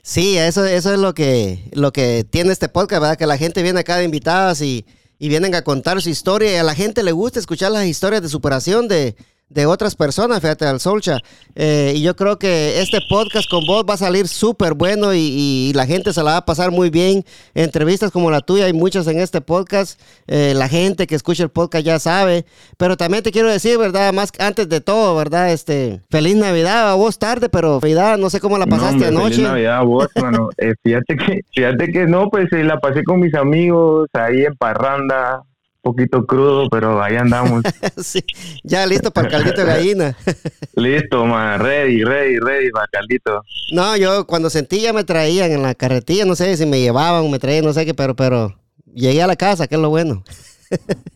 [0.00, 3.18] Sí, eso, eso es lo que, lo que tiene este podcast, ¿verdad?
[3.18, 4.86] Que la gente viene acá de invitadas y,
[5.18, 8.22] y vienen a contar su historia y a la gente le gusta escuchar las historias
[8.22, 9.14] de superación de,
[9.48, 11.18] de otras personas, fíjate, al Solcha.
[11.54, 15.72] Eh, y yo creo que este podcast con vos va a salir súper bueno y,
[15.74, 17.24] la gente se la va a pasar muy bien.
[17.54, 20.00] Entrevistas como la tuya, hay muchas en este podcast.
[20.26, 22.44] Eh, la gente que escucha el podcast ya sabe.
[22.76, 24.12] Pero también te quiero decir, ¿verdad?
[24.12, 25.52] Más antes de todo, ¿verdad?
[25.52, 29.36] Este, feliz Navidad a vos tarde, pero Navidad, no sé cómo la pasaste anoche.
[29.36, 30.48] Feliz Navidad a vos, mano.
[30.58, 35.42] Eh, fíjate que, fíjate que no, pues la pasé con mis amigos ahí en Parranda
[35.84, 37.62] poquito crudo, pero ahí andamos.
[38.02, 38.24] sí,
[38.64, 40.16] ya listo para el caldito de gallina.
[40.74, 43.44] listo, man, ready, ready, ready para el caldito.
[43.72, 47.24] No, yo cuando sentí ya me traían en la carretilla, no sé si me llevaban
[47.24, 48.56] o me traían, no sé qué, pero, pero
[48.92, 50.24] llegué a la casa, que es lo bueno.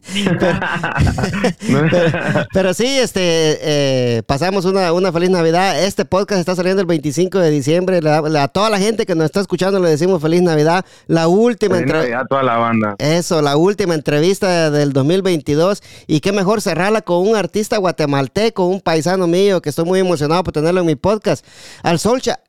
[2.52, 5.82] pero, sí, este, eh, pasamos una, una, feliz Navidad.
[5.82, 8.00] Este podcast está saliendo el 25 de diciembre.
[8.08, 10.84] a toda la gente que nos está escuchando le decimos feliz Navidad.
[11.06, 12.24] La última entrevista.
[12.28, 12.96] toda la banda.
[12.98, 15.82] Eso, la última entrevista del 2022.
[16.06, 20.42] Y qué mejor cerrarla con un artista guatemalteco, un paisano mío, que estoy muy emocionado
[20.44, 21.44] por tenerlo en mi podcast.
[21.82, 22.40] Al Solcha,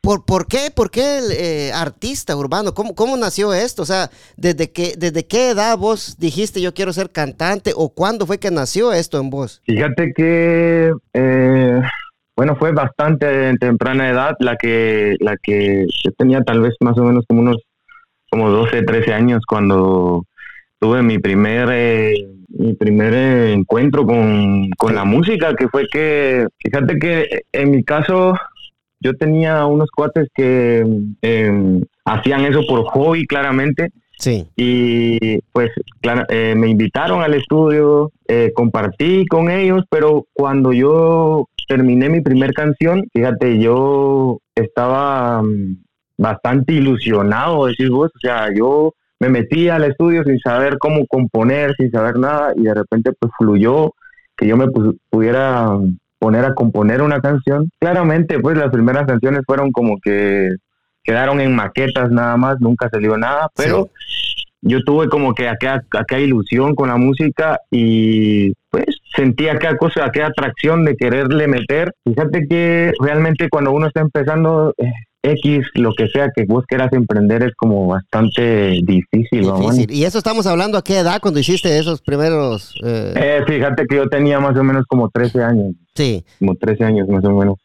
[0.00, 0.70] ¿Por, ¿Por qué?
[0.74, 2.72] ¿Por qué el eh, artista urbano?
[2.72, 3.82] ¿Cómo, ¿Cómo nació esto?
[3.82, 8.26] O sea, ¿desde qué, ¿desde qué edad vos dijiste yo quiero ser cantante o cuándo
[8.26, 9.60] fue que nació esto en vos?
[9.66, 11.80] Fíjate que, eh,
[12.34, 16.96] bueno, fue bastante en temprana edad la que, la que yo tenía tal vez más
[16.96, 17.58] o menos como unos
[18.30, 20.24] como 12, 13 años cuando
[20.78, 22.14] tuve mi primer, eh,
[22.48, 23.12] mi primer
[23.50, 28.34] encuentro con, con la música, que fue que, fíjate que en mi caso
[29.00, 30.84] yo tenía unos cuates que
[31.22, 33.90] em, hacían eso por hobby, claramente.
[34.18, 34.46] Sí.
[34.54, 35.70] Y pues
[36.02, 42.20] claro, eh, me invitaron al estudio, eh, compartí con ellos, pero cuando yo terminé mi
[42.20, 45.78] primer canción, fíjate, yo estaba mm,
[46.18, 51.74] bastante ilusionado, decís vos, o sea, yo me metí al estudio sin saber cómo componer,
[51.76, 53.94] sin saber nada, y de repente pues fluyó
[54.36, 54.68] que yo me
[55.10, 55.78] pudiera
[56.20, 57.70] poner a componer una canción.
[57.80, 60.50] Claramente, pues las primeras canciones fueron como que
[61.02, 63.88] quedaron en maquetas nada más, nunca salió nada, pero
[64.60, 68.84] yo tuve como que aquella, aquella ilusión con la música y pues
[69.16, 71.94] sentí aquella cosa, aquella atracción de quererle meter.
[72.04, 74.92] Fíjate que realmente cuando uno está empezando, eh,
[75.22, 79.46] X, lo que sea que vos quieras emprender es como bastante difícil.
[79.88, 82.74] ¿Y eso estamos hablando a qué edad cuando hiciste esos primeros?
[82.82, 83.12] Eh?
[83.16, 85.74] Eh, fíjate que yo tenía más o menos como 13 años.
[85.94, 86.24] Sí.
[86.38, 87.58] Como 13 años más o menos.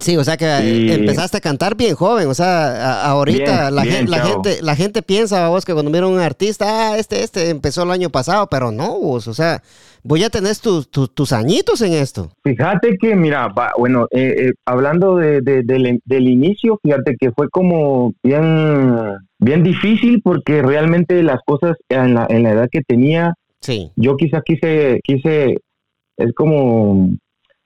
[0.00, 4.18] Sí, o sea que empezaste a cantar bien joven, o sea, ahorita la, gente, la,
[4.18, 7.92] gente, la gente piensa, vos, que cuando mira un artista, ah, este, este empezó el
[7.92, 9.62] año pasado, pero no, vos, o sea,
[10.02, 12.30] voy a tener tus, tus, añitos en esto.
[12.42, 13.48] Fíjate que, mira,
[13.78, 20.62] bueno, eh, eh, hablando de, del, inicio, fíjate que fue como bien, bien difícil porque
[20.62, 23.92] realmente las cosas en la, en la edad que tenía, sí.
[23.94, 25.58] yo quizá quise, quise,
[26.16, 27.10] es como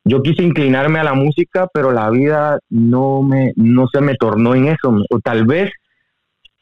[0.05, 4.55] yo quise inclinarme a la música, pero la vida no me no se me tornó
[4.55, 5.71] en eso, o tal vez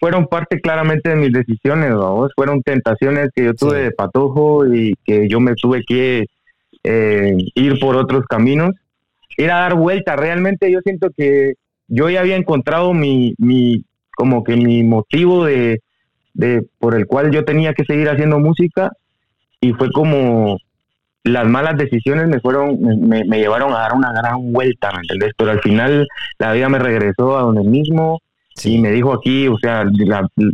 [0.00, 1.92] fueron parte claramente de mis decisiones,
[2.36, 6.26] fueron tentaciones que yo tuve de patojo y que yo me tuve que
[6.84, 8.74] eh, ir por otros caminos.
[9.36, 10.16] ir a dar vuelta.
[10.16, 11.54] Realmente yo siento que
[11.88, 13.84] yo ya había encontrado mi, mi
[14.16, 15.80] como que mi motivo de,
[16.34, 18.92] de por el cual yo tenía que seguir haciendo música
[19.60, 20.58] y fue como
[21.28, 25.32] las malas decisiones me fueron me, me llevaron a dar una gran vuelta, ¿me entendés?
[25.36, 26.06] Pero al final
[26.38, 28.20] la vida me regresó a donde mismo
[28.64, 29.84] y me dijo aquí, o sea,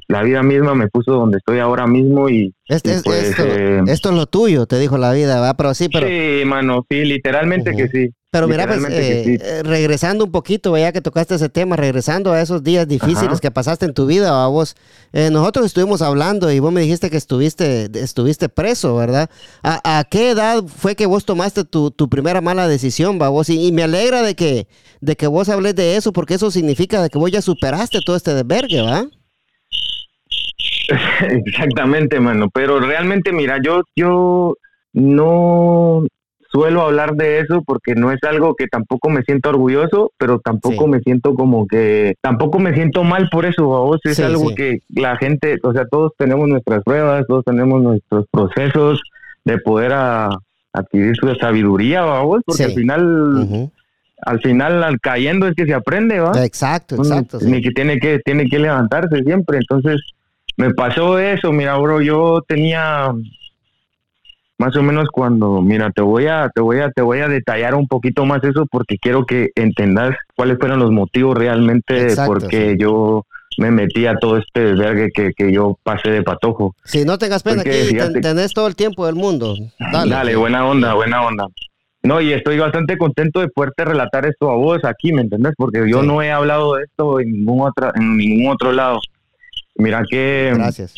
[0.09, 2.53] la, vida misma me puso donde estoy ahora mismo y...
[2.67, 5.55] Este, pues, eh, esto, es lo tuyo, te dijo la vida, ¿va?
[5.55, 6.07] Pero sí, pero...
[6.07, 8.11] Sí, mano, sí, literalmente que sí.
[8.35, 12.41] Pero mira, pues, eh, eh, regresando un poquito, ya que tocaste ese tema, regresando a
[12.41, 14.75] esos días difíciles que pasaste en tu vida, vos,
[15.13, 19.31] eh, nosotros estuvimos hablando y vos me dijiste que estuviste, estuviste preso, ¿verdad?
[19.63, 23.49] ¿A, qué edad fue que vos tomaste tu, primera mala decisión, vos?
[23.51, 24.67] Y, y, me alegra de que,
[25.01, 28.17] de que vos hables de eso, porque eso significa de que vos ya superaste todo
[28.17, 29.07] este desvergue, ¿va?
[31.47, 32.49] Exactamente, mano.
[32.53, 34.57] Pero realmente, mira, yo, yo
[34.93, 36.05] no,
[36.55, 40.87] suelo hablar de eso porque no es algo que tampoco me siento orgulloso, pero tampoco
[40.87, 45.17] me siento como que, tampoco me siento mal por eso, vos es algo que la
[45.17, 49.03] gente, o sea, todos tenemos nuestras pruebas, todos tenemos nuestros procesos
[49.45, 49.93] de poder
[50.73, 53.71] adquirir su sabiduría, vos, porque al final...
[54.27, 56.33] Al final, al cayendo es que se aprende, ¿va?
[56.47, 57.41] Exacto, exacto.
[57.43, 59.59] Ni que tiene que tiene que levantarse siempre.
[59.59, 60.01] Entonces,
[60.57, 63.13] me pasó eso, mira, bro, yo tenía
[64.59, 67.75] más o menos cuando, mira, te voy a, te voy a, te voy a detallar
[67.75, 73.27] un poquito más eso porque quiero que entendas cuáles fueron los motivos realmente porque yo
[73.59, 76.75] me metí a todo este desvergue que, que yo pasé de patojo.
[76.85, 79.57] Si no tengas pena, aquí tenés todo el tiempo del mundo.
[79.79, 81.47] Dale, buena onda, buena onda.
[82.03, 85.55] No, y estoy bastante contento de poderte relatar esto a vos aquí, ¿me entendés?
[85.57, 89.01] Porque yo no he hablado de esto en ningún, otra, en ningún otro lado.
[89.77, 90.53] Mira que...
[90.55, 90.95] Gracias.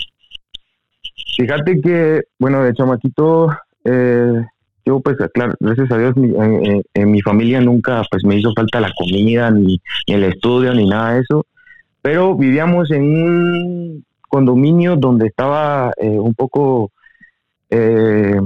[1.36, 4.44] Fíjate que, bueno, de chamaquito, eh,
[4.86, 8.92] yo pues claro, gracias a Dios en, mi familia nunca pues me hizo falta la
[8.96, 11.44] comida, ni, el estudio, ni nada de eso,
[12.00, 16.92] pero vivíamos en un condominio donde estaba eh, un poco
[17.68, 18.40] eh,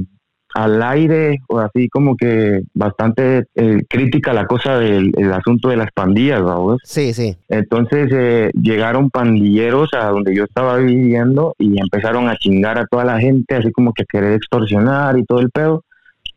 [0.60, 5.90] al aire o así como que bastante eh, crítica la cosa del asunto de las
[5.92, 6.76] pandillas, ¿verdad?
[6.84, 7.34] Sí, sí.
[7.48, 13.04] Entonces eh, llegaron pandilleros a donde yo estaba viviendo y empezaron a chingar a toda
[13.04, 15.82] la gente, así como que querer extorsionar y todo el pedo.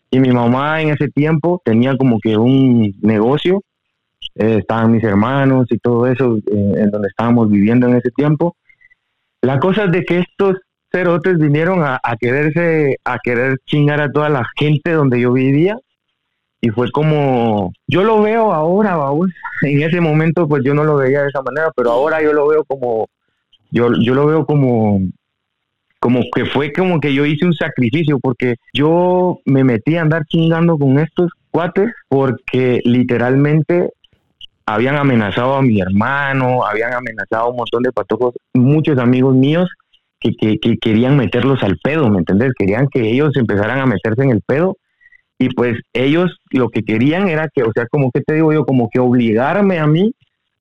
[0.10, 3.62] Y mi mamá en ese tiempo tenía como que un negocio,
[4.36, 8.56] eh, estaban mis hermanos y todo eso en donde estábamos viviendo en ese tiempo.
[9.42, 10.56] La cosa es de que estos
[10.94, 15.76] cerotes vinieron a, quererse, a querer chingar a toda la gente donde yo vivía.
[16.62, 19.32] Y fue como, yo lo veo ahora, vamos,
[19.64, 22.48] en ese momento pues yo no lo veía de esa manera, pero ahora yo lo
[22.48, 23.08] veo como,
[23.70, 25.02] yo, yo lo veo como,
[26.00, 30.26] como que fue como que yo hice un sacrificio porque yo me metí a andar
[30.26, 33.90] chingando con estos cuates porque literalmente
[34.66, 39.70] habían amenazado a mi hermano, habían amenazado a un montón de patojos, muchos amigos míos
[40.32, 42.52] que, querían meterlos al pedo, ¿me entendés?
[42.58, 44.78] Querían que ellos empezaran a meterse en el pedo
[45.38, 48.66] y pues ellos lo que querían era que, o sea, como que te digo yo,
[48.66, 50.14] como que obligarme a mí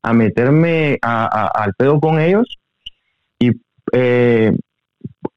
[0.03, 2.59] a meterme al pedo con ellos
[3.38, 3.53] y,
[3.93, 4.53] eh,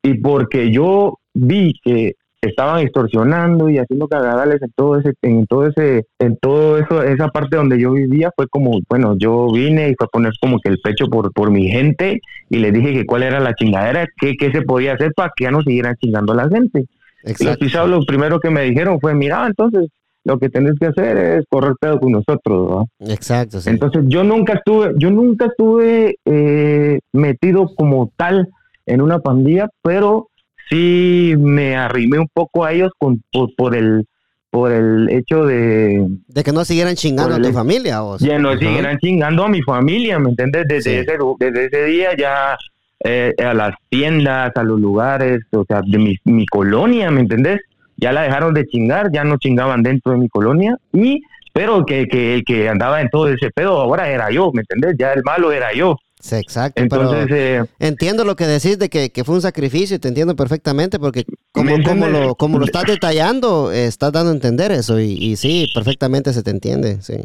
[0.01, 2.15] y porque yo vi que
[2.47, 7.27] estaban extorsionando y haciendo cagadales en todo ese, en todo ese, en todo eso, esa
[7.29, 10.69] parte donde yo vivía, fue como, bueno, yo vine y fue a poner como que
[10.69, 14.35] el pecho por, por mi gente y les dije que cuál era la chingadera, qué,
[14.37, 16.85] qué se podía hacer para que ya no siguieran chingando a la gente.
[17.23, 17.45] Exacto.
[17.45, 19.89] Los pisados lo primero que me dijeron fue, mira, entonces
[20.25, 23.07] lo que tenés que hacer es correr pedo con nosotros, ¿no?
[23.07, 23.59] Exacto.
[23.65, 28.49] Entonces yo nunca estuve, yo nunca estuve eh, metido como tal
[28.87, 30.29] en una pandilla, pero
[30.69, 33.23] sí me arrimé un poco a ellos con,
[33.55, 34.05] por, el
[34.49, 36.07] por el hecho de...
[36.27, 38.03] De que no siguieran chingando a tu familia.
[38.03, 40.65] O Ya no siguieran chingando a mi familia, ¿me entiendes?
[40.67, 42.57] Desde, ese, desde ese día ya
[43.03, 47.59] eh, a las tiendas, a los lugares, o sea, de mi, mi colonia, ¿me entendés?
[47.97, 51.21] Ya la dejaron de chingar, ya no chingaban dentro de mi colonia y
[51.53, 54.95] pero que, que, que andaba en todo ese pedo ahora era yo, ¿me entendés?
[54.99, 55.97] Ya el malo era yo.
[56.25, 56.81] Sí, exacto.
[56.81, 60.97] Entonces, eh, entiendo lo que decís de que, fue un sacrificio y te entiendo perfectamente
[60.97, 65.67] porque como, como, lo, como lo estás detallando, estás dando a entender eso y, sí,
[65.75, 67.17] perfectamente se te entiende, sí.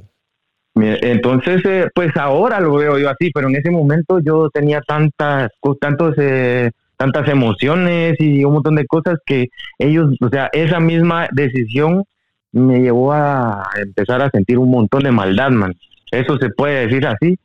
[0.75, 5.49] Entonces, eh, pues ahora lo veo yo así, pero en ese momento yo tenía tantas,
[5.81, 11.27] tantos, eh, tantas emociones y un montón de cosas que ellos, o sea, esa misma
[11.33, 12.05] decisión
[12.53, 15.75] me llevó a empezar a sentir un montón de maldad, man.
[16.13, 17.39] Eso se puede decir así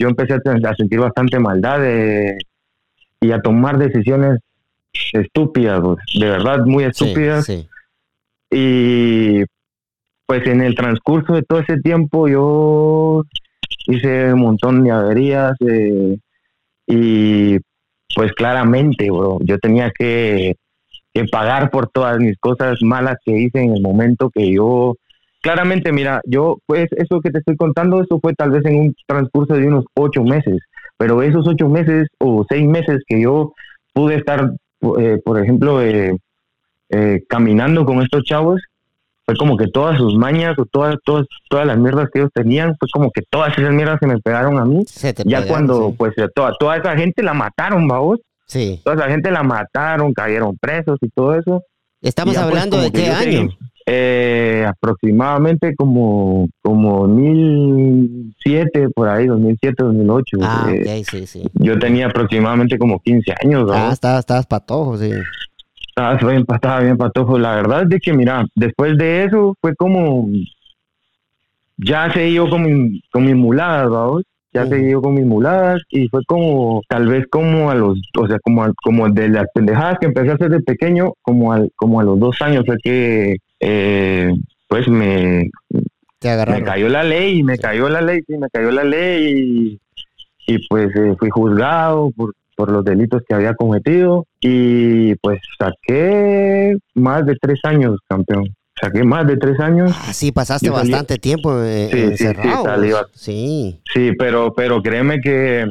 [0.00, 1.80] yo empecé a, sentir bastante maldad
[3.20, 4.40] y a tomar decisiones
[5.12, 5.82] estúpidas,
[6.18, 7.46] de verdad muy estúpidas.
[8.50, 9.44] Y
[10.26, 13.24] pues en el transcurso de todo ese tiempo yo
[13.86, 16.16] hice un montón de averías eh,
[16.86, 17.58] y
[18.14, 20.56] pues claramente, bro, yo tenía que,
[21.12, 24.94] que pagar por todas mis cosas malas que hice en el momento que yo
[25.40, 28.94] claramente, mira, yo, pues eso que te estoy contando, eso fue tal vez en un
[29.06, 30.58] transcurso de unos ocho meses,
[30.96, 33.52] pero esos ocho meses o seis meses que yo
[33.92, 34.52] pude estar,
[34.98, 36.16] eh, por ejemplo, eh,
[36.90, 38.60] eh, caminando con estos chavos,
[39.24, 42.76] fue como que todas sus mañas o todas, todas, todas las mierdas que ellos tenían,
[42.78, 44.84] fue como que todas esas mierdas se me pegaron a mí.
[45.24, 48.18] ya cuando, pues, toda, toda esa gente la mataron, vamos.
[48.46, 48.80] Sí.
[48.82, 51.62] Toda esa gente la mataron, cayeron presos y todo eso.
[52.02, 53.50] Estamos pues, hablando de qué año.
[53.86, 61.42] Eh, aproximadamente como como 2007 por ahí 2007 2008 ah, eh, sí, sí.
[61.54, 63.72] yo tenía aproximadamente como 15 años ¿no?
[63.72, 65.10] ah estabas, estabas patojo sí.
[65.88, 67.38] Estaba bien, estaba bien patojo.
[67.38, 70.28] La verdad es de que mira después de eso fue como
[71.76, 74.22] ya se yo con, mi, con mis muladas vamos
[74.52, 78.26] ya seguí yo con mis muladas y fue como, tal vez como a los, o
[78.26, 82.00] sea, como, como de las pendejadas que empecé a hacer de pequeño, como, al, como
[82.00, 84.32] a los dos años fue que, eh,
[84.68, 85.50] pues me,
[86.22, 89.78] me cayó la ley, me cayó la ley, sí, me cayó la ley
[90.46, 95.40] y, y pues eh, fui juzgado por, por los delitos que había cometido y pues
[95.58, 98.44] saqué más de tres años, campeón
[98.80, 99.92] saqué más de tres años.
[99.94, 102.64] Ah, sí, pasaste bastante tiempo eh, encerrado.
[103.12, 105.70] Sí, sí, pero, pero créeme que,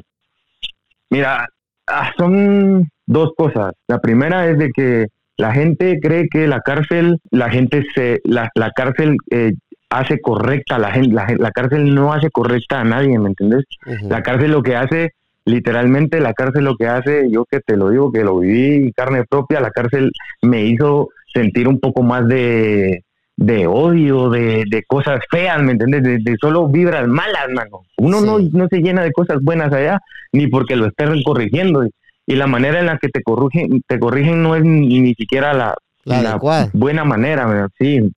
[1.10, 1.48] mira,
[1.88, 3.74] ah, son dos cosas.
[3.88, 5.08] La primera es de que
[5.39, 9.53] la gente cree que la cárcel, la gente se, la, la cárcel eh,
[9.89, 13.63] hace correcta a la gente, la, cárcel no hace correcta a nadie, ¿me entiendes?
[14.10, 15.13] La cárcel lo que hace,
[15.46, 19.24] literalmente la cárcel lo que hace, yo que te lo digo, que lo viví carne
[19.24, 23.05] propia, la cárcel me hizo sentir un poco más de,
[23.38, 26.03] de odio, de, de, cosas feas, ¿me entiendes?
[26.22, 27.84] De, solo vibras malas, mano.
[27.98, 30.00] Uno no, no se llena de cosas buenas allá,
[30.34, 31.88] ni porque lo estén corrigiendo.
[32.30, 35.76] Y la manera en la que te corrigen, te corrigen no es ni, siquiera la,
[36.04, 36.38] la,
[36.74, 38.08] buena manera, sí.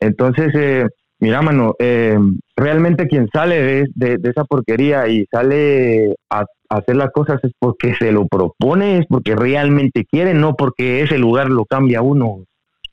[0.00, 0.88] Entonces, eh,
[1.20, 2.18] mira, mano, eh,
[2.56, 7.94] realmente quien sale de, de, esa porquería y sale a, hacer las cosas es porque
[7.94, 12.40] se lo propone, es porque realmente quiere, no porque ese lugar lo cambia uno.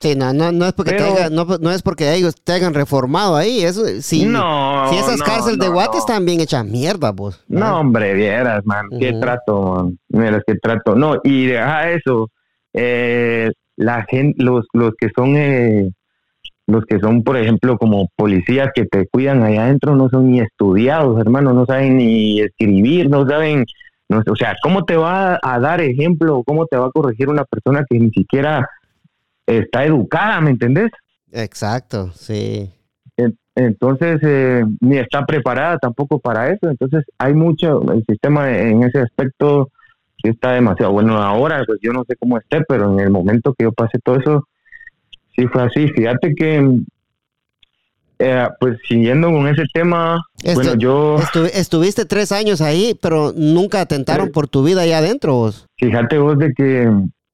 [0.02, 0.96] Sí, no, no, no es porque
[1.30, 3.62] no, es porque ellos te hayan reformado ahí.
[3.62, 7.44] Eso, si, no, si esas cárceles de Guate están bien hechas mierda, vos.
[7.46, 8.88] No, hombre, vieras, man.
[8.98, 9.98] Qué trato, man.
[10.08, 10.96] Mira, qué trato.
[10.96, 12.30] No, y deja eso.
[12.72, 15.88] Eh, la gente, los, los que son, eh,
[16.66, 20.40] los que son, por ejemplo, como policías que te cuidan allá adentro, no son ni
[20.40, 21.52] estudiados, hermano.
[21.52, 23.66] No saben ni escribir, no saben.
[24.08, 26.42] No, o sea, ¿cómo te va a dar ejemplo?
[26.44, 28.68] ¿Cómo te va a corregir una persona que ni siquiera
[29.46, 30.90] está educada, ¿me entendés?
[31.32, 32.70] Exacto, sí.
[33.54, 36.70] Entonces, eh, ni está preparada tampoco para eso.
[36.70, 39.70] Entonces, hay mucho, el sistema en ese aspecto
[40.22, 43.64] está demasiado bueno ahora, pues yo no sé cómo esté, pero en el momento que
[43.64, 44.48] yo pasé todo eso,
[45.36, 45.88] sí fue así.
[45.88, 46.78] Fíjate que,
[48.20, 50.22] eh, pues siguiendo con ese tema,
[50.54, 51.18] bueno, yo...
[51.52, 55.66] estuviste tres años ahí, pero nunca atentaron por tu vida allá adentro vos.
[55.76, 56.90] Fíjate vos de que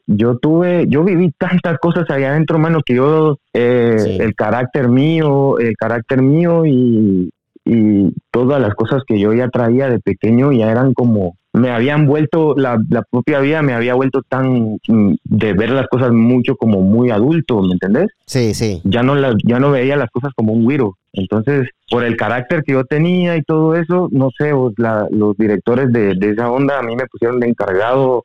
[0.08, 5.58] yo tuve, yo viví tantas cosas allá adentro, hermano, que yo, eh, el carácter mío,
[5.58, 7.30] el carácter mío y,
[7.66, 12.06] y, todas las cosas que yo ya traía de pequeño ya eran como, me habían
[12.06, 16.56] vuelto, la, la propia vida me había vuelto tan, mm, de ver las cosas mucho
[16.56, 18.08] como muy adulto, ¿me entendés?
[18.24, 18.80] Sí, sí.
[18.84, 20.96] Ya no, las, ya no veía las cosas como un güiro.
[21.12, 24.52] Entonces, por el carácter que yo tenía y todo eso, no sé,
[25.10, 28.24] los directores de, de esa onda a mí me pusieron de encargado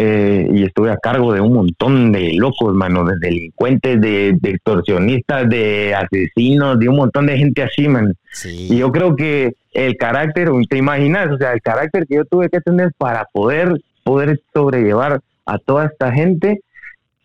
[0.00, 5.48] eh, y estuve a cargo de un montón de locos, mano, de delincuentes, de, extorsionistas,
[5.48, 8.14] de asesinos, de un montón de gente así, man.
[8.44, 12.48] Y yo creo que el carácter, te imaginas, o sea, el carácter que yo tuve
[12.48, 16.60] que tener para poder, poder sobrellevar a toda esta gente,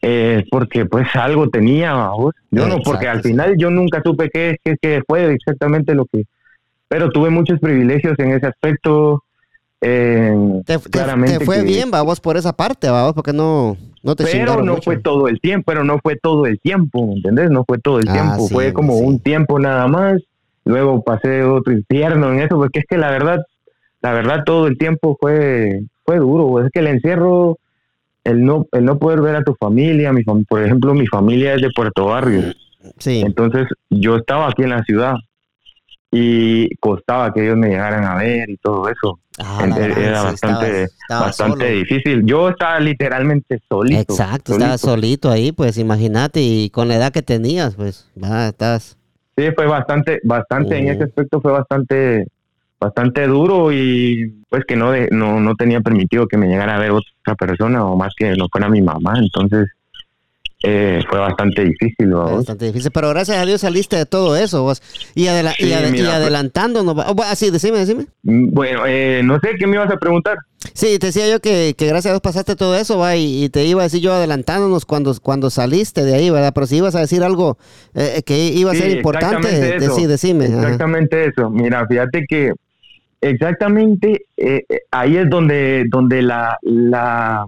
[0.02, 2.34] eh, porque pues algo tenía, vos.
[2.50, 6.24] Yo no, porque al final yo nunca supe qué, qué, qué fue exactamente lo que...
[6.88, 9.22] Pero tuve muchos privilegios en ese aspecto,
[9.86, 14.78] eh, te, fue bien, vamos, por esa parte, vamos, porque no, no te Pero no
[14.82, 17.50] fue todo el tiempo, pero no fue todo el tiempo, ¿entendés?
[17.52, 20.22] No fue todo el ah, tiempo, fue como un tiempo nada más.
[20.64, 23.40] Luego pasé otro infierno en eso, porque es que la verdad,
[24.02, 26.64] la verdad todo el tiempo fue, fue duro.
[26.66, 27.58] Es que el encierro,
[28.24, 31.62] el no, el no poder ver a tu familia, mi por ejemplo, mi familia es
[31.62, 32.54] de Puerto Barrio.
[33.00, 33.22] Sí.
[33.26, 35.16] Entonces yo estaba aquí en la ciudad
[36.10, 39.20] y costaba que ellos me llegaran a ver y todo eso.
[39.40, 42.24] Ah, era bastante, bastante difícil.
[42.26, 44.14] Yo estaba literalmente solito.
[44.14, 48.98] Exacto, estaba solito ahí, pues imagínate, y con la edad que tenías, pues, estás...
[49.36, 52.28] Sí, fue bastante, bastante, en ese aspecto fue bastante,
[52.80, 56.80] bastante duro y pues que no, de, no, no tenía permitido que me llegara a
[56.80, 59.70] ver otra persona o más que no fuera mi mamá, entonces
[60.66, 62.14] eh, fue bastante difícil.
[62.14, 64.82] Bastante difícil, pero gracias a Dios saliste de todo eso vos.
[65.14, 68.06] Y, adela y, pues adelantándonos, así, decime, decime.
[68.24, 70.38] Mm, bueno, eh, no sé, ¿qué me ibas a preguntar?
[70.74, 73.66] Sí, te decía yo que, que gracias a Dios pasaste todo eso, va, y, te
[73.66, 76.54] iba a decir yo adelantándonos cuando, cuando saliste de ahí, ¿verdad?
[76.56, 77.58] Pero si ibas a decir algo
[77.94, 80.46] eh, que iba a ser importante, decime.
[80.46, 81.50] Exactamente eso.
[81.50, 82.54] Mira, fíjate que
[83.20, 84.28] exactamente
[84.92, 87.46] ahí es donde, donde la, la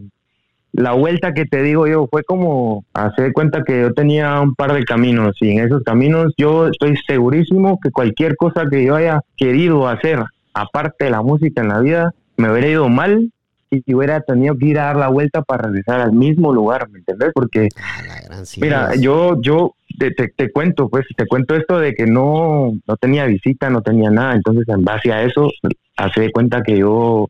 [0.78, 4.74] la vuelta que te digo yo fue como hacer cuenta que yo tenía un par
[4.74, 9.22] de caminos y en esos caminos yo estoy segurísimo que cualquier cosa que yo haya
[9.38, 10.20] querido hacer
[10.54, 13.32] aparte de la música en la vida me hubiera ido mal
[13.72, 17.00] y hubiera tenido que ir a dar la vuelta para regresar al mismo lugar, ¿me
[17.00, 17.32] entiendes?
[17.34, 22.74] Porque, ah, mira, yo, yo te, te, cuento, pues, te cuento esto de que no,
[22.88, 25.50] no tenía visita, no tenía nada, entonces en base a eso,
[25.98, 27.28] hace de cuenta que yo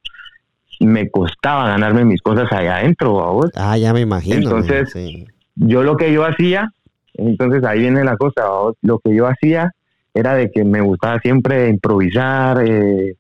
[0.80, 3.52] me costaba ganarme mis cosas allá adentro, vos.
[3.56, 4.38] Ah, ya me imagino.
[4.38, 4.94] Entonces,
[5.56, 6.72] yo lo que yo hacía,
[7.14, 8.44] entonces ahí viene la cosa,
[8.82, 9.72] lo que yo hacía
[10.14, 13.16] era de que me gustaba siempre improvisar, eh,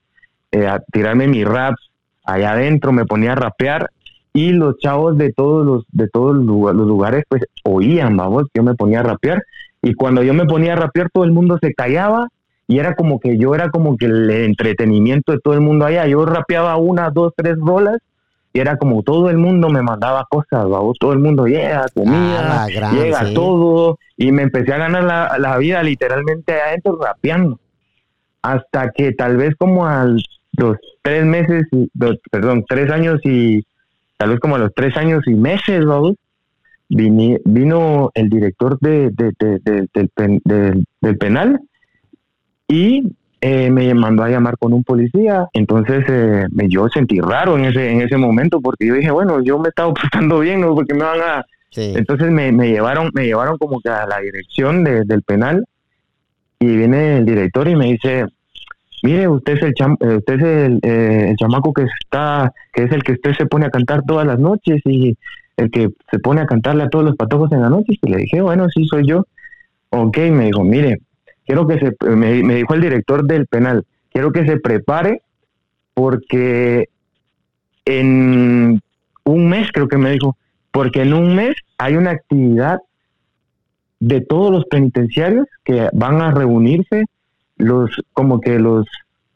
[0.51, 1.91] eh, tirarme mis raps
[2.23, 3.89] allá adentro, me ponía a rapear
[4.33, 8.75] y los chavos de todos los de todos los lugares pues oían, vamos, yo me
[8.75, 9.43] ponía a rapear
[9.81, 12.27] y cuando yo me ponía a rapear todo el mundo se callaba
[12.67, 16.07] y era como que yo era como que el entretenimiento de todo el mundo allá.
[16.07, 17.99] Yo rapeaba una, dos, tres rolas
[18.53, 20.65] y era como todo el mundo me mandaba cosas,
[20.99, 25.57] todo el mundo llega, comida, ah, llega todo y me empecé a ganar la, la,
[25.57, 27.59] vida literalmente adentro rapeando.
[28.41, 31.67] Hasta que tal vez como a los tres meses,
[32.31, 33.65] perdón, tres años y
[34.17, 36.13] tal vez como a los tres años y meses, vamos,
[36.87, 41.59] vino el director de, del, del penal
[42.67, 43.03] y
[43.41, 45.47] eh, me mandó a llamar con un policía.
[45.53, 49.41] Entonces eh, me, yo sentí raro en ese, en ese momento porque yo dije, bueno,
[49.43, 50.73] yo me estaba portando bien, ¿no?
[50.73, 51.45] Porque me van a...
[51.77, 55.65] Entonces me, me, llevaron me llevaron como que a la dirección del penal
[56.57, 58.25] y viene el director y me dice,
[59.03, 63.03] mire, usted es el, eh, usted es el, el, chamaco que está, que es el
[63.03, 65.17] que usted se pone a cantar todas las noches y
[65.57, 67.99] el que se pone a cantarle a todos los patojos en la noche.
[68.01, 69.25] Y le dije, bueno, sí, soy yo.
[69.89, 71.01] Ok, me dijo, mire,
[71.45, 75.21] quiero que se, me, dijo el director del penal, quiero que se prepare
[75.93, 76.89] porque
[77.85, 78.81] en
[79.23, 80.37] un mes, creo que me dijo,
[80.71, 82.79] porque en un mes hay una actividad
[83.99, 87.05] de todos los penitenciarios que van a reunirse,
[87.57, 88.85] los, como que los,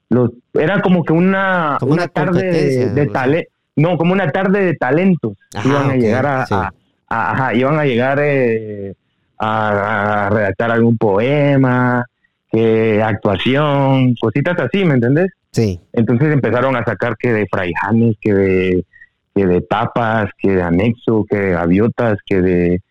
[0.09, 5.37] los, era como que una, una, tarde de, talento, no, como una tarde de talentos,
[5.63, 6.73] iban a llegar a,
[7.07, 8.98] a, iban a llegar eh, a,
[9.39, 12.05] redactar algún poema,
[12.51, 15.31] que actuación, cositas así, ¿me entendés?
[15.51, 15.79] Sí.
[15.93, 18.85] Entonces empezaron a sacar que de fraijanes, que de,
[19.33, 22.81] que de tapas, que de anexo, que de gaviotas, que de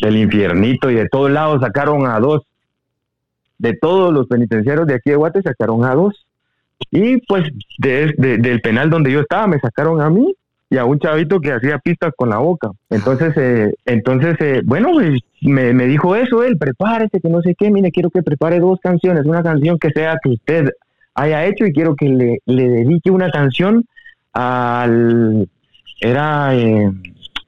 [0.00, 2.42] del infiernito y de todos lados sacaron a dos.
[3.58, 6.26] De todos los penitenciarios de aquí de Guate sacaron a dos.
[6.90, 7.44] Y pues
[7.78, 10.34] del penal donde yo estaba me sacaron a mí
[10.70, 12.70] y a un chavito que hacía pistas con la boca.
[12.90, 17.54] Entonces, eh, entonces eh, bueno, pues, me, me, dijo eso él, prepárese, que no sé
[17.56, 20.70] qué, mire, quiero que prepare dos canciones, una canción que sea que usted
[21.14, 23.84] haya hecho y quiero que le, le dedique una canción
[24.32, 25.48] al...
[26.00, 26.54] Era...
[26.56, 26.90] Eh,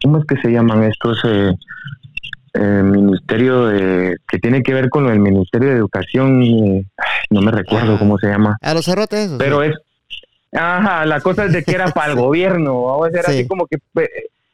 [0.02, 1.24] ¿Cómo es que se llaman estos?
[2.58, 6.40] Eh, ministerio de, que tiene que ver con el Ministerio de Educación,
[7.30, 8.56] no me recuerdo cómo se llama.
[8.62, 9.32] A los cerrotes.
[9.38, 9.74] Pero es,
[10.52, 13.66] Ajá, la cosa es de que era para el gobierno, vamos a ser así como
[13.66, 13.78] que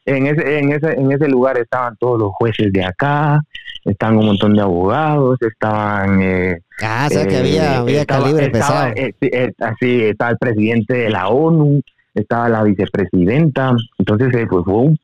[0.05, 3.41] en ese, en, ese, en ese lugar estaban todos los jueces de acá,
[3.85, 6.21] estaban un montón de abogados, estaban...
[6.21, 8.91] Eh, ah, o sea que había, había calibre pesado.
[8.95, 11.81] Eh, eh, así, estaba el presidente de la ONU,
[12.13, 14.99] estaba la vicepresidenta, entonces pues, fue un,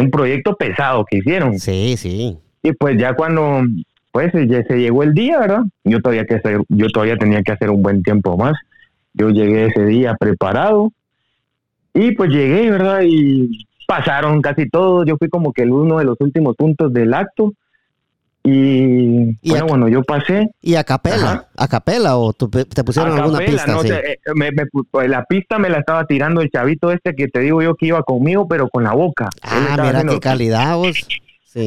[0.00, 1.58] un proyecto pesado que hicieron.
[1.58, 2.38] Sí, sí.
[2.62, 3.62] Y pues ya cuando
[4.12, 5.62] pues ya se llegó el día, ¿verdad?
[5.84, 8.52] Yo todavía que hacer, yo todavía tenía que hacer un buen tiempo más
[9.14, 10.92] yo llegué ese día preparado
[11.94, 13.02] y pues llegué, ¿verdad?
[13.04, 15.06] Y pasaron casi todos.
[15.06, 17.52] Yo fui como que el uno de los últimos puntos del acto.
[18.44, 20.50] Y, bueno, bueno, yo pasé.
[20.60, 21.46] ¿Y a capela?
[21.56, 23.66] ¿A capela o te pusieron alguna pista?
[23.68, 24.18] No, eh,
[24.90, 27.86] pues, la pista me la estaba tirando el chavito este que te digo yo que
[27.86, 29.28] iba conmigo, pero con la boca.
[29.42, 31.06] Ah, mira qué calidad vos.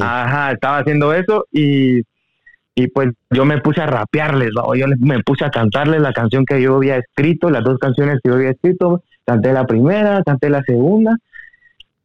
[0.02, 2.02] Ajá, estaba haciendo eso y
[2.76, 6.62] y pues yo me puse a rapearles, yo me puse a cantarles la canción que
[6.62, 10.62] yo había escrito, las dos canciones que yo había escrito, canté la primera, canté la
[10.64, 11.16] segunda,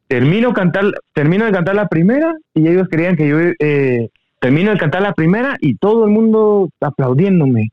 [0.06, 4.78] termino, cantar, termino de cantar la primera y ellos querían que yo eh, termino de
[4.78, 7.70] cantar la primera y todo el mundo aplaudiéndome.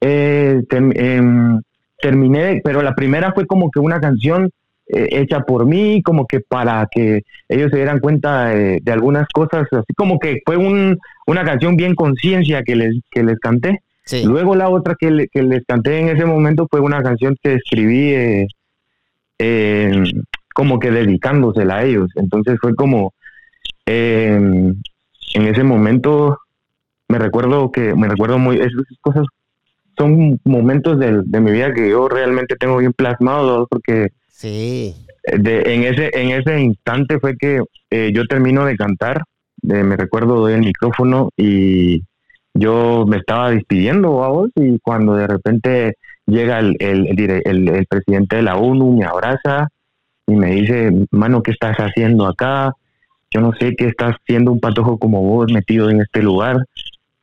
[0.00, 1.60] Eh, em,
[2.00, 4.50] terminé, pero la primera fue como que una canción eh,
[4.88, 9.94] hecha por mí, como que para que ellos se dieran cuenta de, algunas cosas, así
[9.96, 13.82] como que fue un, una canción bien conciencia que les, que les canté.
[14.24, 18.46] Luego la otra que, les canté en ese momento fue una canción que escribí
[19.38, 20.04] eh,
[20.54, 22.10] como que dedicándosela a ellos.
[22.14, 23.12] Entonces fue como,
[23.84, 24.76] en
[25.34, 26.38] ese momento
[27.08, 29.26] me recuerdo que, me recuerdo muy, esas cosas
[29.98, 34.94] son momentos de, de mi vida que yo realmente tengo bien plasmados porque Sí.
[35.38, 39.22] De, en, ese, en ese instante fue que eh, yo termino de cantar,
[39.62, 42.02] me recuerdo, doy el micrófono y
[42.52, 45.94] yo me estaba despidiendo a vos y cuando de repente
[46.26, 49.68] llega el, el, el, el, presidente de la ONU, me abraza
[50.26, 52.74] y me dice, mano, ¿qué estás haciendo acá?
[53.30, 56.58] Yo no sé qué estás siendo un patojo como vos metido en este lugar.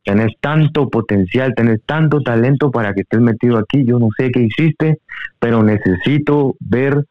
[0.04, 3.84] Tenés tanto potencial, tenés tanto talento para que estés metido aquí.
[3.84, 4.98] Yo no sé qué hiciste,
[5.38, 7.06] pero necesito ver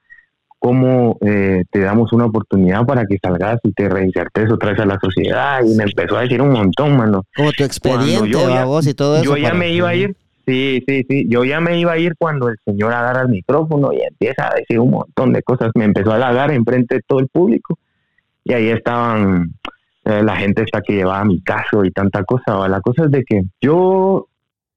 [0.63, 4.85] cómo eh, te damos una oportunidad para que salgas y te reinsertes otra vez a
[4.85, 5.59] la sociedad.
[5.61, 7.25] Y me empezó a decir un montón, mano.
[7.35, 9.25] Como tu expediente, yo ya, vos y todo eso.
[9.25, 11.25] Yo ya me iba a ir, sí, sí, sí.
[11.27, 14.55] Yo ya me iba a ir cuando el señor agarra el micrófono y empieza a
[14.55, 15.71] decir un montón de cosas.
[15.75, 17.77] Me empezó a halagar enfrente de todo el público.
[18.45, 19.51] Y ahí estaban
[20.05, 22.67] eh, la gente está que llevaba mi caso y tanta cosa.
[22.67, 24.27] La cosa es de que yo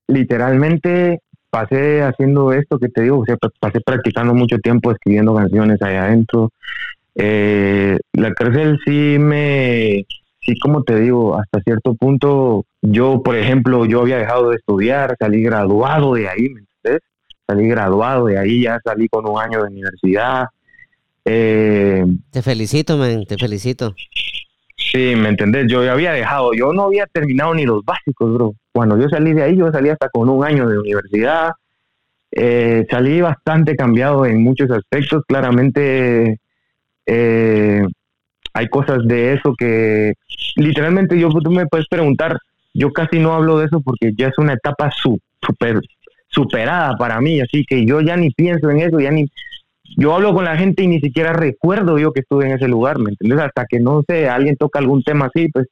[0.08, 5.80] literalmente pasé haciendo esto que te digo, o sea, pasé practicando mucho tiempo escribiendo canciones
[5.82, 6.52] allá adentro.
[7.14, 10.04] Eh, la cárcel sí me,
[10.40, 15.16] sí como te digo, hasta cierto punto, yo, por ejemplo, yo había dejado de estudiar,
[15.18, 17.02] salí graduado de ahí, ¿me entiendes?
[17.46, 20.46] Salí graduado de ahí, ya salí con un año de universidad.
[21.24, 23.94] Eh, te felicito, man, te felicito.
[24.76, 25.66] Sí, ¿me entendés?
[25.70, 28.54] Yo había dejado, yo no había terminado ni los básicos, bro.
[28.72, 31.52] Cuando yo salí de ahí, yo salí hasta con un año de universidad.
[32.30, 35.22] Eh, salí bastante cambiado en muchos aspectos.
[35.26, 36.38] Claramente
[37.06, 37.86] eh,
[38.52, 40.14] hay cosas de eso que
[40.56, 42.38] literalmente yo tú me puedes preguntar,
[42.74, 45.80] yo casi no hablo de eso porque ya es una etapa super
[46.28, 49.26] superada para mí, así que yo ya ni pienso en eso, ya ni
[49.96, 52.98] yo hablo con la gente y ni siquiera recuerdo yo que estuve en ese lugar,
[52.98, 53.40] ¿me entiendes?
[53.46, 55.66] Hasta que no sé, alguien toca algún tema así, pues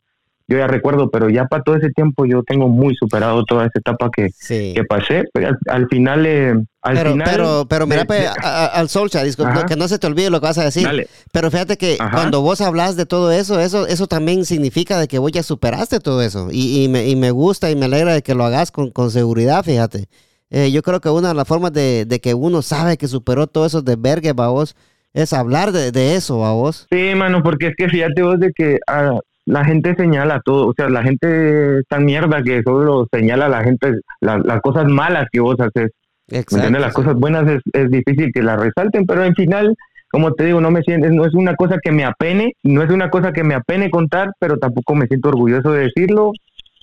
[0.46, 3.78] yo ya recuerdo, pero ya para todo ese tiempo yo tengo muy superado toda esa
[3.78, 6.26] etapa que, que pasé, pero al, final...
[6.26, 9.22] Eh, al pero, final pero, pero mira, pues, al Solcha,
[9.66, 11.08] que no se te olvide lo que vas a decir.
[11.32, 15.18] Pero fíjate que cuando vos hablas de todo eso, eso, eso también significa de que
[15.18, 16.48] vos ya superaste todo eso.
[16.50, 19.10] Y, y, me, y me gusta y me alegra de que lo hagas con, con
[19.10, 20.08] seguridad, fíjate.
[20.50, 23.66] Eh, yo creo que una de las formas de, que uno sabe que superó todo
[23.66, 24.76] eso de vergue, vos,
[25.12, 26.86] es hablar de, eso, vos.
[26.90, 30.74] Sí, mano, porque es que fíjate vos de que ah, la gente señala todo, o
[30.74, 35.26] sea, la gente es tan mierda que solo señala a la gente las cosas malas
[35.32, 35.90] que vos haces.
[36.28, 39.76] Exacto, Las cosas buenas es, difícil que las resalten, pero en final,
[40.10, 42.90] como te digo, no me siento, no es una cosa que me apene, no es
[42.90, 46.32] una cosa que me apene contar, pero tampoco me siento orgulloso de decirlo.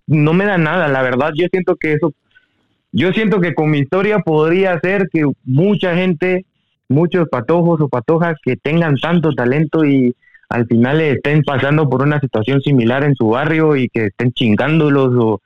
[0.06, 2.14] No me da nada, la verdad, yo siento que eso
[2.92, 6.46] yo siento que con mi historia podría ser que mucha gente,
[6.90, 10.16] muchos patojos o patojas que tengan tanto talento y
[10.50, 15.14] al final estén pasando por una situación similar en su barrio y que estén chingándolos
[15.18, 15.42] o,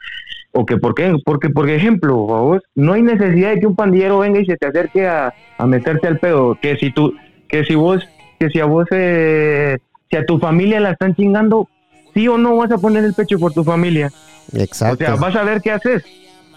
[0.51, 1.15] o que, ¿por qué?
[1.23, 4.65] Porque, por ejemplo, vos, no hay necesidad de que un pandillero venga y se te
[4.65, 7.13] acerque a, a meterte al pedo, que si tú,
[7.47, 8.03] que si vos,
[8.39, 9.77] que si a vos, eh,
[10.09, 11.69] si a tu familia la están chingando,
[12.15, 14.11] sí o no vas a poner el pecho por tu familia.
[14.53, 15.03] Exacto.
[15.03, 16.03] O sea, vas a ver qué haces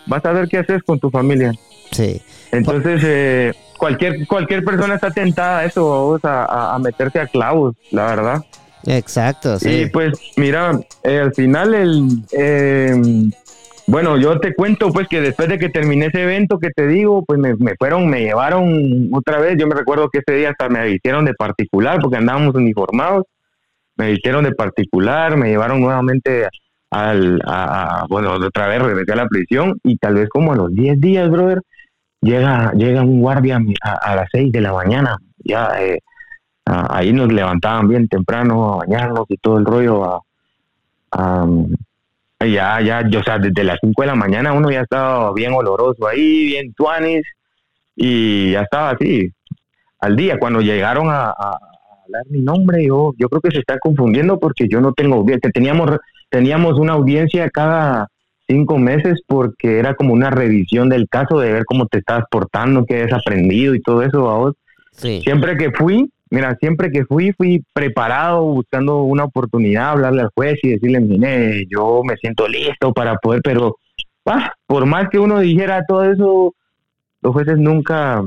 [0.09, 1.53] vas a ver qué haces con tu familia.
[1.93, 2.21] Sí.
[2.51, 8.07] Entonces, eh, cualquier, cualquier persona está tentada a eso, a, a, meterse a clavos, la
[8.07, 8.45] verdad.
[8.87, 9.83] Exacto, sí.
[9.83, 12.09] Y pues, mira, eh, al final, el.
[12.33, 12.95] Eh,
[13.87, 17.25] bueno, yo te cuento pues que después de que terminé ese evento que te digo,
[17.25, 20.69] pues me, me, fueron, me llevaron otra vez, yo me recuerdo que ese día hasta
[20.69, 23.25] me hicieron de particular porque andábamos uniformados,
[23.97, 26.47] me hicieron de particular, me llevaron nuevamente
[26.91, 30.73] al, a, bueno, otra vez regresé a la prisión y tal vez como a los
[30.73, 31.61] 10 días, brother,
[32.21, 36.01] llega, llega un guardia a, las 6 de la mañana, ya eh,
[36.65, 40.23] ahí nos levantaban bien temprano a bañarnos y todo el rollo,
[41.13, 41.47] a,
[42.41, 46.07] ya, ya, yo, sea, desde las 5 de la mañana uno ya estaba bien oloroso
[46.07, 47.27] ahí, bien tuanis,
[47.97, 49.33] y ya estaba así,
[50.01, 51.59] al día, cuando llegaron a, a
[52.05, 55.39] hablar mi nombre, yo, yo creo que se está confundiendo porque yo no tengo, que
[55.51, 55.91] teníamos
[56.31, 58.09] teníamos una audiencia cada
[58.47, 62.85] cinco meses porque era como una revisión del caso de ver cómo te estás portando,
[62.87, 64.55] qué has aprendido y todo eso.
[64.93, 70.59] Siempre que fui, mira, siempre que fui, fui preparado, buscando una oportunidad, hablarle al juez
[70.63, 73.77] y decirle, mire, yo me siento listo para poder, pero
[74.27, 76.55] ah, por más que uno dijera todo eso,
[77.21, 78.23] los jueces nunca,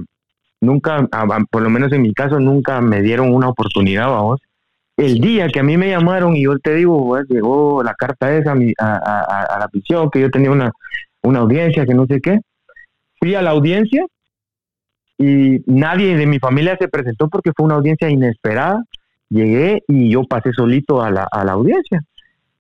[0.62, 1.08] nunca,
[1.50, 4.40] por lo menos en mi caso, nunca me dieron una oportunidad, vamos.
[4.98, 8.54] El día que a mí me llamaron y yo te digo, llegó la carta esa
[8.80, 10.72] a, a, la prisión, que yo tenía una,
[11.24, 12.40] una audiencia, que no sé qué,
[13.20, 14.06] fui a la audiencia
[15.18, 18.84] y nadie de mi familia se presentó porque fue una audiencia inesperada.
[19.30, 22.02] Llegué y yo pasé solito a la, a la audiencia.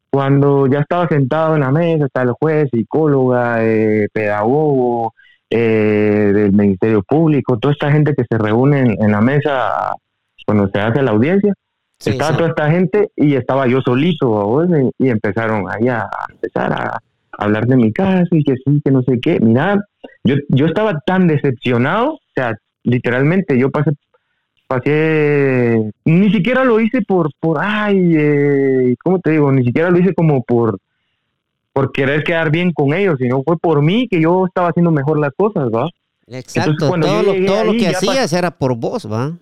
[0.09, 5.13] Cuando ya estaba sentado en la mesa, está el juez, psicóloga, eh, pedagogo,
[5.49, 9.95] eh, del Ministerio Público, toda esta gente que se reúne en, la mesa
[10.45, 11.53] cuando se hace la audiencia.
[12.09, 14.65] Estaba toda esta gente y estaba yo solito
[14.97, 16.99] y, y empezaron ahí a, empezar a,
[17.37, 19.39] hablar de mi caso y que sí, que no sé qué.
[19.39, 19.79] Mira,
[20.23, 23.91] yo, yo estaba tan decepcionado, o sea, literalmente yo pasé,
[24.67, 29.51] pasé, ni siquiera lo hice por, por, ay, eh, ¿cómo te digo?
[29.51, 30.77] Ni siquiera lo hice como por,
[31.73, 35.19] por querer quedar bien con ellos, sino fue por mí que yo estaba haciendo mejor
[35.19, 35.89] las cosas, ¿va?
[36.33, 37.23] Exacto, todo,
[37.65, 39.33] lo, que hacías era por vos, ¿va?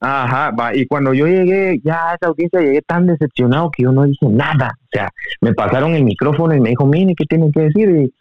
[0.00, 0.76] Ajá, va.
[0.76, 4.26] Y cuando yo llegué, ya a esa audiencia llegué tan decepcionado que yo no dije
[4.28, 4.76] nada.
[4.78, 5.08] O sea,
[5.40, 7.88] me pasaron el micrófono y me dijo, mire, ¿qué tiene que decir?
[7.88, 8.12] Y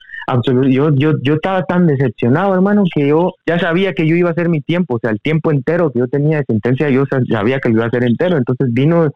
[0.72, 4.34] yo, yo, yo estaba tan decepcionado, hermano, que yo ya sabía que yo iba a
[4.34, 4.96] hacer mi tiempo.
[4.96, 7.86] O sea, el tiempo entero que yo tenía de sentencia, yo sabía que lo iba
[7.86, 8.38] a hacer entero.
[8.38, 9.10] Entonces vino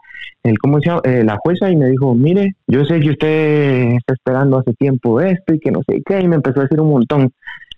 [0.43, 1.01] el, ¿cómo se llama?
[1.05, 5.21] Eh, la jueza y me dijo, mire, yo sé que usted está esperando hace tiempo
[5.21, 6.19] esto y que no sé qué.
[6.19, 7.31] Y me empezó a decir un montón.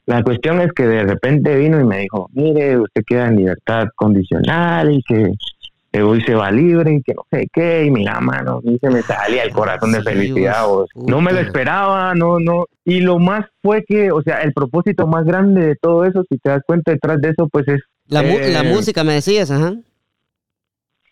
[0.05, 3.85] La cuestión es que de repente vino y me dijo, mire, usted queda en libertad
[3.95, 5.33] condicional y que
[6.01, 9.01] hoy se va libre y que no sé qué, y mira, mano, y se me
[9.03, 13.83] salía el corazón de felicidad, no me lo esperaba, no, no, y lo más fue
[13.85, 17.21] que, o sea, el propósito más grande de todo eso, si te das cuenta detrás
[17.21, 17.81] de eso, pues es...
[18.07, 19.75] La, la eh, música, me decías, ajá.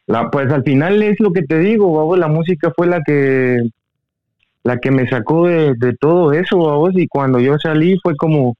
[0.07, 3.59] La, pues al final es lo que te digo, vamos, la música fue la que
[4.63, 8.55] la que me sacó de, de todo eso, vamos, y cuando yo salí fue como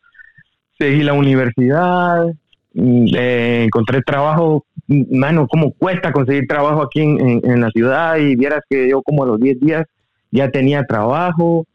[0.82, 2.26] seguí la universidad,
[2.74, 8.62] mm, eh, encontré trabajo, mano, cómo cuesta conseguir trabajo aquí en, la ciudad y vieras
[8.68, 9.86] que yo como a los 10 días
[10.32, 11.66] ya tenía trabajo,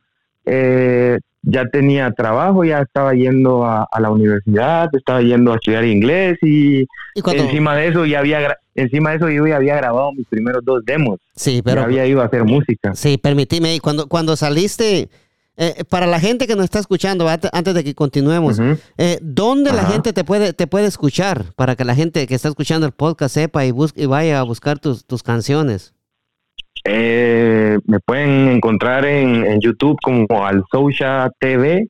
[0.45, 6.37] eh, ya tenía trabajo, ya estaba yendo a, la universidad, estaba yendo a estudiar inglés
[6.43, 10.65] y, encima de eso ya había encima de eso yo ya había grabado mis primeros
[10.65, 11.21] dos demos.
[11.37, 12.95] Sí, pero había ido a hacer música.
[12.97, 15.09] Sí, permitime, cuando cuando saliste
[15.59, 18.61] eh, para la gente que nos está escuchando, antes de que continuemos,
[18.99, 21.45] eh, ¿dónde la gente te puede, te puede escuchar?
[21.57, 24.43] Para que la gente que está escuchando el podcast sepa y, busque, y vaya a
[24.43, 25.95] buscar tus, tus canciones.
[26.85, 30.63] Eh, me pueden encontrar en, YouTube como Al
[31.41, 31.89] TV,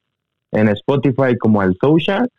[0.52, 2.30] en Spotify como Al Social,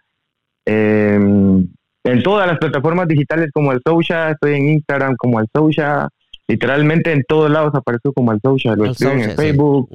[0.65, 1.67] em,
[2.03, 6.07] en todas las plataformas digitales como Al Social, estoy en Instagram como Al Social,
[6.47, 9.89] literalmente en todos lados aparezco como Al Social, lo estoy en Facebook.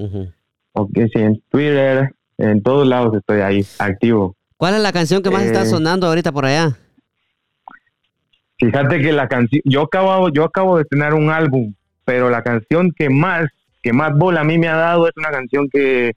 [0.73, 4.37] Ok, sí, en Twitter, en todos lados estoy ahí, activo.
[4.57, 6.77] ¿Cuál es la canción que más está eh, sonando ahorita por allá?
[8.59, 12.93] Fíjate que la canción, yo acabo, yo acabo de tener un álbum, pero la canción
[12.97, 13.47] que más,
[13.83, 16.13] que más bola a mí me ha dado es una canción que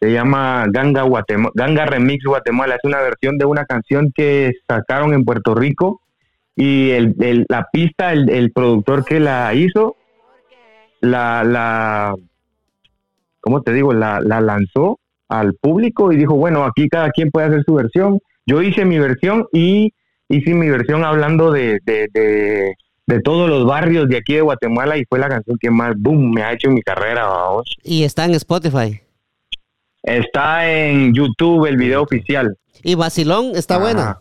[0.00, 2.74] se llama Ganga Guatemala, Ganga Remix Guatemala.
[2.76, 6.02] Es una versión de una canción que sacaron en Puerto Rico
[6.54, 9.96] y el, la pista, el, el, productor que la hizo,
[11.00, 12.14] la, la,
[13.40, 13.92] ¿cómo te digo?
[13.92, 14.98] La, lanzó
[15.28, 18.18] al público y dijo, bueno, aquí cada quien puede hacer su versión.
[18.46, 19.92] Yo hice mi versión y
[20.28, 22.74] hice mi versión hablando de, de,
[23.24, 26.42] todos los barrios de aquí de Guatemala y fue la canción que más, boom, me
[26.42, 27.26] ha hecho en mi carrera.
[27.26, 27.76] Vamos.
[27.82, 29.00] ¿Y está en Spotify?
[30.02, 32.56] Está en YouTube el video oficial.
[32.82, 34.20] ¿Y Basilón está buena?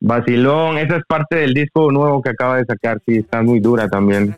[0.00, 3.88] Basilón, esa es parte del disco nuevo que acaba de sacar, sí, está muy dura
[3.88, 4.36] también.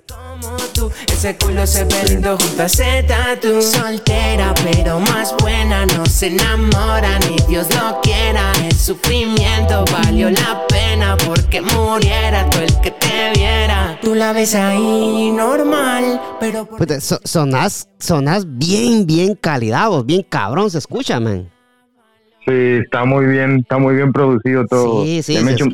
[1.12, 3.60] Ese culo se ve lindo junto a ese tatu.
[3.62, 8.52] Soltera pero más buena, no se enamora ni Dios lo quiera.
[8.64, 13.98] El sufrimiento valió la pena porque muriera todo el que te viera.
[14.02, 16.66] Tú la ves ahí normal, pero...
[16.66, 21.50] Pues sonás, sonás bien, bien calidad, bien cabrón, se escucha, man.
[22.44, 22.52] Sí,
[22.82, 25.04] está muy bien, está muy bien producido todo.
[25.04, 25.64] Sí, sí, le, meto,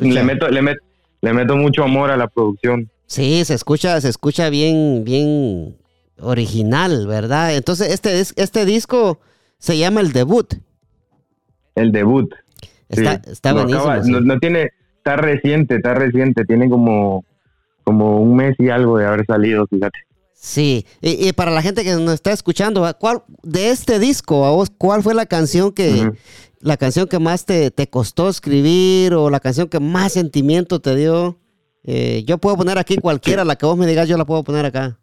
[0.47, 0.81] le, meto,
[1.21, 2.89] le meto mucho amor a la producción.
[3.11, 5.75] Sí, se escucha, se escucha bien, bien
[6.17, 7.53] original, ¿verdad?
[7.53, 9.19] Entonces, este, este disco
[9.57, 10.53] se llama El Debut.
[11.75, 12.33] El Debut.
[12.87, 14.21] Está, está buenísimo.
[14.21, 17.25] no, tiene, está reciente, está reciente, tiene como,
[17.83, 19.99] como un mes y algo de haber salido, fíjate.
[20.33, 24.69] Sí, y, para la gente que nos está escuchando, ¿cuál de este disco, a vos,
[24.69, 26.09] cuál fue la canción que,
[26.61, 30.95] la canción que más te, te, costó escribir o la canción que más sentimiento te
[30.95, 31.40] dio?
[31.83, 34.65] Eh, yo puedo poner aquí cualquiera, la que vos me digas, yo la puedo poner
[34.65, 34.97] acá.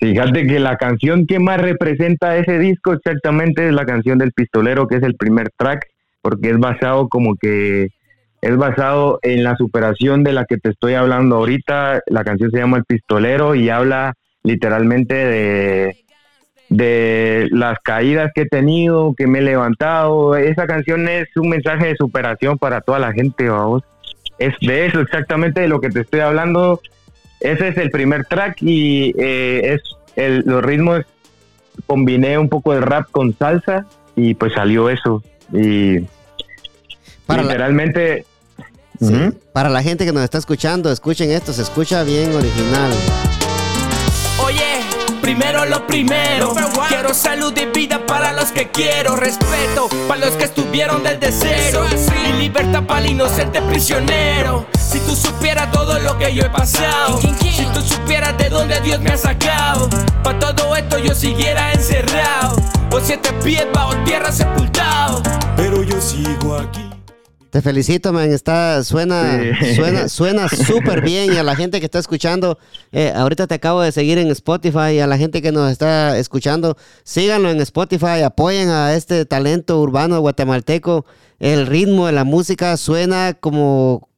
[0.00, 4.86] Fíjate que la canción que más representa ese disco exactamente es la canción del pistolero,
[4.86, 5.86] que es el primer track,
[6.22, 7.88] porque es basado como que
[8.40, 12.00] es basado en la superación de la que te estoy hablando ahorita.
[12.06, 14.14] La canción se llama El pistolero y habla
[14.44, 15.96] literalmente de,
[16.68, 20.36] de las caídas que he tenido, que me he levantado.
[20.36, 23.82] Esa canción es un mensaje de superación para toda la gente, vamos.
[24.38, 26.80] Es de eso exactamente de lo que te estoy hablando
[27.40, 29.82] ese es el primer track y eh, es
[30.16, 31.04] el, los ritmos,
[31.86, 35.22] combiné un poco de rap con salsa y pues salió eso.
[35.52, 36.00] Y
[37.26, 38.24] para literalmente...
[39.52, 42.90] Para la gente que nos está escuchando, escuchen esto, se escucha bien original.
[44.44, 44.67] Oye,
[45.20, 46.54] primero lo primero.
[46.88, 49.16] Quiero salud y vida para los que quiero.
[49.16, 51.84] Respeto para los que estuvieron desde cero.
[52.28, 54.66] Y libertad para el inocente prisionero.
[54.78, 57.20] Si tú supieras todo lo que yo he pasado.
[57.20, 59.88] Si tú supieras de dónde Dios me ha sacado.
[60.22, 62.56] Para todo esto yo siguiera encerrado.
[62.90, 65.22] O siete pies bajo tierra sepultado.
[65.56, 66.87] Pero yo sigo aquí.
[67.50, 68.30] Te felicito, man.
[68.30, 69.40] Está, suena,
[69.74, 71.32] suena, suena súper bien.
[71.32, 72.58] Y a la gente que está escuchando,
[72.92, 74.94] eh, ahorita te acabo de seguir en Spotify.
[74.94, 78.22] Y a la gente que nos está escuchando, síganlo en Spotify.
[78.24, 81.06] Apoyen a este talento urbano guatemalteco.
[81.38, 84.08] El ritmo de la música suena como,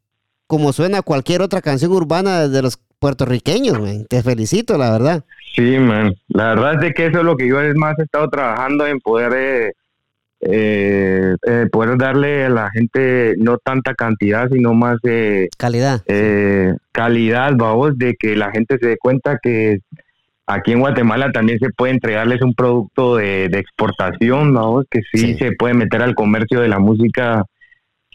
[0.47, 4.07] como suena cualquier otra canción urbana de los puertorriqueños, man.
[4.07, 5.25] Te felicito, la verdad.
[5.55, 6.15] Sí, man.
[6.29, 8.87] La verdad es de que eso es lo que yo es más he estado trabajando
[8.87, 9.73] en poder eh,
[10.41, 16.03] eh, eh, poder darle a la gente no tanta cantidad, sino más de calidad.
[16.07, 19.81] Eh, calidad, vamos, de que la gente se dé cuenta que
[20.47, 25.53] aquí en Guatemala también se puede entregarles un producto de, exportación, vamos, que sí, se
[25.53, 27.45] puede meter al comercio de la música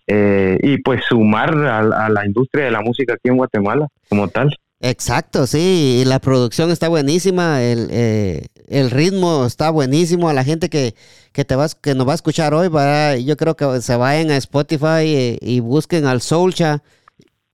[0.08, 4.56] eh, y pues sumar a, la industria de la música aquí en Guatemala como tal.
[4.82, 10.30] Exacto, sí, y la producción está buenísima, el, eh, el ritmo está buenísimo.
[10.30, 10.96] A la gente que,
[11.32, 14.32] que, te vas, que nos va a escuchar hoy, va, yo creo que se vayan
[14.32, 16.84] a Spotify eh, y, busquen al Soulcha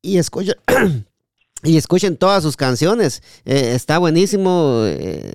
[0.01, 0.55] y escuchen,
[1.63, 3.21] y escuchen todas sus canciones.
[3.45, 4.84] Eh, está buenísimo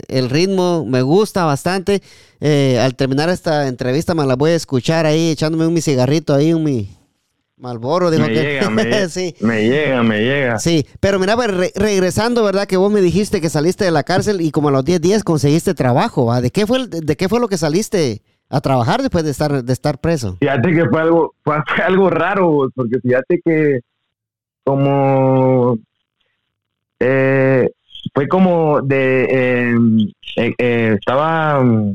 [0.08, 2.02] el ritmo, me gusta bastante.
[2.80, 6.64] al terminar esta entrevista me la voy a escuchar ahí, echándome un cigarrito ahí, un
[6.64, 6.96] mi
[7.58, 9.34] Malboro dijo me que llega, me, sí.
[9.40, 10.58] me llega, me llega.
[10.58, 12.66] Sí, pero mira, pues, regresando, ¿verdad?
[12.66, 15.24] Que vos me dijiste que saliste de la cárcel y como a los 10 días
[15.24, 19.30] conseguiste trabajo, ¿De qué fue de qué fue lo que saliste a trabajar después de
[19.30, 20.36] estar de estar preso?
[20.38, 23.80] Fíjate que fue algo fue, algo raro, porque fíjate que
[24.62, 25.78] como
[27.00, 27.70] eh,
[28.12, 31.94] fue como de em, eh, eh, estaba mm,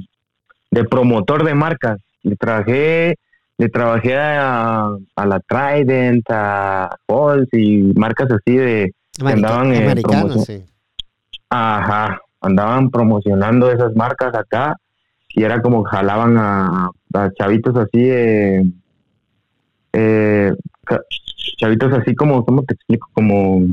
[0.72, 3.16] de promotor de marcas y trabajé
[3.62, 8.92] le trabajé a, la Trident, a Halls y marcas así de
[9.24, 9.72] andaban
[10.44, 10.66] sí.
[11.48, 14.76] Ajá, andaban promocionando esas marcas acá
[15.30, 16.90] y era como jalaban a,
[17.38, 18.66] chavitos así de
[19.94, 20.52] eh,
[21.60, 23.10] chavitos así como, ¿cómo te explico?
[23.14, 23.68] Como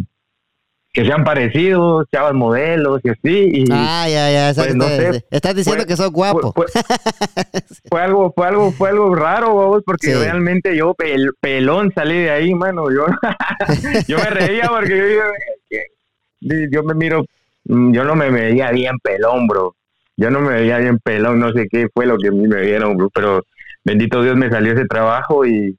[0.98, 3.50] que sean parecidos, chavas modelos y así.
[3.52, 4.52] Y, ah, ya, ya.
[4.52, 6.52] Pues, no sé, estás diciendo que sos guapo.
[7.88, 10.96] Fue, algo, fue algo, fue algo raro, vos, porque realmente yo
[11.40, 12.90] pelón salí de ahí, mano.
[12.90, 13.06] Yo,
[14.08, 15.20] yo me reía porque
[16.40, 17.24] yo, yo me miro,
[17.64, 19.76] mm, yo no me veía bien pelón, bro.
[20.16, 23.08] Yo no me veía bien pelón, no sé qué fue lo que me vieron, bro,
[23.14, 23.44] pero
[23.84, 25.78] bendito Dios me salió ese trabajo y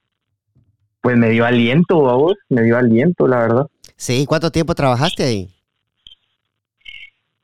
[1.02, 3.66] pues me dio aliento, vos, me dio aliento, la verdad.
[4.00, 5.54] Sí, ¿cuánto tiempo trabajaste ahí?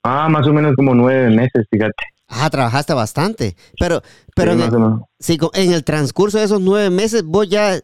[0.03, 1.93] Ah, más o menos como nueve meses, fíjate.
[2.29, 3.57] Ah, trabajaste bastante.
[3.79, 4.01] Pero,
[4.35, 4.71] pero en, el,
[5.53, 7.79] en el transcurso de esos nueve meses, vos ya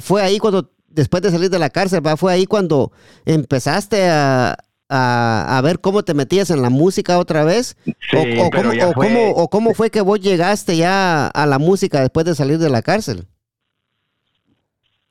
[0.00, 2.90] fue ahí cuando, después de salir de la cárcel, fue ahí cuando
[3.24, 7.76] empezaste a, ver cómo te metías en la música otra vez.
[8.16, 12.58] o, cómo, o cómo fue que vos llegaste ya a la música después de salir
[12.58, 13.28] de la cárcel.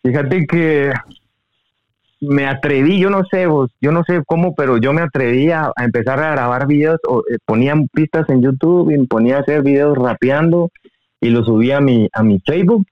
[0.03, 0.91] Fíjate que
[2.19, 5.71] me atreví, yo no sé vos, yo no sé cómo, pero yo me atreví a,
[5.77, 9.97] empezar a grabar videos, o, eh, ponía pistas en YouTube y ponía a hacer videos
[9.97, 10.71] rapeando
[11.21, 12.85] y lo subía a mi, a mi Facebook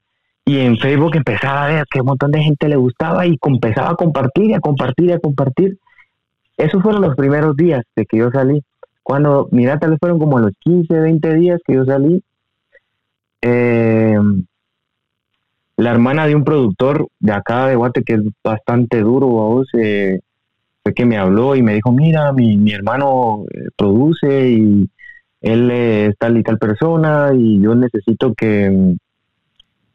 [0.45, 3.89] y en Facebook empezaba a ver que un montón de gente le gustaba y empezaba
[3.91, 5.80] a compartir y a compartir y a compartir.
[6.55, 8.63] Esos fueron los primeros días de que yo salí.
[9.01, 12.23] Cuando, mira, tal vez fueron como los 15, 20 días que yo salí.
[13.41, 14.19] Eh,
[15.78, 20.19] la hermana de un productor de acá de Guate, que es bastante duro, vos, eh,
[20.84, 24.89] fue que me habló y me dijo, mira, mi, mi hermano eh, produce y
[25.41, 28.95] él es tal y tal persona y yo necesito que,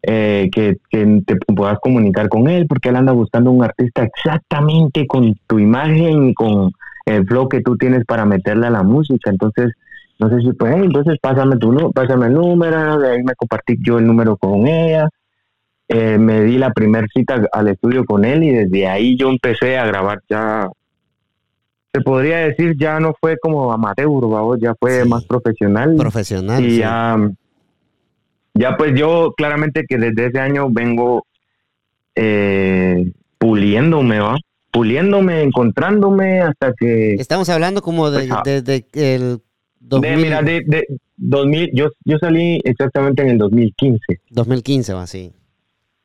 [0.02, 5.34] eh, que, te puedas comunicar con él, porque él anda buscando un artista exactamente con
[5.46, 6.72] tu imagen y con
[7.06, 9.30] el flow que tú tienes para meterle a la música.
[9.30, 9.72] Entonces,
[10.18, 13.98] no sé si pues, entonces pásame tu pásame el número, de ahí me compartí yo
[13.98, 15.08] el número con ella.
[15.92, 19.76] Eh, me di la primera cita al estudio con él y desde ahí yo empecé
[19.76, 20.70] a grabar ya
[21.92, 24.08] se podría decir ya no fue como amateur,
[24.60, 25.96] ya fue más profesional.
[25.96, 26.64] Profesional.
[26.64, 27.18] Y ya,
[28.54, 31.26] ya pues yo claramente que desde ese año vengo
[32.14, 34.36] eh, puliéndome, ¿va?
[34.70, 37.14] Puliéndome, encontrándome hasta que...
[37.14, 39.40] Estamos hablando como de, pues, de, el
[39.80, 40.10] 2000.
[40.10, 40.86] De, mira, de,
[41.16, 44.20] 2000, yo, yo salí exactamente en el 2015.
[44.30, 45.32] 2015 va, sí.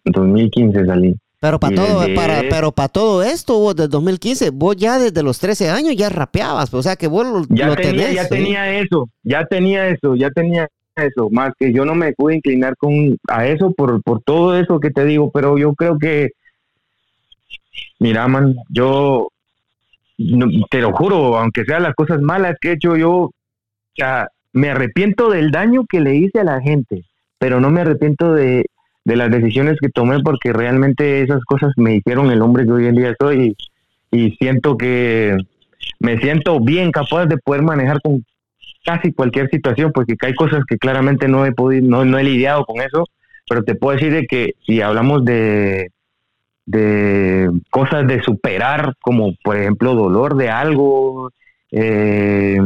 [0.06, 1.16] 2015 salí.
[1.40, 5.40] Pero para todo, para, pero para todo esto, vos desde 2015, vos ya desde los
[5.40, 9.10] 13 años ya rapeabas, o sea que vos lo, ya tenía, tenés, Ya tenía eso,
[9.22, 13.46] ya tenía eso, ya tenía eso, más que yo no me pude inclinar con a
[13.46, 16.30] eso por, por todo eso que te digo, pero yo creo que,
[18.00, 19.28] mira, man, yo
[20.72, 23.30] te lo juro, aunque sean las cosas malas que he hecho, yo
[23.96, 27.04] sea, me arrepiento del daño que le hice a la gente,
[27.38, 28.66] pero no me arrepiento de,
[29.06, 32.88] de las decisiones que tomé porque realmente esas cosas me hicieron el hombre que hoy
[32.88, 33.56] en día soy
[34.12, 35.38] y, siento que
[36.00, 38.26] me siento bien capaz de poder manejar con
[38.84, 42.66] casi cualquier situación porque hay cosas que claramente no he podido no, no he lidiado
[42.66, 43.04] con eso
[43.48, 45.92] pero te puedo decir de que si hablamos de
[46.66, 51.32] de cosas de superar como por ejemplo dolor de algo
[51.72, 52.60] eh,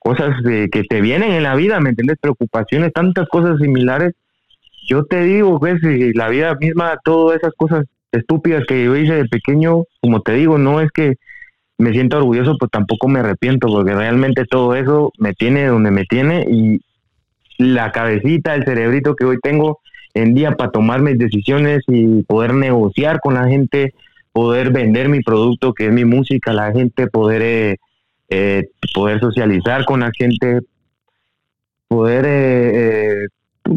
[0.00, 4.14] cosas de, que te vienen en la vida me entiendes preocupaciones tantas cosas similares
[4.88, 5.80] yo te digo, pues,
[6.14, 10.58] la vida misma, todas esas cosas estúpidas que yo hice de pequeño, como te digo,
[10.58, 11.14] no es que
[11.76, 16.04] me siento orgulloso, pues tampoco me arrepiento, porque realmente todo eso me tiene donde me
[16.04, 16.80] tiene y
[17.58, 19.80] la cabecita, el cerebrito que hoy tengo
[20.14, 23.94] en día para tomar mis decisiones y poder negociar con la gente,
[24.32, 27.76] poder vender mi producto, que es mi música, la gente, poder, eh,
[28.28, 30.60] eh, poder socializar con la gente,
[31.88, 33.26] poder eh,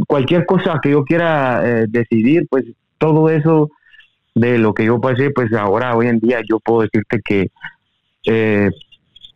[0.07, 2.65] cualquier cosa que yo quiera eh, decidir, pues
[2.97, 3.69] todo eso
[4.35, 7.47] de lo que yo pasé, pues ahora, hoy en día, yo puedo decirte que
[8.25, 8.69] eh,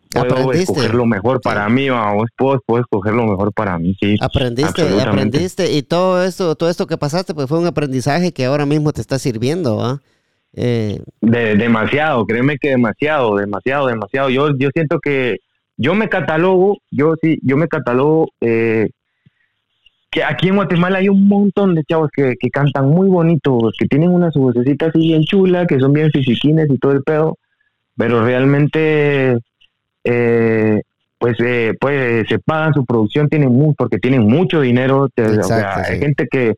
[0.10, 1.98] puedo escoger lo mejor para mí, o
[2.38, 4.18] puedo, puedo, escoger lo mejor para mí, sí.
[4.22, 8.66] Aprendiste, aprendiste, y todo esto, todo esto que pasaste, pues fue un aprendizaje que ahora
[8.66, 10.02] mismo te está sirviendo, ¿ah?
[10.58, 14.30] Eh, de, demasiado, créeme que demasiado, demasiado, demasiado.
[14.30, 15.40] Yo, yo siento que
[15.76, 18.90] yo me catalogo, yo sí, yo me catalogo eh,
[20.16, 24.12] que aquí en Guatemala hay un montón de chavos que, cantan muy bonito, que tienen
[24.12, 27.38] una su vocecita así bien chula, que son bien fisiquines y todo el pedo,
[27.98, 29.38] pero realmente
[30.06, 30.82] eh,
[31.18, 35.80] pues eh, pues se pagan su producción tienen mucho porque tienen mucho dinero o sea,
[35.80, 36.54] hay gente que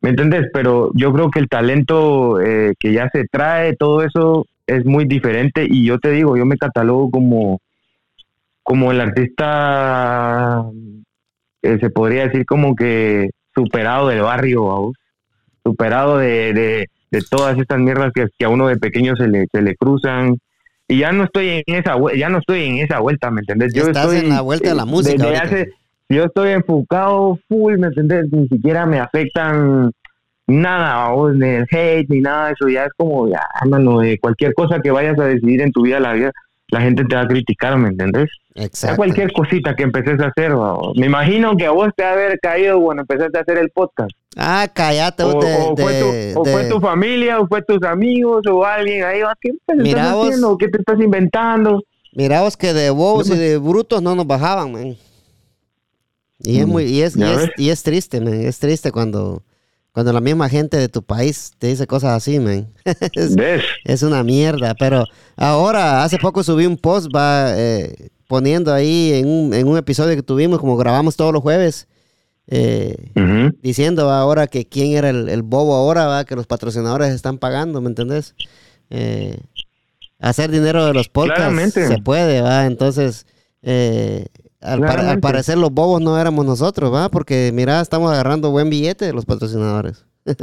[0.00, 4.44] me entiendes pero yo creo que el talento eh, que ya se trae todo eso
[4.66, 7.60] es muy diferente y yo te digo yo me catalogo como
[8.64, 10.64] como el artista
[11.66, 14.92] eh, se podría decir como que superado del barrio,
[15.64, 16.52] superado de,
[17.10, 20.36] de, todas estas mierdas que, a uno de pequeño se le, se le cruzan.
[20.88, 23.72] Y ya no estoy en esa ya no estoy en esa vuelta, ¿me entendés?
[23.74, 25.24] Yo Estás estoy en la vuelta de la música.
[26.08, 28.26] yo estoy enfocado full, ¿me entendés?
[28.30, 29.90] Ni siquiera me afectan
[30.46, 32.68] nada, o ni el hate, ni nada de eso.
[32.68, 35.98] Ya es como, ya, mano, de cualquier cosa que vayas a decidir en tu vida,
[35.98, 36.32] la vida,
[36.68, 38.30] la gente te va a criticar, ¿me entendés?
[38.54, 38.96] Exacto.
[38.96, 40.52] Cualquier cosita que empeces a hacer,
[40.96, 43.70] me imagino que a vos te va a haber caído cuando empezaste a hacer el
[43.70, 44.10] podcast.
[44.36, 45.22] Ah, cállate.
[45.22, 45.40] O,
[45.76, 50.58] fue tu, familia, o fue tus amigos, o alguien ahí, ¿qué estás haciendo?
[50.58, 51.82] ¿Qué te estás inventando?
[52.12, 54.96] Mira vos que de bobos y de brutos no nos bajaban, man.
[56.38, 57.16] Y es mm, muy, y es,
[57.56, 58.34] y es, triste, man.
[58.34, 59.42] Es triste cuando
[59.96, 62.68] cuando la misma gente de tu país te dice cosas así, man.
[63.84, 64.74] es, una mierda.
[64.74, 69.78] Pero ahora, hace poco subí un post, va eh, poniendo ahí en un, en un,
[69.78, 71.88] episodio que tuvimos, como grabamos todos los jueves,
[72.46, 73.10] eh,
[73.62, 77.88] diciendo ahora que quién era el, bobo ahora, va, que los patrocinadores están pagando, ¿me
[77.88, 78.34] entendés?
[78.90, 79.38] Eh,
[80.18, 82.66] hacer dinero de los podcasts se puede, va.
[82.66, 83.24] Entonces,
[84.60, 87.08] al, parecer los bobos no éramos nosotros, ¿va?
[87.08, 90.04] Porque mira, estamos agarrando buen billete de los patrocinadores.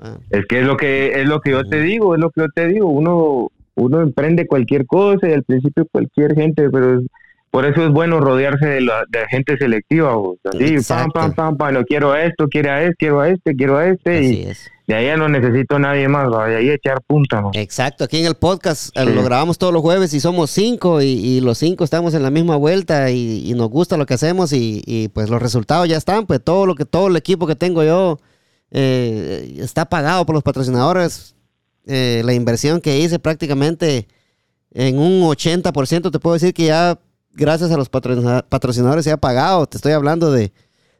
[0.00, 0.16] Ah.
[0.30, 2.46] Es que es lo que es lo que yo te digo, es lo que yo
[2.54, 2.86] te digo.
[2.86, 7.00] Uno uno emprende cualquier cosa y al principio cualquier gente, pero
[7.50, 10.38] por eso es bueno rodearse de, la, de gente selectiva, vos.
[10.44, 13.54] Así, pam, pam, pam, pam, no quiero a esto, quiero a este, quiero a este,
[13.54, 14.18] quiero a este.
[14.18, 14.70] Así y es.
[14.86, 17.50] de ahí ya no necesito a nadie más, va, de ahí echar punta, ¿no?
[17.54, 19.12] Exacto, aquí en el podcast eh, Sí.
[19.12, 22.30] lo grabamos todos los jueves y somos cinco y, y los cinco estamos en la
[22.30, 25.96] misma vuelta y, y nos gusta lo que hacemos y, y, pues los resultados ya
[25.96, 28.18] están, pues todo lo que todo el equipo que tengo yo
[28.70, 31.34] eh, está pagado por los patrocinadores,
[31.90, 34.06] Eh, la inversión que hice prácticamente
[34.74, 36.98] en un 80% te puedo decir que ya
[37.38, 40.52] gracias a los patrocina- patrocinadores se ha pagado, te estoy hablando de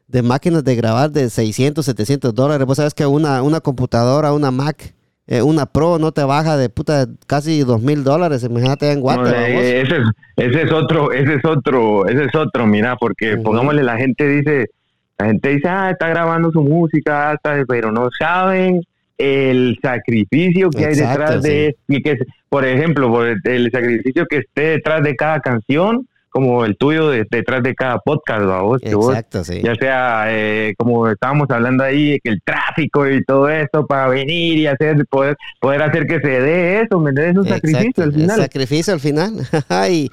[0.07, 2.65] de máquinas de grabar de 600, 700 dólares.
[2.65, 4.95] Vos sabes que una, una computadora, una Mac,
[5.27, 8.43] eh, una Pro no te baja de puta casi dos mil dólares.
[8.43, 10.03] Imagínate en Guate, No, ¿va eh, ese, es,
[10.37, 13.43] ese es otro, ese es otro, ese es otro, mira, porque Ujú.
[13.43, 14.71] pongámosle, la gente dice,
[15.19, 18.81] la gente dice, ah, está grabando su música, está- pero no saben
[19.19, 22.17] el sacrificio que hay Exacto, detrás de, y que,
[22.49, 27.09] por ejemplo, por el, el sacrificio que esté detrás de cada canción, como el tuyo
[27.09, 29.61] de- detrás de cada podcast, ¿va vos, vos Exacto, sí.
[29.63, 34.57] ya sea eh, como estábamos hablando ahí, que el tráfico y todo eso para venir
[34.59, 37.35] y hacer poder poder hacer que se dé eso, ¿me entiendes?
[37.35, 38.37] Es un sacrificio al final.
[38.39, 39.33] Sacrificio al final.
[39.91, 40.09] y,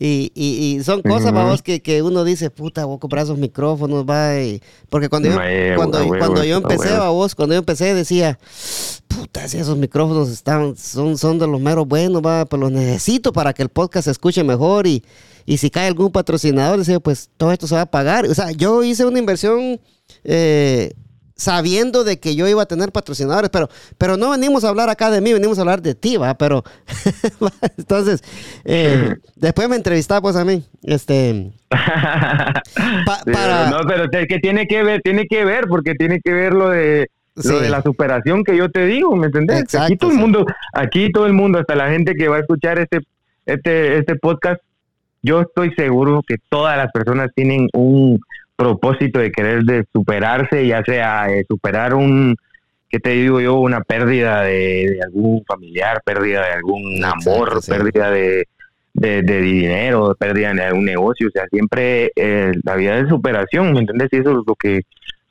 [0.00, 1.34] y, y, y son cosas, Ujú.
[1.34, 4.40] vamos, que, que uno dice, puta, voy a comprar esos micrófonos, va.
[4.40, 5.34] y- Porque cuando yo,
[5.74, 8.38] cuando, a huevo, cuando yo a empecé, va, vos, cuando yo empecé decía,
[9.08, 13.32] puta, si esos micrófonos están, son, son de los meros buenos, va, pues los necesito
[13.32, 15.02] para que el podcast se escuche mejor y,
[15.50, 18.26] y si cae algún patrocinador, decía, pues todo esto se va a pagar.
[18.26, 19.80] O sea, yo hice una inversión
[20.24, 20.92] eh,
[21.36, 25.10] sabiendo de que yo iba a tener patrocinadores, pero, pero no venimos a hablar acá
[25.10, 26.64] de mí, venimos a hablar de ti, va, pero
[27.78, 28.22] entonces,
[28.64, 34.66] eh, después me entrevistaba pues a mí, este, pa- para- No, pero es que tiene
[34.66, 37.08] que ver, tiene que ver, porque tiene que ver lo de
[37.40, 37.48] Sí.
[37.50, 39.60] lo de la superación que yo te digo, ¿me entendés?
[39.60, 40.16] Exacto, aquí todo sí.
[40.16, 42.98] el mundo, aquí todo el mundo, hasta la gente que va a escuchar este,
[43.46, 44.60] este, este podcast,
[45.22, 48.20] yo estoy seguro que todas las personas tienen un
[48.56, 52.36] propósito de querer de superarse, ya sea eh, superar un,
[52.88, 53.60] ¿qué te digo yo?
[53.60, 57.70] Una pérdida de, de algún familiar, pérdida de algún amor, sí.
[57.70, 58.48] pérdida de,
[58.94, 63.72] de, de dinero, pérdida de algún negocio, o sea, siempre eh, la vida es superación,
[63.72, 64.08] ¿me entiendes?
[64.12, 64.82] Y eso es lo que,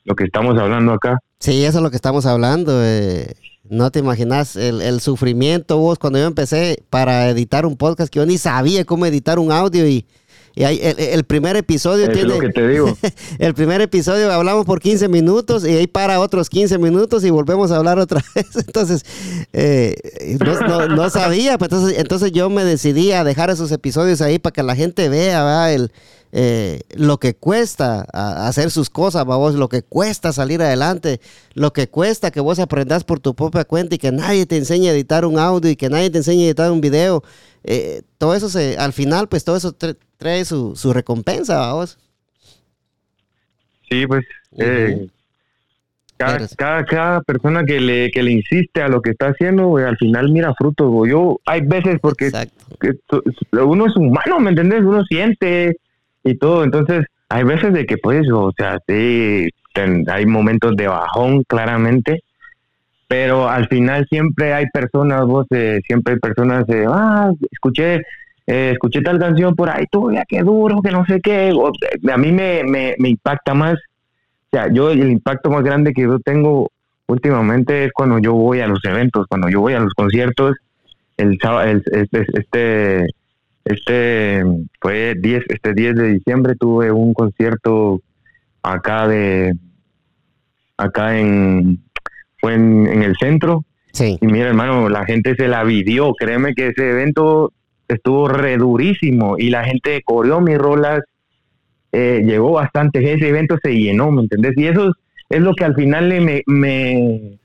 [0.04, 1.18] lo que estamos hablando acá.
[1.38, 2.82] Sí, eso es lo que estamos hablando.
[2.82, 3.34] eh,
[3.70, 8.18] no te imaginas el, el sufrimiento vos cuando yo empecé para editar un podcast que
[8.18, 10.06] yo ni sabía cómo editar un audio y,
[10.54, 12.96] y ahí el, el primer episodio es tiene lo que te digo.
[13.38, 17.70] el primer episodio hablamos por 15 minutos y ahí para otros 15 minutos y volvemos
[17.70, 18.46] a hablar otra vez.
[18.56, 19.04] Entonces,
[19.52, 19.94] eh,
[20.40, 21.58] no, no- no sabía.
[21.58, 25.08] pues entonces, entonces yo me decidí a dejar esos episodios ahí para que la gente
[25.08, 25.72] vea ¿verdad?
[25.74, 25.92] el,
[26.32, 31.20] eh, lo que cuesta hacer sus cosas, vos, lo que cuesta salir adelante,
[31.54, 34.88] lo que cuesta que vos aprendas por tu propia cuenta y que nadie te enseñe
[34.88, 37.22] a editar un audio y que nadie te enseñe a editar un video.
[37.64, 41.98] Eh, todo eso se, al final, pues todo eso tra- trae su, su recompensa, vos.
[43.90, 44.24] Sí, pues
[44.58, 45.08] eh,
[46.18, 49.96] cada, cada, cada persona que le, que le insiste a lo que está haciendo, al
[49.96, 51.08] final mira frutos.
[51.08, 52.30] Yo, hay veces porque
[52.80, 52.92] que
[53.52, 54.82] uno es humano, ¿me entendés?
[54.82, 55.78] Uno siente
[56.30, 56.64] y todo.
[56.64, 59.48] Entonces, hay veces de que, pues, o sea, sí,
[60.08, 62.22] hay momentos de bajón, claramente.
[63.06, 68.02] Pero al final siempre hay personas, vos, eh, siempre hay personas, de, ah, escuché,
[68.46, 71.48] eh, escuché tal canción por ahí, tú, ya qué duro, que no sé qué.
[71.48, 76.02] Eh, a mí me, me, impacta más, o sea, yo el impacto más grande que
[76.02, 76.70] yo tengo
[77.06, 80.56] últimamente es cuando yo voy a los eventos, cuando yo voy a los conciertos,
[81.16, 83.06] el el- este, este,
[83.68, 84.42] este
[84.80, 88.00] fue 10, este 10 de diciembre tuve un concierto
[88.62, 89.54] acá de,
[90.76, 91.80] acá en,
[92.38, 94.16] fue en, en el centro, Sí.
[94.20, 97.52] y mira hermano, la gente se la vivió, créeme que ese evento
[97.88, 101.00] estuvo redurísimo, y la gente corrió mis rolas,
[101.92, 104.52] eh, llegó bastante, ese evento se llenó, ¿me entendés?
[104.56, 104.94] Y eso es,
[105.30, 107.38] es lo que al final le me, me,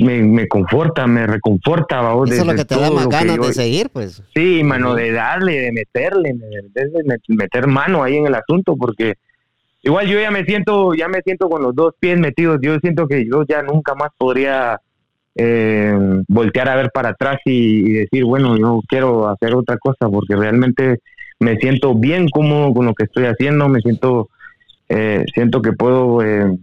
[0.00, 3.46] me, me conforta, me reconforta, vamos, Eso es lo que te da más ganas yo-
[3.46, 4.22] de seguir, pues.
[4.34, 8.76] Sí, mano, de darle, de meterle, de, de met- meter mano ahí en el asunto,
[8.76, 9.14] porque
[9.82, 12.58] igual yo ya me siento, ya me siento con los dos pies metidos.
[12.62, 14.80] Yo siento que yo ya nunca más podría
[15.36, 15.94] eh,
[16.28, 20.36] voltear a ver para atrás y, y decir, bueno, yo quiero hacer otra cosa, porque
[20.36, 21.00] realmente
[21.40, 24.28] me siento bien cómodo con lo que estoy haciendo, me siento,
[24.88, 26.56] eh, siento que puedo eh,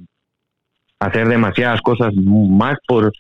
[1.02, 3.12] hacer demasiadas cosas más por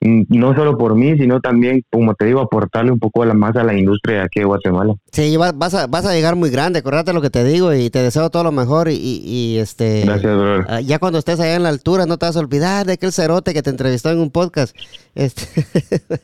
[0.00, 3.74] no solo por mí, sino también, como te digo, aportarle un poco más a la
[3.74, 4.94] industria aquí de Guatemala.
[5.10, 8.02] Sí, vas a, vas a llegar muy grande, acordate lo que te digo y te
[8.02, 10.02] deseo todo lo mejor y, este...
[10.04, 10.64] Gracias, bro.
[10.68, 13.10] Ah, ya cuando estés allá en la altura no te vas a olvidar de aquel
[13.10, 14.76] cerote que te entrevistó en un podcast.
[15.14, 15.42] Este...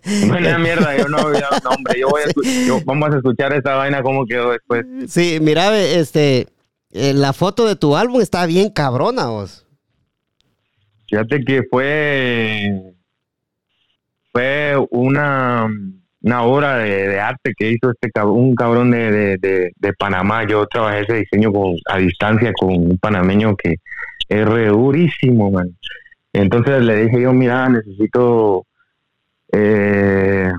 [0.28, 4.26] Buena mierda, yo no, no hombre, yo voy a, vamos a escuchar esa vaina como
[4.26, 4.84] quedó después.
[5.08, 6.46] Sí, mira, este,
[6.90, 9.61] eh, la foto de tu álbum está bien cabrona, vos.
[11.12, 12.72] Fíjate que fue
[14.32, 15.68] fue una,
[16.22, 20.46] una obra de, arte que hizo este un cabrón de, de, Panamá.
[20.48, 21.52] Yo trabajé ese diseño
[21.84, 23.74] a distancia con un panameño que
[24.26, 25.76] es re durísimo, man.
[26.32, 28.64] Entonces le dije yo, mira, necesito
[29.52, 30.50] eh,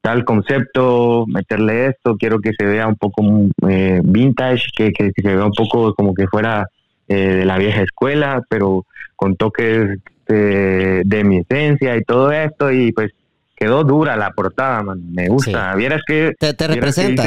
[0.00, 3.22] tal concepto, meterle esto, quiero que se vea un poco
[3.68, 6.66] eh, vintage, que, que, se vea un poco como que fuera
[7.06, 8.84] eh, de la vieja escuela, pero
[9.20, 13.12] con toques de, mi esencia y todo esto, y pues
[13.54, 15.12] quedó dura la portada, man.
[15.12, 15.74] me gusta.
[15.74, 16.32] Vieras que...
[16.38, 17.24] ¿Te, representa?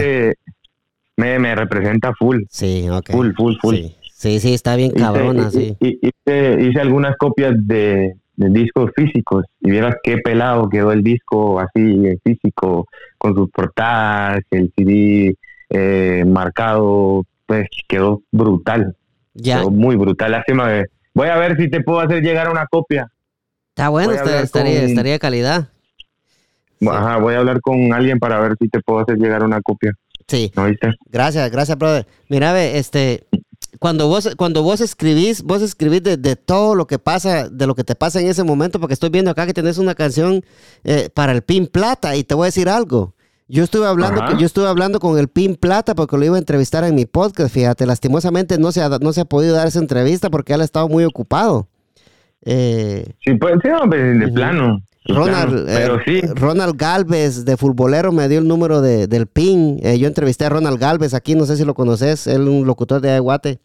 [1.18, 2.42] me, me, representa full.
[2.50, 3.12] Sí, ok.
[3.12, 3.76] Full, full, full.
[4.02, 5.78] Sí, sí, está bien cabrona, sí.
[5.80, 11.60] Hice, hice algunas copias de, de discos físicos y vieras qué pelado quedó el disco
[11.60, 12.88] así físico
[13.20, 15.36] con sus portadas, el CD
[15.70, 18.96] eh, marcado, pues quedó brutal.
[19.36, 19.60] Ya.
[19.60, 20.32] Quedó muy brutal.
[20.32, 20.84] Lástima
[21.14, 23.12] Voy a ver si te puedo hacer llegar una copia.
[23.70, 25.70] Está bueno, estaría, estaría calidad.
[26.82, 29.94] Ajá, voy a hablar con alguien para ver si te puedo hacer llegar una copia.
[30.28, 30.52] Sí.
[31.10, 32.08] Gracias, gracias, brother.
[32.30, 33.26] Mira, este,
[33.80, 37.84] cuando vos, cuando vos escribís, vos escribís de, todo lo que pasa, de lo que
[37.84, 40.44] te pasa en ese momento, porque estoy viendo acá que tenés una canción
[40.84, 43.14] eh, para el Pin Plata y te voy a decir algo.
[43.54, 46.84] Yo estuve hablando, yo estuve hablando con el Pin Plata porque lo iba a entrevistar
[46.86, 50.32] en mi podcast, fíjate, lastimosamente no se ha, no se ha podido dar esa entrevista
[50.32, 51.68] porque él ha estado muy ocupado.
[52.44, 54.82] Eh, sí, pues sí, de plano.
[55.06, 59.80] Ronald, eh, Ronald Galvez de Futbolero me dio el número de, del PIN.
[60.00, 63.12] yo entrevisté a Ronald Galvez aquí, no sé si lo conoces, él un locutor de
[63.12, 63.60] Aguate.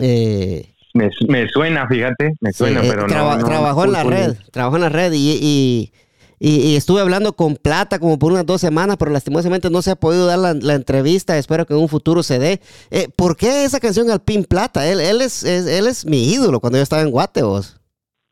[0.00, 4.88] Eh, me, suena, fíjate, me suena, pero no, Trabajó en la red, trabajó en la
[4.88, 5.92] red y, y,
[6.40, 10.26] estuve hablando con Plata como por unas dos semanas, pero lastimosamente no se ha podido
[10.26, 11.38] dar la, entrevista.
[11.38, 12.60] Espero que en un futuro se dé.
[12.90, 14.86] Eh, ¿Por qué esa canción al Pin Plata?
[14.86, 17.80] Él, él, es, él es mi ídolo cuando yo estaba en Guate, vos.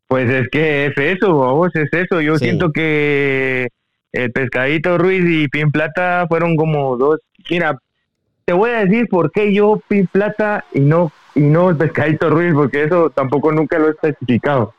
[0.07, 2.21] Pues es que es eso, vos, es eso.
[2.21, 3.67] Yo siento que
[4.13, 7.19] el Pescadito Ruiz y Pin Plata fueron como dos.
[7.49, 7.77] Mira,
[8.45, 12.29] te voy a decir por qué yo Pin Plata y no y no el pescadito
[12.29, 14.73] Ruiz, porque eso tampoco nunca lo he especificado.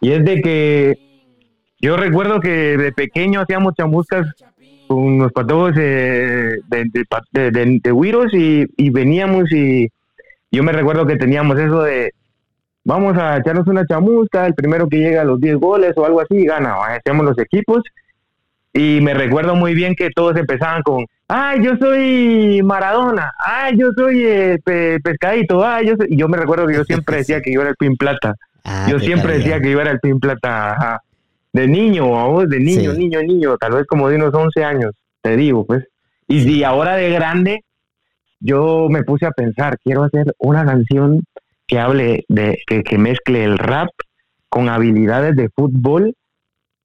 [0.00, 1.05] Y es de que
[1.86, 4.26] yo recuerdo que de pequeño hacíamos chamuscas
[4.88, 9.88] con los patojos de, de, de, y, y, veníamos y
[10.50, 12.12] yo me recuerdo que teníamos eso de
[12.82, 16.20] vamos a echarnos una chamusca, el primero que llega a los 10 goles o algo
[16.20, 17.84] así gana, hacíamos los equipos
[18.72, 23.90] y me recuerdo muy bien que todos empezaban con ay, yo soy Maradona, ay, yo
[23.96, 24.58] soy eh,
[25.04, 27.76] Pescadito, ay, yo Y yo me recuerdo que yo siempre decía que yo era el
[27.76, 28.34] Pin Plata.
[28.64, 31.00] Ah, yo siempre decía que yo era el Pin Plata,
[31.56, 34.90] De niño, a vos, de niño, niño, niño, tal vez como de unos 11 años,
[35.22, 35.84] te digo, pues.
[36.28, 37.64] Y si ahora de grande,
[38.40, 41.24] yo me puse a pensar, quiero hacer una canción
[41.66, 43.88] que hable de, que, que mezcle el rap
[44.50, 46.14] con habilidades de fútbol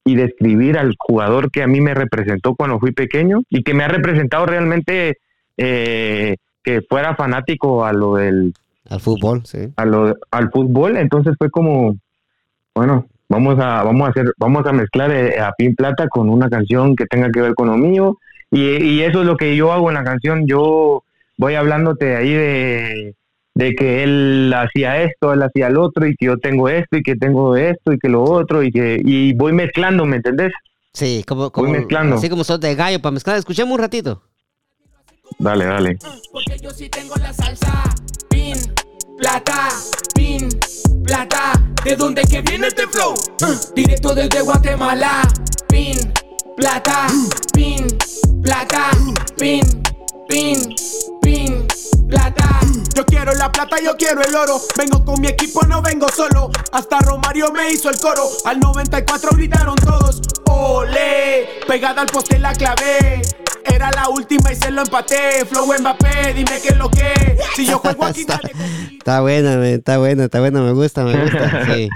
[0.05, 3.83] y describir al jugador que a mí me representó cuando fui pequeño y que me
[3.83, 5.17] ha representado realmente
[5.57, 8.53] eh, que fuera fanático a lo del
[8.89, 9.67] al fútbol, sí.
[9.75, 11.97] A lo, al fútbol, entonces fue como
[12.73, 16.49] bueno, vamos a vamos a hacer vamos a mezclar eh, a Pin Plata con una
[16.49, 18.17] canción que tenga que ver con lo mío
[18.51, 21.03] y, y eso es lo que yo hago en la canción, yo
[21.37, 23.15] voy hablándote ahí de
[23.53, 27.03] de que él hacía esto, él hacía el otro, y que yo tengo esto, y
[27.03, 30.53] que tengo esto, y que lo otro, y que y voy mezclando, ¿me entendés?
[30.93, 32.15] Sí, como, como mezclando.
[32.15, 33.37] así como sos de gallo para mezclar.
[33.37, 34.23] Escuchemos un ratito.
[35.39, 35.97] Dale, dale.
[36.31, 37.83] Porque yo sí tengo la salsa,
[38.29, 38.55] pin,
[39.17, 39.69] plata,
[40.15, 40.49] pin,
[41.03, 41.53] plata.
[41.83, 43.15] ¿De dónde que viene este flow?
[43.75, 45.27] directo desde Guatemala,
[45.67, 45.97] pin,
[46.55, 47.07] plata,
[47.53, 47.87] pin,
[48.43, 48.91] plata,
[49.37, 49.61] pin,
[50.27, 50.75] pin,
[51.21, 51.67] pin,
[52.07, 52.59] plata.
[52.93, 54.61] Yo quiero la plata, yo quiero el oro.
[54.77, 56.51] Vengo con mi equipo, no vengo solo.
[56.71, 58.29] Hasta Romario me hizo el coro.
[58.45, 60.21] Al 94 gritaron todos.
[60.49, 63.21] Ole, pegada al poste la clave.
[63.65, 65.45] Era la última y se lo empaté.
[65.45, 67.37] Flow Mbappé, dime qué es lo que.
[67.55, 68.39] Si yo juego aquí, está,
[68.91, 71.65] está buena, está buena, está buena, me gusta, me gusta.
[71.75, 71.89] Sí.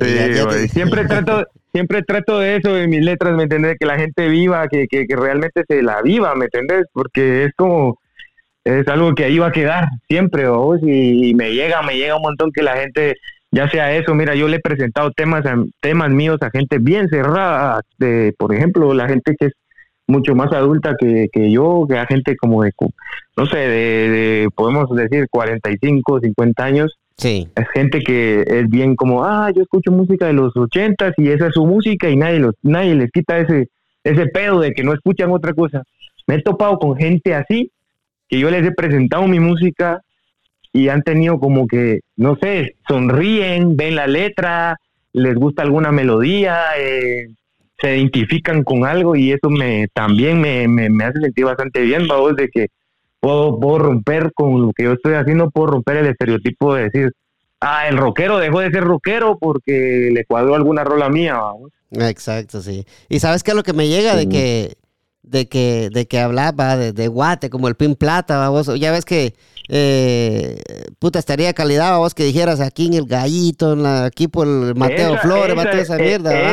[0.00, 3.76] Sí, siempre trato, siempre trato de eso en mis letras, ¿me entiendes?
[3.80, 6.86] Que la gente viva, que, que, que realmente se la viva, ¿me entiendes?
[6.92, 7.98] Porque es como,
[8.64, 12.22] es algo que ahí va a quedar siempre, vos, y, me llega, me llega un
[12.22, 13.16] montón que la gente
[13.50, 15.42] ya sea eso, mira, yo le he presentado temas,
[15.80, 19.52] temas míos a gente bien cerrada, de, por ejemplo, la gente que es
[20.08, 22.72] mucho más adulta que, que yo, que a gente como de,
[23.36, 26.98] no sé, de, podemos decir 45, 50 años.
[27.16, 27.48] Sí.
[27.54, 31.48] Es gente que es bien como, ah, yo escucho música de los 80 y esa
[31.48, 33.68] es su música y nadie, los, nadie les quita ese,
[34.02, 35.82] ese pedo de que no escuchan otra cosa.
[36.26, 37.70] Me he topado con gente así,
[38.28, 40.00] que yo les he presentado mi música
[40.72, 44.78] y han tenido como que, no sé, sonríen, ven la letra,
[45.12, 47.28] les gusta alguna melodía, eh,
[47.80, 52.34] se identifican con algo y eso me también me, me, hace sentir bastante bien, vamos,
[52.36, 52.68] de que
[53.20, 57.12] puedo, puedo romper con lo que yo estoy haciendo, puedo romper el estereotipo de decir,
[57.60, 61.70] ah, el rockero dejó de ser rockero porque le cuadró alguna rola mía, vamos.
[61.90, 62.84] Exacto, sí.
[63.08, 64.74] Y sabes qué es lo que me llega de que
[65.30, 69.04] de que de que hablaba de, de guate como el pin plata, vos ya ves
[69.04, 69.34] que
[69.70, 70.60] eh,
[70.98, 74.74] puta, estaría calidad vos que dijeras aquí en el gallito, en la, aquí por el
[74.74, 76.52] Mateo Flores, Mateo esa mierda.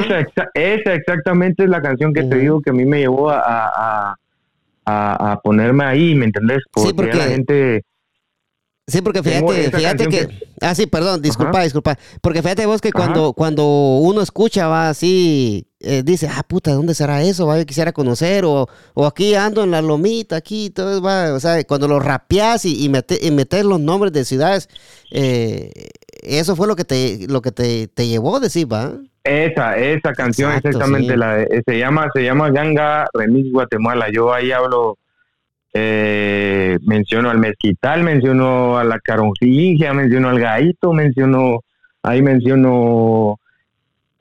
[0.53, 4.17] Esa, exactamente es la canción que te digo que a mí me llevó a,
[4.85, 6.59] a, ponerme ahí, ¿me entendés?
[6.71, 7.83] Porque, sí, porque la gente
[8.87, 10.27] Sí, porque fíjate, fíjate que,
[10.61, 11.97] Ah, sí, perdón, disculpa, disculpa.
[12.21, 16.93] Porque fíjate vos que cuando, cuando uno escucha, va así, eh, dice, ah, puta, ¿dónde
[16.95, 17.47] será eso?
[17.47, 21.39] Va, yo quisiera conocer, o, o aquí ando en la lomita, aquí, todo va, o
[21.39, 24.67] sea, cuando lo rapeas y, y, metes los nombres de ciudades,
[25.11, 25.71] eh,
[26.23, 28.93] eso fue lo que te, lo que te, te llevó decir, va.
[29.23, 34.07] Esa, esa canción exactamente la eh, se llama, se llama Ganga Remix Guatemala.
[34.11, 34.99] Yo ahí hablo
[35.73, 41.61] eh, menciono al mezquital, menciono a la caronjilla, menciono al gaito, menciono,
[42.03, 43.39] ahí menciono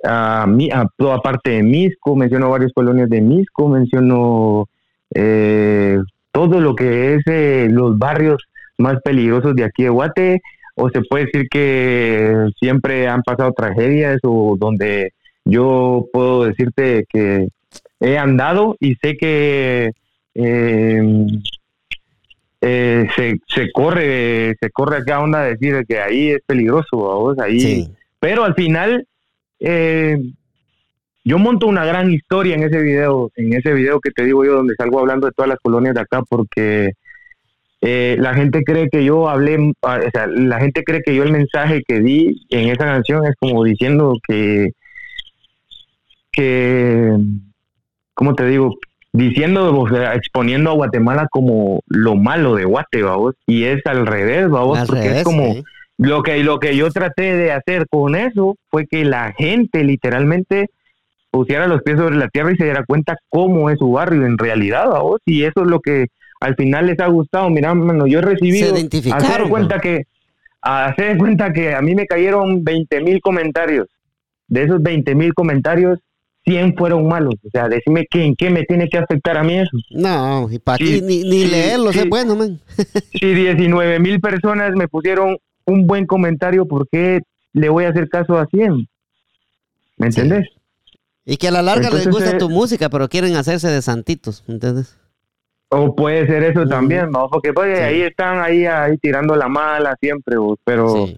[0.05, 4.69] a, mi, a toda parte de Misco, menciono varios colonias de Misco, menciono
[5.15, 5.99] eh,
[6.33, 8.43] todo lo que es eh, los barrios
[8.79, 10.43] más peligrosos de aquí de Guate,
[10.75, 15.13] o se puede decir que siempre han pasado tragedias o donde
[15.45, 17.49] yo puedo decirte que
[18.01, 19.93] he andado y sé que
[20.35, 21.27] eh,
[22.61, 27.39] eh, se, se corre se corre acá onda a decir que ahí es peligroso vos
[27.39, 27.89] ahí.
[28.19, 29.07] Pero al final
[29.61, 30.19] eh,
[31.25, 34.55] yo monto una gran historia en ese video en ese video que te digo yo
[34.55, 36.93] donde salgo hablando de todas las colonias de acá porque
[37.81, 41.33] eh, la gente cree que yo hablé, o sea, la gente cree que yo el
[41.33, 44.71] mensaje que di en esa canción es como diciendo que,
[46.33, 47.15] que,
[48.15, 48.75] ¿cómo te digo?
[49.15, 54.07] diciendo, o sea, exponiendo a Guatemala como lo malo de Guate, vamos, y es al
[54.07, 55.55] revés, vamos, porque es como
[55.99, 60.71] lo que lo que yo traté de hacer con eso fue que la gente literalmente
[61.31, 64.39] pusiera los pies sobre la tierra y se diera cuenta cómo es su barrio en
[64.39, 66.07] realidad, vamos, y eso es lo que
[66.41, 67.51] al final les ha gustado.
[67.51, 68.75] Mira, mano, yo he recibido,
[69.13, 70.03] hacer cuenta que,
[70.61, 73.89] hacer cuenta que a mí me cayeron 20 mil comentarios.
[74.47, 75.99] De esos 20 mil comentarios,
[76.45, 77.35] 100 fueron malos.
[77.45, 79.77] O sea, decime que, en qué me tiene que afectar a mí eso.
[79.91, 82.61] No, y para ti ni, ni leerlo es bueno, man.
[83.13, 87.21] si 19 mil personas me pusieron un buen comentario, ¿por qué
[87.53, 88.89] le voy a hacer caso a 100?
[89.97, 90.49] ¿Me entendés?
[91.25, 94.45] Y que a la larga les gusta eh, tu música, pero quieren hacerse de santitos,
[94.47, 94.99] ¿me entiendes?
[95.71, 97.29] O puede ser eso también, ¿no?
[97.29, 101.09] Porque pues, ahí están ahí, ahí tirando la mala siempre, pero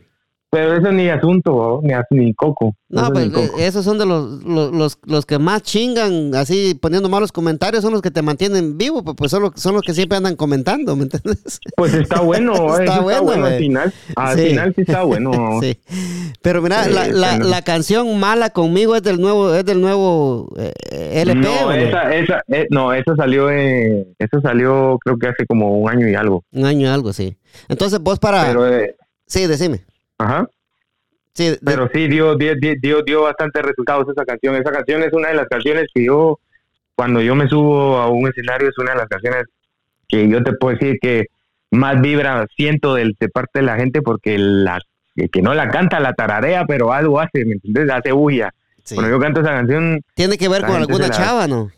[0.51, 2.74] pero eso ni asunto, ni, ni coco.
[2.88, 7.32] No, pues eh, esos son de los, los, los, que más chingan, así poniendo malos
[7.32, 10.16] comentarios, son los que te mantienen vivo, pues, pues son, los, son los que siempre
[10.16, 11.59] andan comentando, ¿me entiendes?
[11.76, 13.92] Pues está bueno, está, bueno, al final.
[14.14, 15.32] Al final sí está bueno.
[15.61, 15.78] sí.
[16.42, 21.22] Pero mira, la, la, la, canción Mala conmigo es del nuevo, es del nuevo eh,
[21.22, 21.40] LP.
[21.40, 25.90] No, esa, esa, eh, no, eso salió, eh, eso salió creo que hace como un
[25.90, 26.44] año y algo.
[26.53, 27.36] Un año y algo, sí.
[27.68, 28.47] Entonces vos para...
[28.47, 28.64] Pero,
[29.26, 29.84] sí, decime.
[30.19, 30.47] Ajá.
[31.35, 34.55] Sí, Pero sí, dio, dio, dio, dio bastante resultados esa canción.
[34.55, 36.39] Esa canción es una de las canciones que yo,
[36.95, 39.45] cuando yo me subo a un escenario, es una de las canciones
[40.09, 41.27] que yo te puedo decir que
[41.71, 44.81] más vibra siento de, parte de la gente porque la
[45.33, 47.91] que no la canta la tararea, pero algo hace, ¿me entiendes?
[47.91, 48.53] Hace bulla.
[48.95, 50.01] Cuando yo canto esa canción...
[50.14, 51.71] Tiene que ver con alguna chava, ¿no?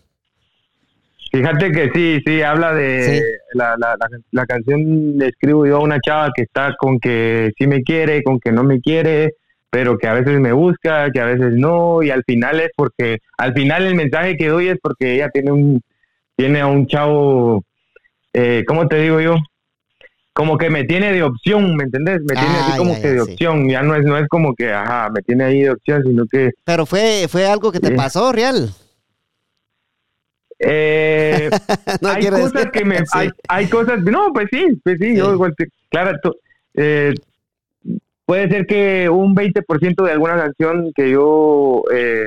[1.30, 3.22] Fíjate que sí, sí, habla de
[3.52, 3.96] la, la,
[4.30, 8.22] la, canción, le escribo yo a una chava que está con que sí me quiere,
[8.22, 9.34] con que no me quiere,
[9.68, 13.18] pero que a veces me busca, que a veces no, y al final es porque,
[13.36, 15.82] al final el mensaje que doy es porque ella tiene un,
[16.34, 17.62] tiene a un chavo,
[18.32, 19.36] eh, ¿cómo te digo yo?
[20.32, 22.20] Como que me tiene de opción, ¿me entendés?
[22.20, 25.10] Me tiene así como que de opción, ya no es, no es como que, ajá,
[25.10, 26.52] me tiene ahí de opción, sino que...
[26.64, 28.70] Pero fue, fue algo que te pasó, real.
[30.58, 31.50] Eh,
[32.02, 32.98] hay cosas que me.
[33.12, 34.02] Hay, hay, cosas.
[34.02, 35.54] No, pues sí, pues sí, yo igual.
[35.90, 36.18] Claro,
[36.74, 37.14] eh,
[38.24, 42.24] puede ser que un 20% de alguna canción que yo, eh,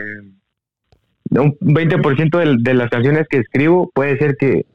[1.31, 4.65] un 20% de, de, las canciones que escribo, puede ser que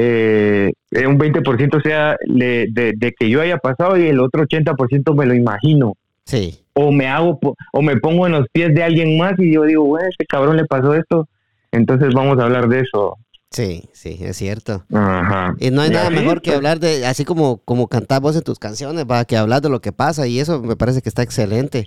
[0.00, 0.72] eh,
[1.06, 5.94] un 20% sea de, que yo haya pasado y el otro 80% me lo imagino.
[6.24, 6.60] Sí.
[6.74, 7.40] O me hago,
[7.72, 10.56] o me pongo en los pies de alguien más y yo digo, bueno, este cabrón
[10.56, 11.28] le pasó esto,
[11.72, 13.16] entonces vamos a hablar de eso.
[13.50, 14.84] Sí, sí, es cierto.
[14.92, 15.54] Ajá.
[15.58, 18.58] Y no hay nada mejor que hablar de, así como, como cantar vos en tus
[18.58, 21.86] canciones, va, que hablar de lo que pasa y eso me parece que está excelente.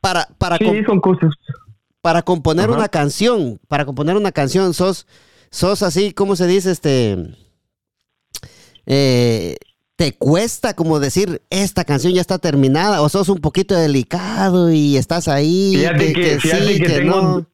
[0.00, 1.30] Para, para, sí, son cosas.
[2.00, 5.06] para componer una canción, para componer una canción, sos,
[5.50, 6.70] sos así, ¿cómo se dice?
[6.70, 7.16] Este,
[8.86, 9.56] eh,
[9.96, 13.02] ¿Te cuesta como decir, esta canción ya está terminada?
[13.02, 15.72] ¿O sos un poquito delicado y estás ahí?
[15.74, 17.46] Fíjate que, sí, que, tengo,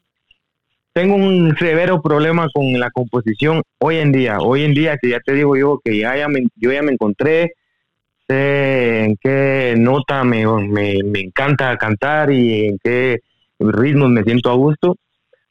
[0.94, 4.38] tengo un severo problema con la composición hoy en día.
[4.38, 7.54] Hoy en día, que ya te digo yo que ya, me, yo ya me encontré,
[8.28, 13.18] sé en qué nota me, me, me encanta cantar y en qué
[13.58, 14.96] ritmos me siento a gusto,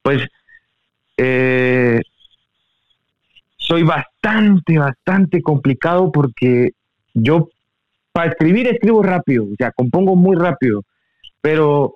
[0.02, 0.26] pues
[1.18, 2.02] eh,
[3.58, 6.72] soy bastante, bastante complicado porque
[7.14, 7.50] yo
[8.14, 10.84] para escribir escribo rápido, o sea, compongo muy rápido,
[11.42, 11.96] pero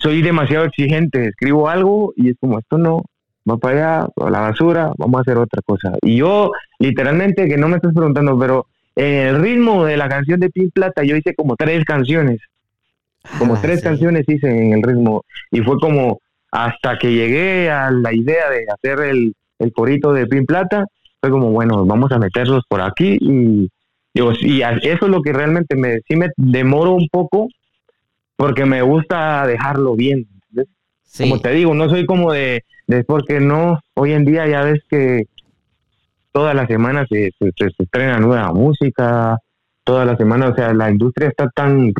[0.00, 3.02] soy demasiado exigente, escribo algo y es como esto no,
[3.48, 5.92] va para allá, a la basura, vamos a hacer otra cosa.
[6.02, 8.66] Y yo, literalmente, que no me estás preguntando, pero
[8.96, 12.40] en el ritmo de la canción de Pin Plata, yo hice como tres canciones,
[13.38, 16.20] como ah, tres canciones hice en el ritmo, y fue como
[16.50, 20.86] hasta que llegué a la idea de hacer el, el corito de Pin Plata,
[21.20, 23.68] fue como, bueno, vamos a meterlos por aquí y,
[24.14, 27.48] digo, y eso es lo que realmente me, sí me demoro un poco
[28.36, 30.28] porque me gusta dejarlo bien.
[31.18, 34.82] Como te digo, no soy como de, de, porque no, hoy en día ya ves
[34.88, 35.26] que
[36.32, 39.38] todas las semanas se, se, estrena nueva música,
[39.84, 41.92] todas las semanas, o sea, la industria está tan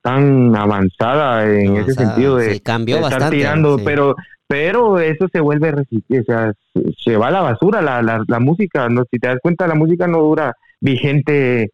[0.00, 4.16] tan avanzada en ese sentido de, cambió estar tirando, pero
[4.46, 6.52] pero eso se vuelve, o sea,
[7.04, 9.74] se va a la basura la, la, la música, no si te das cuenta la
[9.74, 11.70] música no dura vigente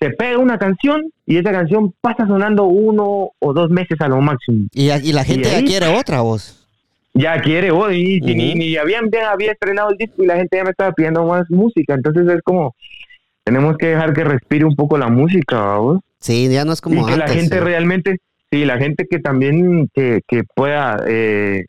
[0.00, 4.20] se pega una canción y esa canción pasa sonando uno o dos meses a lo
[4.20, 4.66] máximo.
[4.72, 6.66] Y, y la gente ya quiere otra voz.
[7.14, 10.70] Ya quiere voz y, ni, había, había estrenado el disco y la gente ya me
[10.70, 11.94] estaba pidiendo más música.
[11.94, 12.76] Entonces es como,
[13.42, 16.00] tenemos que dejar que respire un poco la música, vos.
[16.20, 18.18] Sí, ya no es como y que la gente realmente,
[18.50, 21.66] sí, la gente que también que, que pueda eh,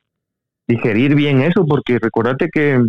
[0.68, 2.80] digerir bien eso, porque recordate que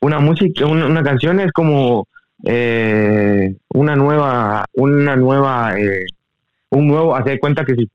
[0.00, 2.08] una música, una canción es como
[2.44, 6.06] eh, una nueva, una nueva, eh,
[6.70, 7.90] un nuevo, hacer cuenta que si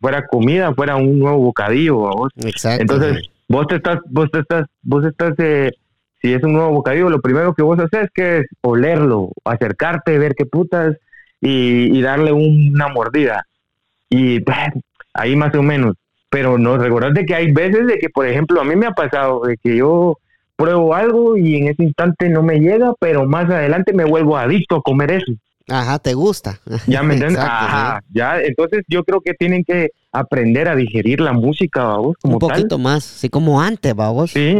[0.00, 1.96] fuera comida, fuera un nuevo bocadillo.
[1.96, 2.32] ¿vos?
[2.36, 2.82] Exacto.
[2.82, 5.72] Entonces, vos te estás, vos te estás, vos estás, eh,
[6.20, 10.34] si es un nuevo bocadillo, lo primero que vos haces que es olerlo, acercarte, ver
[10.34, 10.96] qué putas
[11.40, 13.46] y, y darle una mordida.
[14.10, 14.44] Y
[15.14, 15.94] ahí más o menos.
[16.30, 19.42] Pero no, recordate que hay veces de que, por ejemplo, a mí me ha pasado
[19.46, 20.18] de que yo
[20.58, 24.76] pruebo algo y en ese instante no me llega, pero más adelante me vuelvo adicto
[24.76, 25.32] a comer eso.
[25.68, 26.60] Ajá, te gusta.
[26.86, 27.38] Ya me entiendes.
[27.40, 28.40] Ajá, ya.
[28.40, 32.76] Entonces yo creo que tienen que aprender a digerir la música, vamos, como Un poquito
[32.76, 34.32] más, sí, como antes, vamos.
[34.32, 34.56] Sí.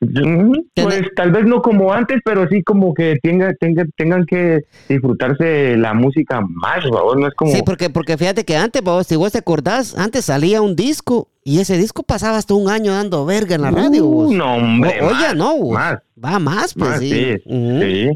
[0.00, 5.76] Pues tal vez no como antes, pero sí como que tenga, tenga, tengan que disfrutarse
[5.76, 7.52] la música más, vamos, no es como...
[7.52, 11.28] Sí, porque, porque fíjate que antes, vos, si vos te acordás, antes salía un disco
[11.44, 14.06] y ese disco pasaba hasta un año dando verga en la radio.
[14.06, 15.02] Uh, no, hombre.
[15.02, 17.34] oye, no, va más, pues sí.
[17.44, 18.10] sí.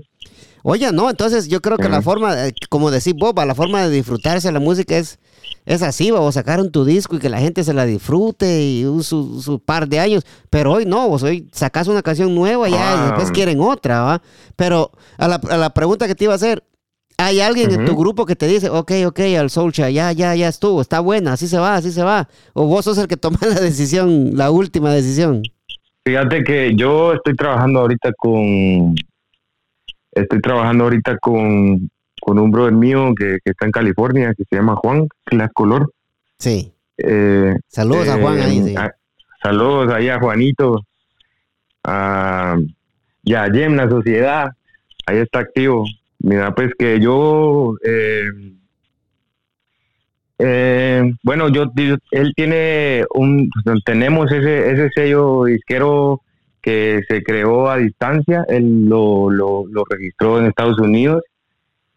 [0.66, 2.34] Oye, no, entonces yo creo que la forma,
[2.70, 5.18] como decir Boba, la forma de disfrutarse la música es,
[5.66, 9.40] es así, vos sacaron tu disco y que la gente se la disfrute y su,
[9.40, 13.06] su par de años, pero hoy no, vos hoy sacas una canción nueva ya y
[13.06, 14.22] después quieren otra, ¿va?
[14.56, 16.64] Pero a la, a la pregunta que te iba a hacer,
[17.16, 20.48] hay alguien en tu grupo que te dice, ok, ok, al Soulcha, ya, ya, ya
[20.48, 22.28] estuvo, está buena, así se va, así se va.
[22.52, 25.42] O vos sos el que toma la decisión, la última decisión.
[26.04, 28.94] Fíjate que yo estoy trabajando ahorita con,
[30.12, 31.88] estoy trabajando ahorita con,
[32.24, 35.06] con un brother mío que, está en California, que se llama Juan
[35.52, 35.92] Color.
[36.38, 36.72] Sí.
[36.96, 38.62] Eh, saludos a Juan ahí.
[38.62, 38.74] Sí.
[39.42, 40.86] saludos ahí a Juanito,
[41.84, 42.56] a,
[43.22, 44.48] y a Jem, la sociedad,
[45.04, 45.84] ahí está activo.
[46.20, 48.30] Mira, pues que yo, eh,
[50.38, 51.66] eh, bueno, yo,
[52.10, 53.50] él tiene un,
[53.84, 56.22] tenemos ese, ese sello disquero
[56.62, 61.22] que se creó a distancia, él lo, lo, registró en Estados Unidos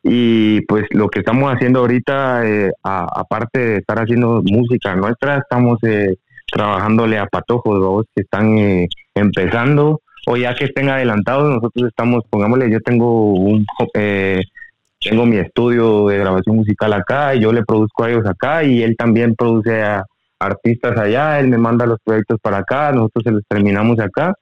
[0.09, 5.79] y pues lo que estamos haciendo ahorita, eh, aparte de estar haciendo música nuestra, estamos
[6.51, 12.81] trabajándole a patojos que están empezando o ya que estén adelantados, nosotros estamos, pongámosle, yo
[12.81, 14.41] tengo un, eh,
[14.99, 18.83] tengo mi estudio de grabación musical acá y yo le produzco a ellos acá y
[18.83, 20.03] él también produce a
[20.37, 24.33] artistas allá, él me manda los proyectos para acá, nosotros se los terminamos acá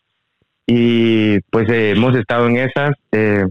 [0.66, 2.96] y pues eh, hemos estado en esas.
[3.12, 3.46] Eh,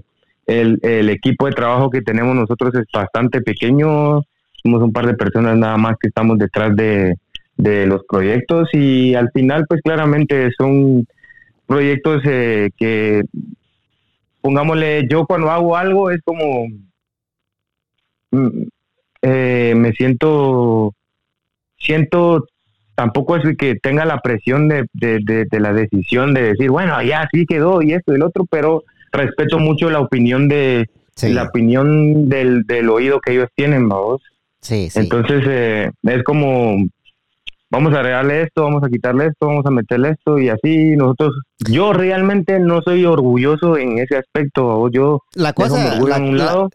[0.47, 4.23] el, el, equipo de trabajo que tenemos nosotros es bastante pequeño,
[4.63, 7.15] somos un par de personas nada más que estamos detrás de,
[7.57, 11.07] de los proyectos y al final pues claramente son
[11.67, 13.23] proyectos eh, que
[14.41, 16.67] pongámosle yo cuando hago algo es como
[18.33, 18.63] mm,
[19.23, 20.95] eh, me siento
[21.79, 22.47] siento
[22.95, 27.47] tampoco es que tenga la presión de, de, la decisión de decir bueno ya sí
[27.47, 28.85] quedó y esto y el otro pero
[29.15, 30.89] respeto mucho la opinión de
[31.23, 34.21] la opinión del, del oído que ellos tienen vamos.
[34.61, 34.99] Sí, sí.
[34.99, 36.77] entonces eh, es como
[37.75, 40.97] vamos a agregarle esto, vamos a quitarle esto, vamos a meterle esto y así.
[40.97, 41.35] Nosotros,
[41.69, 46.01] yo realmente no soy orgulloso en ese aspecto, yo la cosa,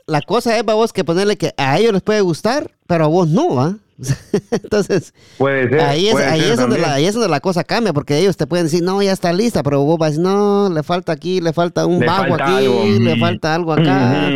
[0.08, 3.30] la, cosa es, vos, que ponerle que a ellos les puede gustar, pero a vos
[3.30, 3.76] no, ¿va?
[4.52, 7.94] Entonces, puede ser, ahí, es, ahí, es donde la, ahí es donde la cosa cambia,
[7.94, 10.70] porque ellos te pueden decir, no, ya está lista, pero vos vas a decir, no,
[10.70, 14.30] le falta aquí, le falta un bajo aquí, le falta algo acá.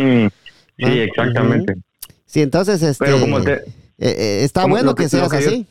[0.76, 1.74] Sí, exactamente.
[2.26, 3.60] Sí, entonces, este, pero como te, eh,
[3.98, 5.66] eh, está bueno que, seas así.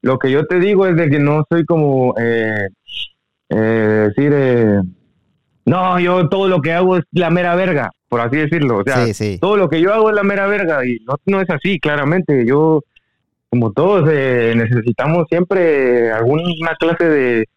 [0.00, 2.68] Lo que yo te digo es de que no soy como eh,
[3.50, 4.32] eh, decir,
[5.64, 8.78] no, yo todo lo que hago es la mera verga, por así decirlo.
[8.78, 9.06] O sea,
[9.40, 12.44] todo lo que yo hago es la mera verga y no, no es así, claramente.
[12.46, 12.82] Yo,
[13.50, 17.48] como todos, necesitamos siempre alguna clase de,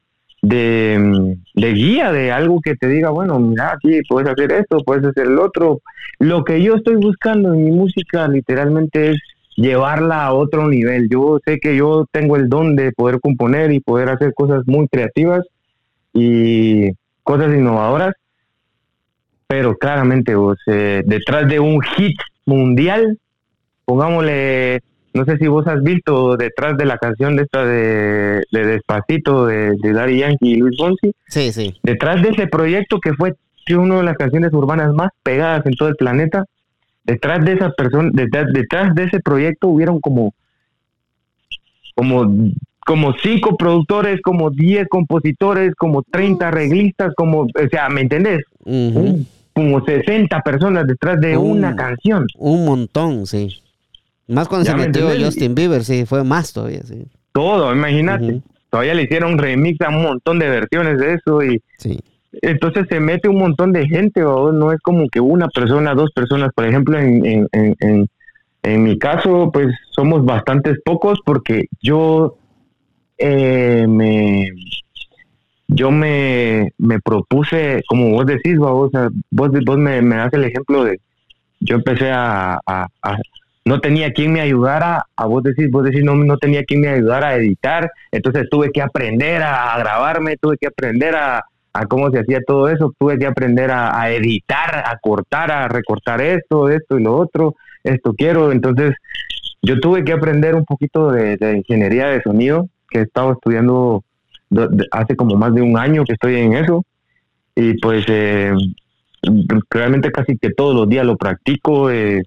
[0.41, 5.05] de, de, guía, de algo que te diga, bueno, mira, aquí puedes hacer esto, puedes
[5.05, 5.81] hacer el otro.
[6.19, 9.17] Lo que yo estoy buscando en mi música literalmente es
[9.55, 11.09] llevarla a otro nivel.
[11.09, 14.87] Yo sé que yo tengo el don de poder componer y poder hacer cosas muy
[14.87, 15.45] creativas
[16.13, 16.91] y
[17.23, 18.13] cosas innovadoras,
[19.51, 23.17] pero claramente vos, eh, detrás de un hit mundial,
[23.83, 24.79] pongámosle,
[25.13, 29.75] no sé si vos has visto detrás de la canción de esta de, Despacito de,
[29.75, 31.75] de Daddy Yankee y Luis Fonsi, sí, sí.
[31.83, 33.35] detrás de ese proyecto que fue
[33.75, 36.45] una de las canciones urbanas más pegadas en todo el planeta,
[37.03, 40.33] detrás de esa persona, detrás, detrás de ese proyecto hubieron como,
[41.93, 42.53] como,
[42.85, 48.45] como cinco productores, como diez compositores, como treinta arreglistas, como, o sea, ¿me entendés?
[49.53, 52.27] Como 60 personas detrás de una canción.
[52.37, 53.61] Un montón, sí.
[54.27, 57.05] Más cuando se metió Justin Bieber, sí, fue más todavía, sí.
[57.33, 58.41] Todo, imagínate.
[58.69, 61.99] Todavía le hicieron remix a un montón de versiones de eso y, sí
[62.41, 64.51] entonces se mete un montón de gente, ¿o?
[64.51, 68.07] no es como que una persona, dos personas, por ejemplo, en, en, en,
[68.63, 72.37] en mi caso, pues somos bastantes pocos porque yo
[73.17, 74.49] eh, me
[75.73, 78.91] yo me, me propuse, como vos decís, vos,
[79.31, 80.99] vos, vos me, das el ejemplo de,
[81.59, 82.59] yo empecé a,
[83.63, 86.89] no tenía quien me ayudara, a vos decís, vos decís, no, no tenía quien me
[86.89, 92.09] ayudara a editar, entonces tuve que aprender a grabarme, tuve que aprender a, a cómo
[92.11, 96.99] se hacía todo eso, tuve que aprender a, editar, a cortar, a recortar esto, esto
[96.99, 98.95] y lo otro, esto quiero, entonces
[99.61, 104.03] yo tuve que aprender un poquito de, ingeniería de sonido, que he estado estudiando
[104.91, 106.85] hace como más de un año que estoy en eso,
[107.55, 108.53] y pues eh,
[109.69, 111.89] realmente casi que todos los días lo practico.
[111.89, 112.23] Eh,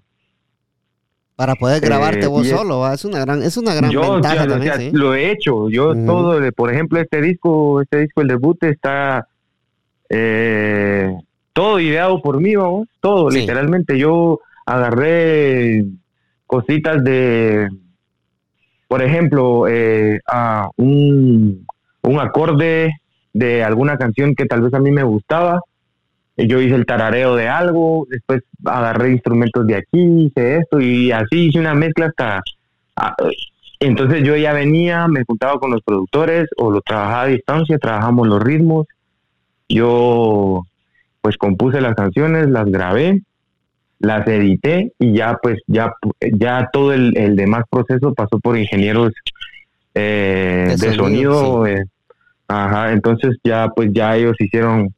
[1.37, 5.15] para poder grabarte eh, vos solo, es una gran, es una gran ventaja también, Lo
[5.15, 9.27] he hecho, yo todo, por ejemplo, este disco, este disco, el debut está
[10.09, 11.13] eh,
[11.53, 13.99] todo ideado por mí, vamos, todo, literalmente.
[13.99, 15.85] Yo agarré
[16.47, 17.69] cositas de,
[18.89, 21.67] por ejemplo, eh, a un,
[22.05, 22.93] un acorde
[23.33, 25.61] de alguna canción que tal vez a mí me gustaba.
[26.37, 31.47] Yo hice el tarareo de algo, después agarré instrumentos de aquí, hice esto y así
[31.47, 32.43] hice una mezcla hasta...
[32.97, 33.15] Ah,
[33.81, 38.27] entonces yo ya venía, me juntaba con los productores o lo trabajaba a distancia, trabajamos
[38.27, 38.87] los ritmos
[39.69, 40.63] yo
[41.21, 43.23] pues compuse las canciones, las grabé,
[43.99, 49.13] las edité y ya pues ya, ya todo el, demás proceso pasó por ingenieros
[49.95, 51.67] eh, de, sonido.
[51.67, 51.85] Eh,
[52.49, 54.95] ajá, entonces ya pues ya ellos hicieron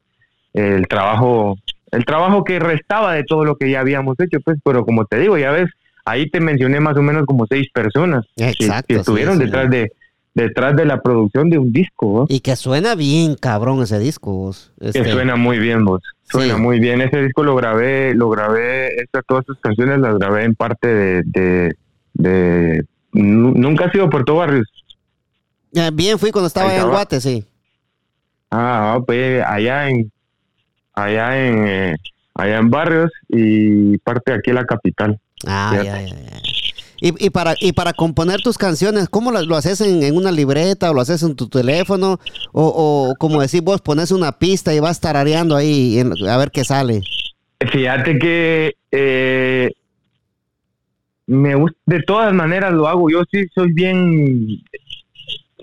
[0.53, 1.57] el trabajo,
[1.91, 5.19] el trabajo que restaba de todo lo que ya habíamos hecho, pues, pero como te
[5.19, 5.69] digo, ya ves,
[6.05, 9.91] ahí te mencioné más o menos como seis personas que, estuvieron detrás de
[10.37, 12.27] detrás de la producción de un disco.
[12.29, 14.31] Y que suena bien, cabrón, ese disco.
[14.31, 14.71] Vos.
[14.79, 16.01] Que este, suena muy bien, vos.
[16.29, 17.01] Suena muy bien.
[17.01, 21.73] Ese disco lo grabé, lo grabé, estas, todas estas canciones las grabé en parte de...
[22.13, 24.67] de, Nunca ha sido Puerto Barrios.
[25.93, 27.45] Bien, fui cuando estaba en Guate, sí.
[28.51, 30.11] Ah, pues allá en...
[30.93, 31.67] Allá en...
[31.67, 31.95] Eh,
[32.35, 35.19] allá en barrios y parte de aquí la capital.
[35.45, 36.41] Ah, ya, ya, ya.
[36.99, 40.31] Y, y, para, y para componer tus canciones, ¿cómo lo, lo haces en, en, una
[40.31, 42.19] libreta o lo haces en tu teléfono?
[42.53, 46.49] O, o como decís vos, pones una pista y vas tarareando ahí en, a ver
[46.51, 47.01] qué sale.
[47.71, 49.71] Fíjate que eh,
[51.27, 53.09] me gusta, de todas maneras lo hago.
[53.09, 54.47] Yo sí soy bien,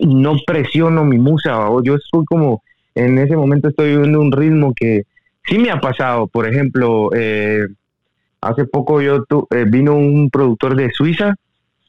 [0.00, 1.68] no presiono mi musa.
[1.82, 2.62] Yo soy como,
[2.94, 5.04] en ese momento estoy viviendo un ritmo que
[5.46, 6.26] sí me ha pasado.
[6.26, 7.66] Por ejemplo, eh,
[8.40, 11.34] hace poco yo eh, vino un productor de Suiza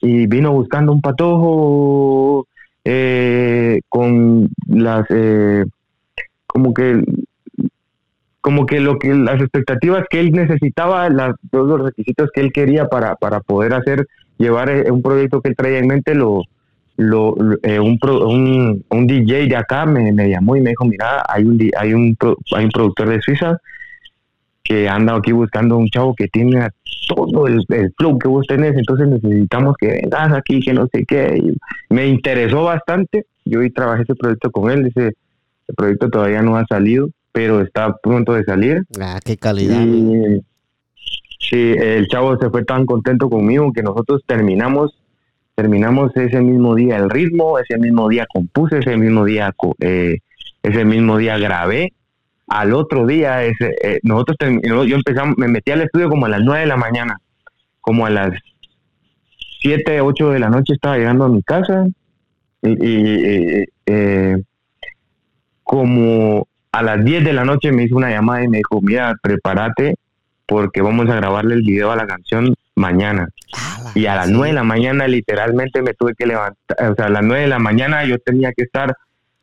[0.02, 2.48] y vino buscando un patojo
[2.84, 5.66] eh, con las eh,
[6.46, 7.04] como que
[8.42, 12.54] como que lo que las expectativas que él necesitaba, las, todos los requisitos que él
[12.54, 14.06] quería para, para poder hacer
[14.38, 16.44] llevar eh, un proyecto que él traía en mente lo,
[16.98, 21.24] lo, eh, un, un, un, DJ de acá me, me, llamó y me dijo mira
[21.28, 22.18] hay un hay un
[22.56, 23.58] hay un productor de Suiza
[24.66, 26.68] que anda aquí buscando un chavo que tiene
[27.08, 31.06] todo el, el, flow que vos tenés, entonces necesitamos que vengas aquí, que no sé
[31.06, 31.38] qué.
[31.38, 31.56] Y
[31.94, 36.58] me interesó bastante, yo y trabajé ese proyecto con él, ese, ese, proyecto todavía no
[36.58, 38.84] ha salido, pero está pronto de salir.
[39.00, 39.86] Ah, qué calidad.
[39.86, 40.42] Y,
[41.40, 44.98] sí, el chavo se fue tan contento conmigo que nosotros terminamos
[45.56, 50.20] terminamos ese mismo día el ritmo, ese mismo día compuse, ese mismo día eh,
[50.62, 51.94] ese mismo día grabé.
[52.48, 56.42] Al otro día, ese, eh, nosotros, yo empezamos, me metí al estudio como a las
[56.42, 57.18] 9 de la mañana,
[57.82, 58.34] como a las
[59.62, 61.88] 7, 8 de la noche estaba llegando a mi casa
[62.62, 64.44] y, eh,
[65.64, 69.16] como a las 10 de la noche me hizo una llamada y me dijo, mira,
[69.22, 69.96] prepárate
[70.46, 73.30] porque vamos a grabarle el video a la canción mañana.
[73.54, 77.06] Ah, y a las 9 de la mañana literalmente me tuve que levantar, o sea,
[77.06, 78.96] a las 9 de la mañana yo tenía que estar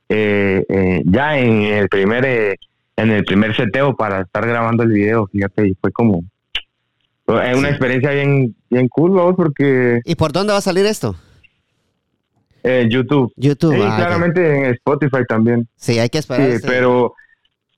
[0.08, 2.24] eh, eh, ya en el primer...
[2.24, 2.56] Eh,
[2.94, 6.24] en el primer seteo para estar grabando el video, fíjate, y fue como
[7.26, 7.74] es una sí.
[7.74, 11.16] experiencia bien bien cool, vamos, porque ¿Y por dónde va a salir esto?
[12.62, 13.32] En YouTube.
[13.36, 13.74] YouTube.
[13.74, 14.64] Sí, ah, claramente okay.
[14.64, 15.66] en Spotify también.
[15.76, 16.58] Sí, hay que esperar.
[16.58, 17.14] Sí, pero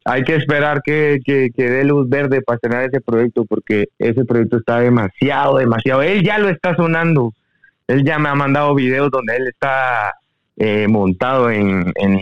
[0.04, 4.24] hay que esperar que, que, que dé luz verde para tener ese proyecto, porque ese
[4.24, 6.02] proyecto está demasiado, demasiado.
[6.02, 7.32] Él ya lo está sonando.
[7.86, 10.14] Él ya me ha mandado videos donde él está
[10.56, 12.18] eh, montado en, en,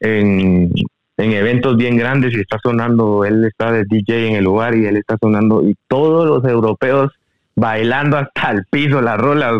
[0.00, 0.72] en,
[1.16, 4.86] en, eventos bien grandes y está sonando, él está de DJ en el lugar y
[4.86, 7.12] él está sonando y todos los europeos
[7.54, 9.52] bailando hasta el piso las rolas,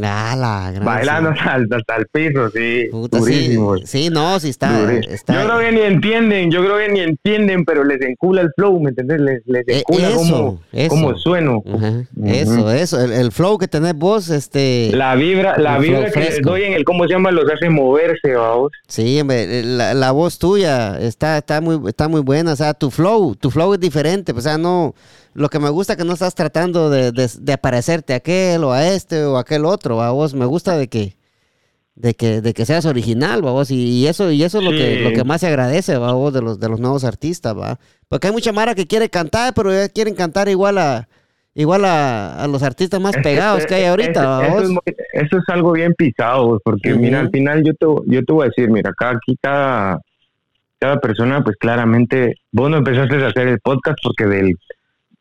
[0.00, 2.88] Ah, la Bailando hasta, hasta, el piso, sí.
[2.90, 3.76] Puta, durísimo.
[3.76, 7.00] Sí, sí, no, sí está, está, Yo creo que ni entienden, yo creo que ni
[7.00, 9.20] entienden, pero les encula el flow, ¿me entiendes?
[9.20, 11.62] Les, les encula eso, como, como sueno.
[11.66, 12.06] Uh -huh.
[12.24, 14.92] Eso, eso, el, el, flow que tenés vos, este...
[14.94, 17.30] La vibra, la vibra que les doy en el, ¿cómo se llama?
[17.30, 18.72] Los hace moverse, vamos.
[18.88, 22.90] Sí, hombre, la, la, voz tuya está, está, muy, está muy buena, o sea, tu
[22.90, 24.94] flow, tu flow es diferente, o sea, no
[25.34, 28.72] lo que me gusta que no estás tratando de, de, de, aparecerte a aquel o
[28.72, 30.10] a este o a aquel otro, ¿va?
[30.10, 31.16] vos me gusta de que
[31.94, 33.50] de que, de que seas original, ¿va?
[33.50, 34.78] vos y, y eso y eso es lo sí.
[34.78, 36.12] que lo que más se agradece, ¿va?
[36.12, 37.78] vos de los de los nuevos artistas, va.
[38.08, 41.08] Porque hay mucha mara que quiere cantar, pero ya quieren cantar igual a
[41.54, 44.46] igual a, a los artistas más pegados que hay ahorita, ¿va?
[44.46, 44.80] Eso?
[44.86, 47.00] Es, eso es algo bien pisado, porque uh -huh.
[47.00, 50.00] mira, al final yo te, yo te voy a decir, mira, acá aquí cada
[50.82, 54.56] cada persona, pues claramente, vos no empezaste a hacer el podcast porque del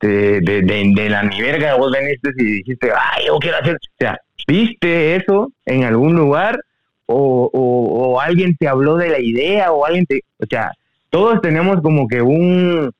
[0.01, 3.75] de, de, de, de, la ni verga vos veniste y dijiste, ay, yo quiero hacer,
[3.75, 6.59] o sea, viste eso en algún lugar
[7.05, 10.71] o, o, o, alguien te habló de la idea o alguien te, o sea,
[11.09, 12.91] todos tenemos como que un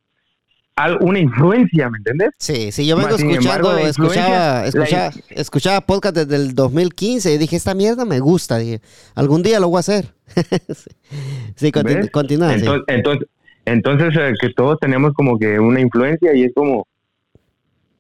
[0.99, 2.29] una influencia, ¿me entiendes?
[2.37, 7.55] Sí, sí, yo vengo escuchando, embargo, escuchaba, escuchaba, escuchaba podcast desde el 2015 y dije,
[7.55, 8.81] esta mierda me gusta, dije,
[9.15, 10.05] algún día lo voy a hacer.
[11.55, 12.07] sí, continúa.
[12.07, 12.93] Continúa, entonces, sí.
[12.95, 13.27] entonces,
[13.65, 16.87] entonces eh, que todos tenemos como que una influencia y es como,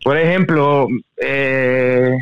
[0.03, 0.87] por ejemplo,
[1.17, 2.15] eh,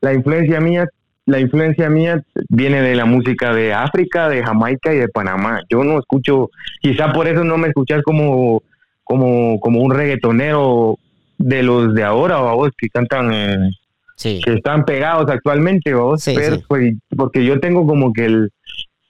[0.00, 0.88] la influencia mía,
[1.24, 5.62] la influencia mía viene de la música de África, de Jamaica y de Panamá.
[5.68, 8.62] Yo no escucho, quizá por eso no me escuchas como,
[9.02, 10.98] como, como un reggaetonero
[11.38, 13.70] de los de ahora, o vos que cantan, eh,
[14.14, 14.40] sí.
[14.44, 16.64] que están pegados actualmente, vos, sí, pero, sí.
[16.68, 18.50] Pues, porque yo tengo como que el,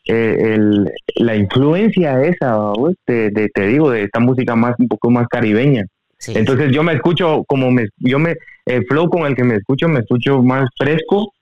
[0.08, 4.88] eh, el, la influencia esa, vos, de, de, te digo, de esta música más un
[4.88, 5.84] poco más caribeña.
[6.18, 9.56] Sí, Entonces yo me escucho como me, yo me, el flow con el que me
[9.56, 11.32] escucho, me escucho más fresco,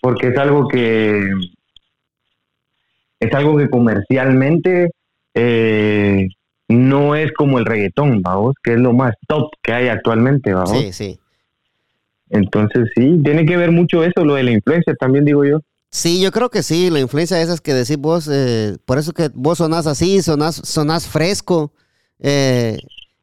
[0.00, 1.30] porque es algo que,
[3.20, 4.90] es algo que comercialmente
[5.34, 6.28] eh,
[6.68, 10.70] no es como el reggaetón, vamos, que es lo más top que hay actualmente, vamos.
[10.70, 11.18] Sí, sí.
[12.30, 15.60] Entonces sí, tiene que ver mucho eso, lo de la influencia, también digo yo.
[15.90, 19.12] Sí, yo creo que sí, la influencia de esas que decís vos, eh, por eso
[19.12, 21.72] que vos sonás así, sonás, sonás fresco,
[22.20, 22.78] Eh,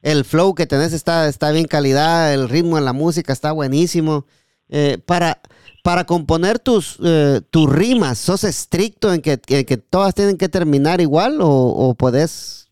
[0.06, 4.28] el flow que tenés está, está bien calidad, el ritmo en la música está buenísimo.
[4.70, 5.40] Eh, para,
[5.84, 11.02] para componer tus, eh, tus rimas, ¿sos estricto en que, que, todas tienen que terminar
[11.02, 12.70] igual o, o podés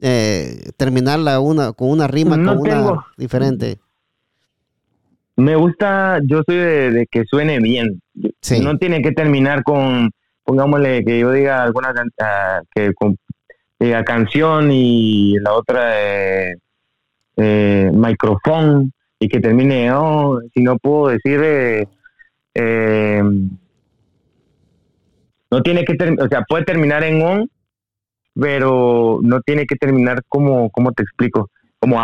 [0.00, 3.78] eh, terminarla una, con una rima con una diferente?
[5.34, 8.00] Me gusta, yo soy de, que suene bien.
[8.62, 10.12] No tiene que terminar con,
[10.44, 12.92] pongámosle que yo diga alguna uh, que
[13.80, 16.58] diga canción y la otra de
[17.36, 21.86] eh, micrófono y que termine, oh, si no puedo decir, eh,
[22.54, 23.22] eh,
[25.50, 27.50] no tiene que terminar, o sea, puede terminar en on,
[28.34, 31.50] pero no tiene que terminar como, ¿cómo te explico?
[31.78, 31.98] Como,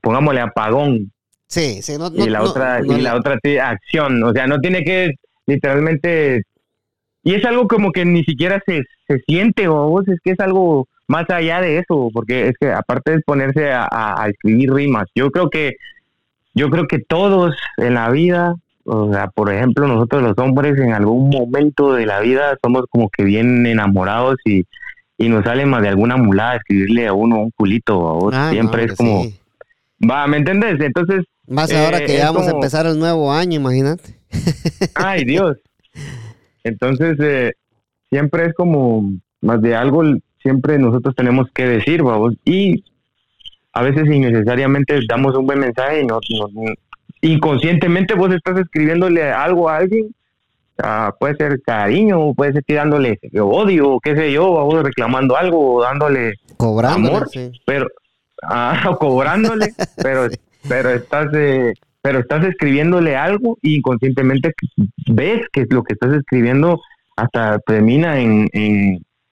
[0.00, 1.12] pongámosle apagón.
[1.46, 5.14] Sí, sí, no, y la otra, y la otra acción, o sea, no tiene que
[5.46, 6.44] literalmente,
[7.22, 10.40] y es algo como que ni siquiera se, se siente, o vos, es que es
[10.40, 15.30] algo más allá de eso, porque es que aparte de ponerse a, escribir rimas, yo
[15.30, 15.72] creo que
[16.54, 20.92] yo creo que todos en la vida, o sea, por ejemplo, nosotros los hombres en
[20.92, 24.64] algún momento de la vida somos como que bien enamorados y,
[25.18, 29.26] nos sale más de alguna mulada escribirle a uno un culito, ah, siempre es como
[30.08, 30.80] va, ¿me entendés?
[30.80, 34.14] Entonces más ahora que ya vamos a empezar el nuevo año, imagínate.
[34.94, 35.58] Ay, Dios.
[36.64, 37.52] Entonces, eh,
[38.10, 40.02] siempre es como más de algo
[40.42, 42.84] siempre nosotros tenemos que decir, vamos, y
[43.72, 46.18] a veces innecesariamente damos un buen mensaje y no,
[47.20, 50.14] inconscientemente vos estás escribiéndole algo a alguien,
[51.18, 57.28] puede ser cariño, puede ser tirándole odio, qué sé yo, vos reclamando algo, dándole amor,
[57.66, 57.86] pero
[58.42, 60.28] ah, cobrándole, pero
[60.68, 64.52] pero estás eh, pero estás escribiéndole algo y inconscientemente
[65.06, 66.80] ves que lo que estás escribiendo
[67.16, 68.48] hasta termina en,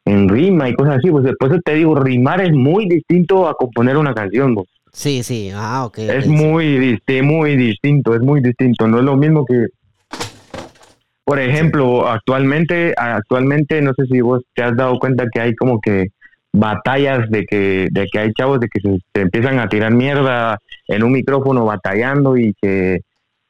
[0.09, 1.11] en rima y cosas así.
[1.11, 4.55] Pues después te digo, rimar es muy distinto a componer una canción.
[4.55, 4.66] Vos.
[4.93, 5.99] Sí, sí, ah, ok.
[5.99, 8.89] Es muy, muy distinto, es muy distinto.
[8.89, 9.66] No es lo mismo que,
[11.24, 15.81] por ejemplo, actualmente, actualmente no sé si vos te has dado cuenta que hay como
[15.81, 16.09] que
[16.53, 21.03] batallas de que, de que hay chavos de que se, empiezan a tirar mierda en
[21.03, 23.01] un micrófono batallando y que,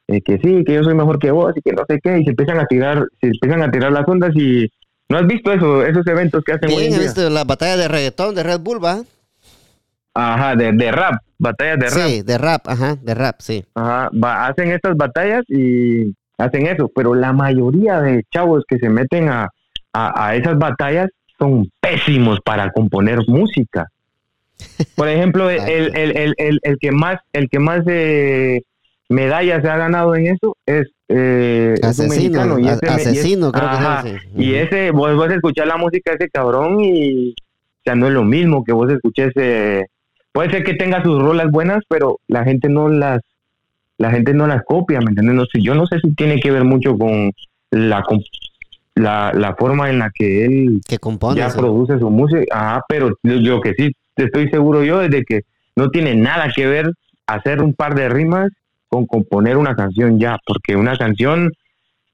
[0.07, 2.23] eh, que sí, que yo soy mejor que vos y que no sé qué, y
[2.23, 4.67] se empiezan a tirar, se empiezan a tirar las ondas y
[5.09, 8.35] ¿No has visto eso, esos eventos que hacen Bien, he visto la batalla de reggaetón
[8.35, 9.01] de Red Bull, ¿va?
[10.13, 12.07] Ajá, de, de rap, batallas de rap.
[12.07, 13.65] Sí, de rap, ajá, de rap, sí.
[13.73, 14.11] Ajá,
[14.47, 19.49] hacen estas batallas y hacen eso, pero la mayoría de chavos que se meten a,
[19.93, 21.09] a, esas batallas
[21.39, 23.87] son pésimos para componer música.
[24.95, 28.61] Por ejemplo, el, el, el, el, el que más, el que más eh,
[29.09, 33.69] medallas se ha ganado en eso es eh, asesino, y ese, asesino, creo
[34.03, 37.83] que es Y ese, vos vas a escuchar la música de ese cabrón y, o
[37.83, 39.87] sea, no es lo mismo que vos escuches, eh,
[40.31, 43.21] puede ser que tenga sus rolas buenas, pero la gente no las,
[43.97, 45.35] la gente no las copia, ¿me entiendes?
[45.35, 47.31] No sé, yo no sé si tiene que ver mucho con
[47.71, 48.03] la,
[48.99, 53.11] la, la forma en la que él que compone, ya produce su música, ah, pero
[53.23, 55.41] lo que sí estoy seguro yo es de que
[55.75, 56.91] no tiene nada que ver
[57.25, 58.49] hacer un par de rimas
[58.87, 61.51] con componer una canción ya, porque una canción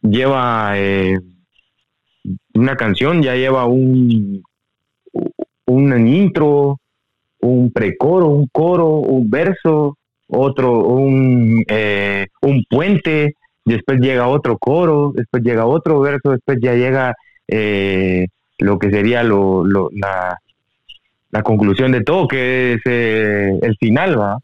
[0.02, 1.18] lleva, eh,
[2.54, 4.44] una canción ya lleva un,
[5.66, 6.80] un intro,
[7.40, 9.98] un precoro, un coro, un verso,
[10.28, 16.74] otro, un, eh, un puente, después llega otro coro, después llega otro verso, después ya
[16.74, 17.16] llega
[17.48, 18.28] eh,
[18.60, 20.40] lo que sería lo, la,
[21.32, 24.40] la conclusión de todo, que es el final, ¿va?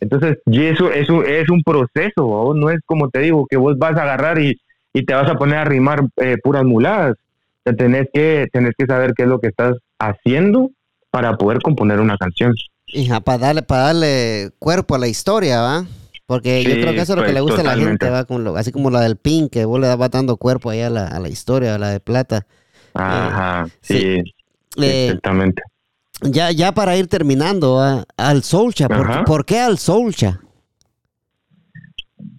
[0.00, 3.96] Entonces, y eso, eso es un proceso, no es como te digo, que vos vas
[3.96, 4.58] a agarrar y,
[4.92, 7.16] te vas a poner a rimar eh, puras muladas.
[7.62, 10.70] Te tenés que, tenés que saber qué es lo que estás haciendo
[11.10, 12.52] para poder componer una canción.
[12.86, 15.84] Hija, para darle, para darle cuerpo a la historia, ¿va?
[16.30, 18.24] Porque yo creo que eso es lo que le gusta a la gente, ¿va?
[18.56, 21.18] así como la del Pink, que vos le vas dando cuerpo ahí a la, a
[21.18, 22.46] la historia, a la de plata.
[22.94, 23.96] Ajá, eh, sí,
[24.80, 25.60] eh, exactamente.
[26.22, 28.86] Ya, ya para ir terminando, al Soulcha,
[29.26, 30.38] ¿por, qué al Soulcha?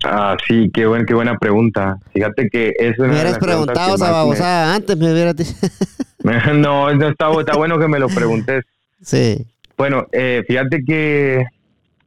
[0.05, 1.97] Ah, sí, qué, buen, qué buena pregunta.
[2.13, 5.51] Fíjate que eso Me hubieras preguntado esa babosada antes, me hubieras dicho.
[6.23, 8.63] no, no está, está, bueno que me lo preguntes.
[9.03, 9.47] Sí.
[9.75, 11.43] Bueno, eh, fíjate que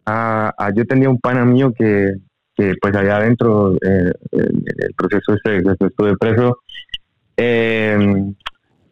[0.07, 2.15] ah, yo tenía un pana mío que,
[2.55, 6.59] que pues allá adentro, eh, el proceso ese de estuve preso,
[7.37, 8.25] eh,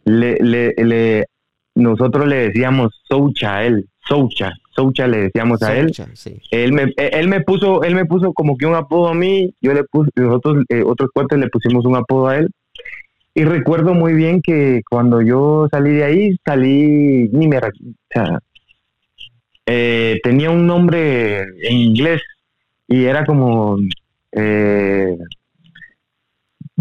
[0.05, 1.27] le, le, le
[1.75, 5.93] nosotros le decíamos Soucha a él, Soucha, Soucha le decíamos a él.
[6.51, 9.73] Él me, él me puso, él me puso como que un apodo a mí, yo
[9.73, 12.51] le puse, nosotros eh, otros cuates le pusimos un apodo a él.
[13.35, 17.63] Y recuerdo muy bien que cuando yo salí de ahí, salí, ni me, o
[18.11, 18.39] sea,
[19.67, 22.23] eh, tenía un nombre en inglés
[22.89, 23.79] y era como
[24.33, 25.17] eh,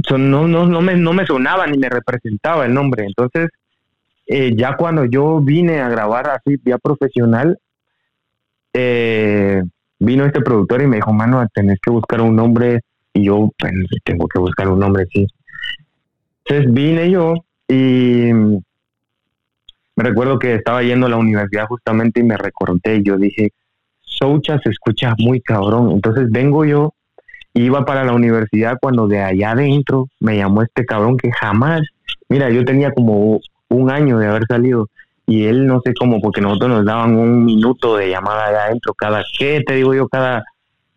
[0.09, 3.05] no, no, no, me, no me sonaba ni me representaba el nombre.
[3.05, 3.49] Entonces,
[4.27, 7.57] eh, ya cuando yo vine a grabar así, ya profesional,
[8.73, 9.61] eh,
[9.99, 12.81] vino este productor y me dijo, mano, tenés que buscar un nombre.
[13.13, 13.73] Y yo, pues,
[14.05, 15.27] tengo que buscar un nombre, sí.
[16.45, 17.35] Entonces vine yo
[17.67, 18.31] y
[19.95, 23.51] me recuerdo que estaba yendo a la universidad justamente y me recordé yo dije,
[24.01, 25.91] Soucha se escucha muy cabrón.
[25.91, 26.93] Entonces vengo yo,
[27.53, 31.81] iba para la universidad cuando de allá adentro me llamó este cabrón que jamás,
[32.29, 33.39] mira, yo tenía como
[33.69, 34.89] un año de haber salido
[35.25, 38.93] y él no sé cómo, porque nosotros nos daban un minuto de llamada allá adentro
[38.93, 40.07] cada, ¿qué te digo yo?
[40.07, 40.43] Cada,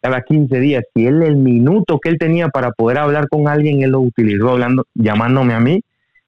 [0.01, 0.85] cada 15 días.
[0.95, 4.51] Y él el minuto que él tenía para poder hablar con alguien, él lo utilizó
[4.51, 5.83] hablando, llamándome a mí.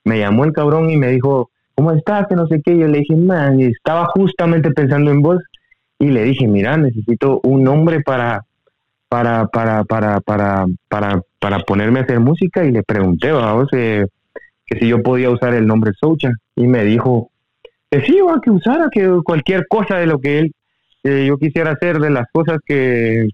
[0.04, 2.26] Me llamó el cabrón y me dijo, ¿cómo estás?
[2.26, 2.76] Que no sé qué.
[2.76, 5.38] Yo le dije, man, estaba justamente pensando en vos
[5.98, 8.44] y le dije, mira, necesito un nombre para,
[9.08, 14.06] para, para, para, para, para, para ponerme a hacer música y le pregunté, vamos, eh,
[14.66, 17.30] que si yo podía usar el nombre Socha y me dijo
[17.90, 20.52] que sí, va, que usara, que cualquier cosa de lo que él,
[21.04, 23.28] yo quisiera hacer, de las cosas que,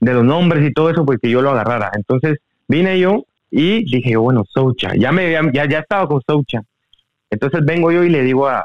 [0.00, 1.90] de los nombres y todo eso, pues que yo lo agarrara.
[1.94, 6.60] Entonces vine yo y dije, bueno, Socha, ya me ya, ya estaba con Socha.
[7.34, 8.62] Entonces vengo yo y le digo al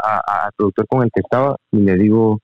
[0.56, 2.40] productor con el que estaba, y le digo,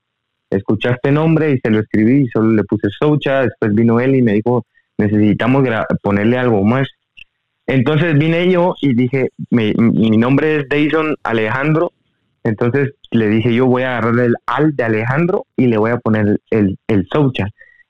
[0.50, 4.16] escuchaste este nombre y se lo escribí y solo le puse Socha, después vino él
[4.16, 4.66] y me dijo,
[4.98, 5.64] necesitamos
[6.02, 6.88] ponerle algo más.
[7.68, 9.74] Entonces vine yo y dije, mi,
[10.18, 11.92] nombre es Dayson Alejandro,
[12.44, 15.98] entonces le dije yo voy a agarrar el al de Alejandro y le voy a
[15.98, 17.46] poner el, el Soucha.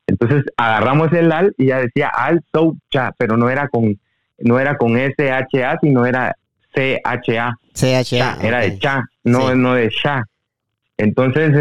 [0.08, 3.98] Entonces agarramos el al y ya decía al Soucha, pero no era con
[4.40, 6.36] no era con SHA, sino era
[6.76, 7.58] CHA.
[7.74, 8.38] CHA.
[8.42, 10.24] era de cha, no, no de sha.
[10.98, 11.52] Entonces,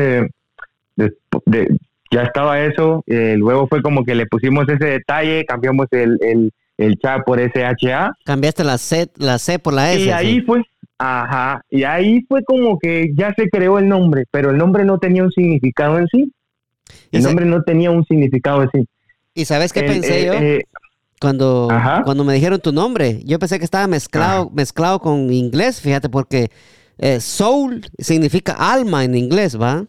[0.97, 1.69] eh,
[2.11, 6.53] ya estaba eso, eh, luego fue como que le pusimos ese detalle, cambiamos el, el,
[6.79, 8.13] el cha por SHA.
[8.25, 10.03] Cambiaste la C, la C por la S.
[10.03, 10.63] Y ahí fue,
[10.99, 14.99] ajá, y ahí fue como que ya se creó el nombre, pero el nombre no
[14.99, 16.33] tenía un significado en sí.
[17.11, 18.89] El nombre no tenía un significado en sí.
[19.35, 20.35] ¿Y sabes qué pensé yo?
[20.35, 20.65] Eh,
[21.25, 21.69] cuando,
[22.05, 26.51] cuando me dijeron tu nombre, yo pensé que estaba mezclado, mezclado con inglés, fíjate, porque
[26.99, 29.87] eh, soul significa alma en inglés, ¿va?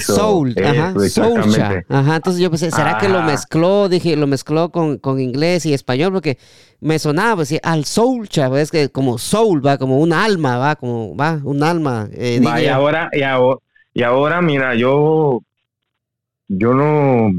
[0.00, 2.16] soul, ajá, ajá.
[2.16, 3.88] Entonces yo pensé, ¿será que lo mezcló?
[3.88, 6.38] Dije, lo mezcló con, con inglés y español porque
[6.80, 11.16] me sonaba, pues, al soul, es que como soul, va, como un alma, va, como,
[11.16, 12.08] va, un alma.
[12.12, 13.60] Eh, y ahora, y ahora,
[13.94, 15.40] y ahora, mira, yo,
[16.48, 17.30] yo no,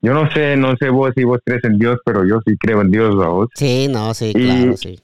[0.00, 2.80] yo no sé, no sé vos si vos crees en Dios, pero yo sí creo
[2.82, 3.48] en Dios, vos.
[3.54, 5.00] Sí, no, sí, claro, sí.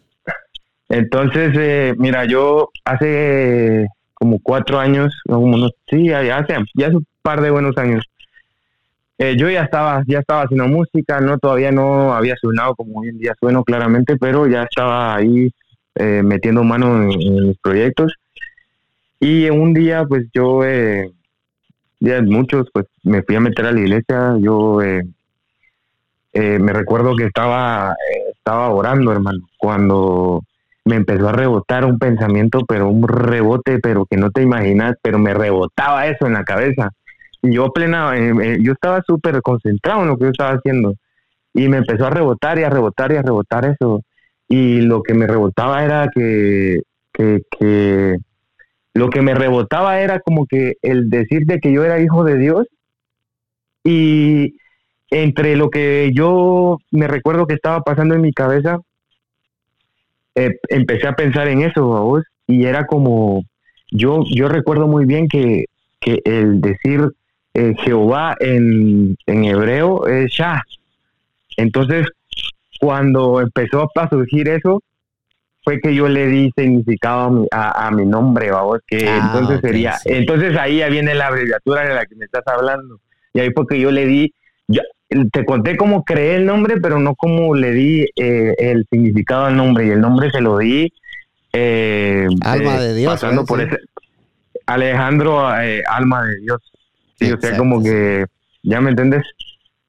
[0.89, 6.97] Entonces, eh, mira, yo hace como cuatro años, como unos, sí, ya hace, ya hace
[6.97, 8.05] un par de buenos años.
[9.19, 13.09] Eh, yo ya estaba, ya estaba haciendo música, no todavía no había sonado como hoy
[13.09, 15.51] en día sueno claramente, pero ya estaba ahí
[15.95, 18.15] eh, metiendo mano en, mis proyectos.
[19.21, 21.11] Y un día, pues yo, eh,
[22.05, 24.37] ya muchos, pues me fui a meter a la iglesia.
[24.41, 24.79] Yo
[26.33, 27.95] me recuerdo que estaba,
[28.33, 30.43] estaba orando, hermano, cuando
[30.85, 35.19] me empezó a rebotar un pensamiento, pero un rebote, pero que no te imaginas, pero
[35.19, 36.91] me rebotaba eso en la cabeza.
[37.43, 40.95] Y yo plena, eh, eh, yo estaba súper concentrado en lo que yo estaba haciendo.
[41.55, 44.03] Y me empezó a rebotar y a rebotar y a rebotar eso.
[44.49, 46.83] Y lo que me rebotaba era que,
[47.13, 48.19] que, que
[48.95, 52.39] lo que me rebotaba era como que el decir de que yo era hijo de
[52.39, 52.67] Dios
[53.83, 54.57] y
[55.11, 58.79] entre lo que yo me recuerdo que estaba pasando en mi cabeza
[60.37, 63.45] eh, empecé a pensar en eso, vos, y era como,
[63.91, 65.67] yo, yo recuerdo muy bien que,
[66.01, 67.09] que el decir
[67.55, 70.61] eh, Jehová en, en, hebreo es Shah.
[71.57, 72.09] Entonces,
[72.81, 74.83] cuando empezó a surgir eso,
[75.65, 80.57] fue que yo le di significado a mi, nombre, vamos, que ah, entonces sería, entonces
[80.59, 83.01] ahí ya viene la abreviatura de la que me estás hablando.
[83.33, 84.35] Y ahí porque yo le di,
[85.33, 89.57] te conté cómo creé el nombre, pero no cómo le di eh, el significado al
[89.57, 89.87] nombre.
[89.87, 90.93] Y el nombre se lo di.
[91.53, 93.13] Eh, alma de Dios.
[93.13, 93.79] Pasando por ese.
[94.67, 96.61] Alejandro, eh, alma de Dios.
[97.19, 98.27] Sí, o sea, como que.
[98.63, 98.91] ¿Ya me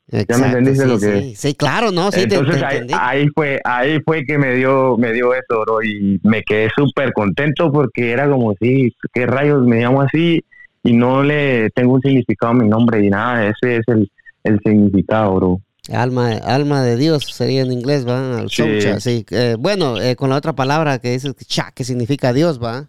[0.07, 2.61] ¿Ya me entendiste lo que sí, sí, claro, no, sí, Entonces
[2.93, 7.11] ahí, fue, ahí fue que me dio, me dio eso, bro, y me quedé súper
[7.11, 10.43] contento porque era como, sí, qué rayos, me llamo así
[10.83, 14.11] y no le tengo un significado a mi nombre y nada, ese es el,
[14.43, 15.61] el significado, bro.
[15.91, 18.45] Alma, alma de Dios sería en inglés, ¿va?
[18.47, 18.79] Sí.
[18.99, 19.25] sí.
[19.31, 22.87] Eh, bueno, eh, con la otra palabra que dice cha, que significa Dios, ¿va?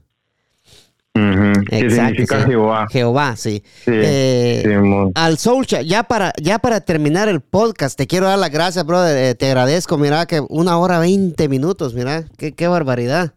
[1.68, 2.86] ¿Qué significa Jehová?
[2.90, 3.62] Jehová, sí.
[3.84, 8.50] Sí, Eh, al Soulcha, ya para, ya para terminar el podcast, te quiero dar las
[8.50, 9.16] gracias, brother.
[9.16, 13.34] Eh, te agradezco, mira, que una hora veinte minutos, mira, qué, qué barbaridad.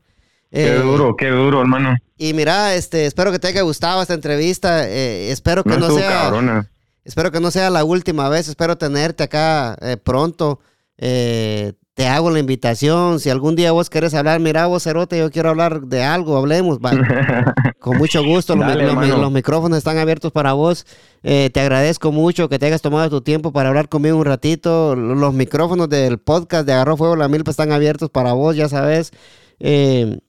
[0.52, 1.96] Qué Eh, duro, qué duro, hermano.
[2.18, 4.88] Y mira, este, espero que te haya gustado esta entrevista.
[4.88, 6.70] espero que No sea, cabrona.
[7.06, 8.48] espero que no sea la última vez.
[8.48, 10.60] Espero tenerte acá pronto.
[10.98, 13.20] Eh, te hago la invitación.
[13.20, 16.80] Si algún día vos querés hablar, mira vos, Cerote, yo quiero hablar de algo, hablemos.
[16.80, 16.92] va.
[17.80, 20.86] Con mucho gusto, los, Dale, micrófonos están abiertos para vos.
[21.24, 24.96] Eh, te agradezco mucho que te hayas tomado tu tiempo para hablar conmigo un ratito.
[24.96, 29.12] Los micrófonos del podcast de Agarró Fuego la Milpa están abiertos para vos, ya sabes.
[29.60, 30.20] Eh,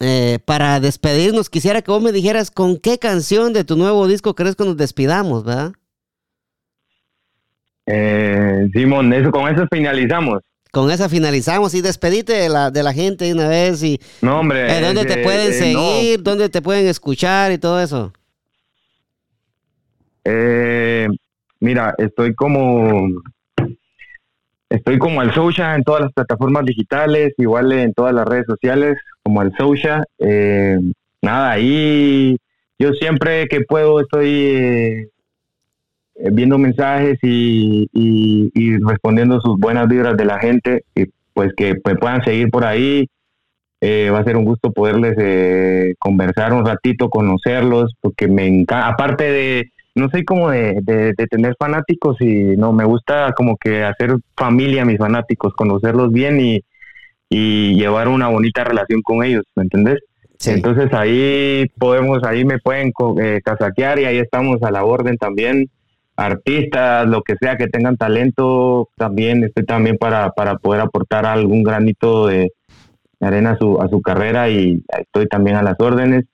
[0.00, 4.34] eh, para despedirnos, quisiera que vos me dijeras con qué canción de tu nuevo disco
[4.34, 5.72] crees que nos despidamos, ¿verdad?
[7.84, 10.40] Eh, Simón, eso, con eso finalizamos.
[10.72, 14.40] Con esa finalizamos y despedite de la, de la gente de una vez y No,
[14.40, 14.78] hombre.
[14.78, 15.80] eh, dónde te pueden eh, no.
[15.90, 18.12] seguir, dónde te pueden escuchar y todo eso.
[20.24, 21.08] Eh,
[21.60, 23.08] mira, estoy como
[24.68, 28.96] estoy como al Sousha en todas las plataformas digitales, igual en todas las redes sociales,
[29.22, 30.04] como al Sousha.
[30.18, 30.76] Eh,
[31.22, 32.36] nada, ahí
[32.78, 35.08] yo siempre que puedo estoy
[36.32, 41.74] viendo mensajes y, y- y respondiendo sus buenas vibras de la gente, y pues que
[41.84, 43.06] me puedan seguir por ahí.
[43.82, 48.88] Eh, va a ser un gusto poderles eh, conversar un ratito, conocerlos, porque me encanta,
[48.88, 53.56] aparte de, no soy como de, de- de tener fanáticos y no, me gusta como
[53.56, 56.60] que hacer familia a mis fanáticos, conocerlos bien y,
[57.30, 60.00] y llevar una bonita relación con ellos, ¿me entendés?
[60.38, 60.50] Sí.
[60.50, 65.70] Entonces ahí podemos, ahí me pueden eh, casaquear y ahí estamos a la orden también.
[66.20, 71.62] Artistas, lo que sea que tengan talento, también estoy también para, para poder aportar algún
[71.62, 72.52] granito de,
[73.20, 76.26] de arena a su, a su carrera y estoy también a las órdenes.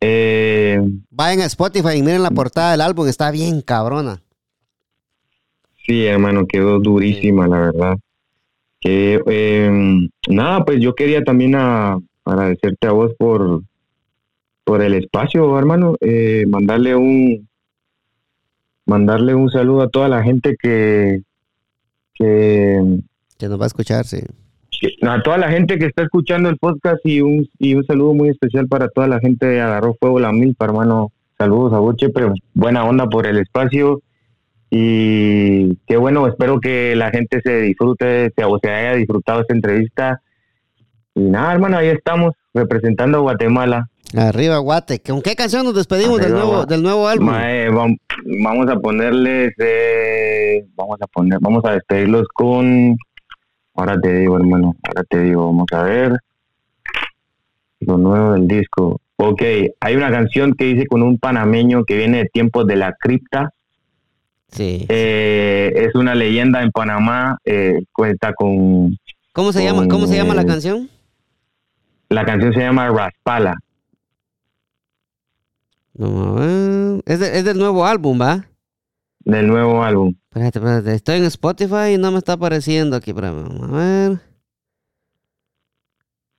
[0.00, 0.80] Eh,
[1.10, 4.22] Vayan a Spotify y miren la portada del álbum, está bien cabrona.
[5.86, 7.96] Sí, hermano, quedó durísima, la verdad.
[8.80, 9.70] Que eh,
[10.28, 13.62] nada, pues yo quería también a- agradecerte a vos por
[14.64, 15.96] por el espacio, hermano.
[16.00, 17.48] Eh, mandarle un
[18.86, 21.22] mandarle un saludo a toda la gente que
[22.14, 22.80] que
[23.38, 24.20] Que nos va a escuchar, sí.
[24.70, 28.14] que- a toda la gente que está escuchando el podcast y un y un saludo
[28.14, 31.12] muy especial para toda la gente de Agarró Fuego la Milpa, hermano.
[31.38, 32.22] Saludos a vos, Chepe.
[32.54, 34.00] Buena onda por el espacio.
[34.70, 39.54] Y qué bueno, espero que la gente se disfrute se- o se haya disfrutado esta
[39.54, 40.22] entrevista.
[41.14, 43.88] Y nada, hermano, ahí estamos representando a Guatemala.
[44.16, 45.00] Arriba, Guate.
[45.00, 47.28] ¿Con qué canción nos despedimos del nuevo, del nuevo álbum?
[47.30, 47.98] Mae, vam-
[48.42, 52.96] vamos a ponerles, eh, vamos a poner, vamos a despedirlos con,
[53.74, 56.18] ahora te digo, hermano, ahora te digo, vamos a ver
[57.80, 59.00] lo nuevo del disco.
[59.16, 59.42] Ok,
[59.80, 63.50] hay una canción que dice con un panameño que viene de tiempos de la cripta.
[64.48, 64.84] Sí.
[64.88, 67.38] Eh, es una leyenda en Panamá.
[67.44, 68.98] eh, cuenta con
[69.32, 70.90] ¿Cómo se llama, cómo se llama la canción?
[72.10, 73.54] la canción se llama Raspala.
[75.94, 77.02] Vamos a ver.
[77.06, 78.46] Es, de- es del nuevo álbum, ¿va?
[79.24, 80.14] del nuevo álbum.
[80.30, 80.94] Espérate, espérate.
[80.94, 83.10] Estoy en Spotify y no me está apareciendo aquí.
[83.10, 84.20] Espérame, vamos a ver.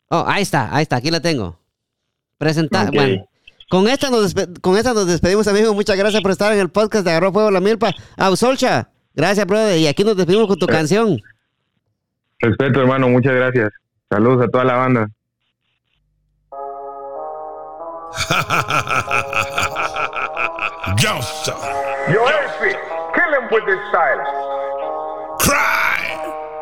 [0.10, 0.98] Oh, ahí está, ahí está.
[0.98, 1.58] Aquí la tengo.
[2.38, 2.92] Presentar.
[2.94, 3.26] Bueno,
[3.70, 5.74] con esta, nos con esta nos despedimos, amigos.
[5.74, 7.92] Muchas gracias por estar en el podcast de Agarró Fuego la Milpa.
[8.18, 8.90] A Solcha.
[9.16, 9.80] Gracias, brother.
[9.80, 11.18] Y aquí nos despedimos con tu canción.
[12.40, 13.72] Respeto, hermano, muchas gracias.
[14.10, 15.08] Saludos a toda la banda.
[21.00, 21.56] Youngster,
[22.12, 22.76] Yo, Elfie,
[23.16, 24.22] kill him with this style.
[25.40, 26.00] cry.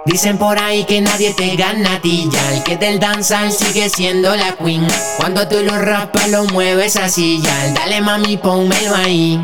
[0.05, 3.87] Dicen por ahí que nadie te gana a ti ya El que del danzal sigue
[3.89, 4.87] siendo la queen.
[5.17, 9.39] Cuando tú lo raspas lo mueves así ya Dale mami pónmelo ahí.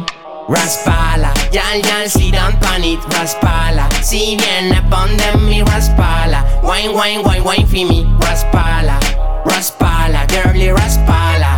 [0.50, 6.44] Raspala, yal yal sit down pan it Raspala, si viene pon de mi raspala.
[6.64, 8.98] Wine wine wine wine for me Raspala,
[9.46, 11.57] raspala, girly raspala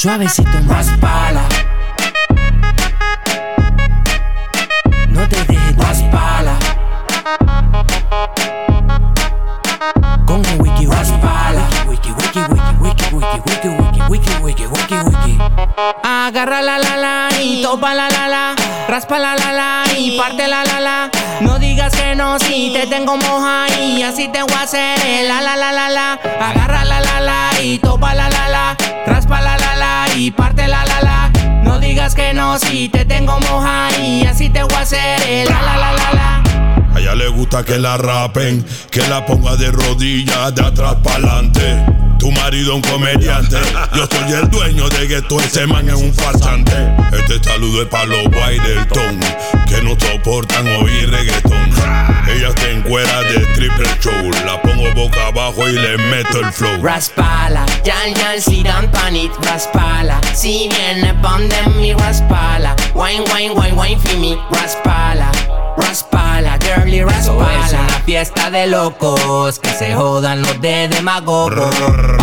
[0.00, 1.42] Suavecito raspala
[5.10, 6.56] No te dejes raspala
[10.24, 15.38] Con el wiki raspala Wiki wiki wiki wiki wiki wiki wiki wiki wiki wiki wiki
[16.02, 18.54] Agarra la la la y topa la la la
[18.88, 21.10] Raspa la la la y parte la la la
[21.42, 25.42] No digas que no si te tengo moja y así te voy a hacer la
[25.42, 29.58] la la la la Agarra la la la y topa la la la Raspa la
[29.58, 29.69] la
[30.16, 31.30] y parte la la la.
[31.62, 35.48] No digas que no si te tengo moja y así te voy a hacer el
[35.48, 36.39] la la la la la
[36.94, 41.16] A ella le gusta que la rapen, que la ponga de rodillas de atrás para
[41.16, 41.84] adelante.
[42.18, 43.56] Tu marido un comediante,
[43.94, 46.72] yo soy el dueño de que todo ese man es un farsante.
[47.12, 48.24] Este saludo es para los
[48.92, 49.18] ton,
[49.66, 51.70] que no soportan oír reggaetón.
[52.28, 56.52] Ella está en cuera de triple show, la pongo boca abajo y le meto el
[56.52, 56.82] flow.
[56.82, 60.20] Raspala, yal yal si dan panit, raspala.
[60.34, 62.76] Si viene pon de mi raspala.
[62.94, 65.32] Wine, wine, wine, wine me, raspala.
[65.80, 67.66] Raspala, girly raspala.
[67.66, 71.74] Es una fiesta de locos, que se jodan los de demagogos.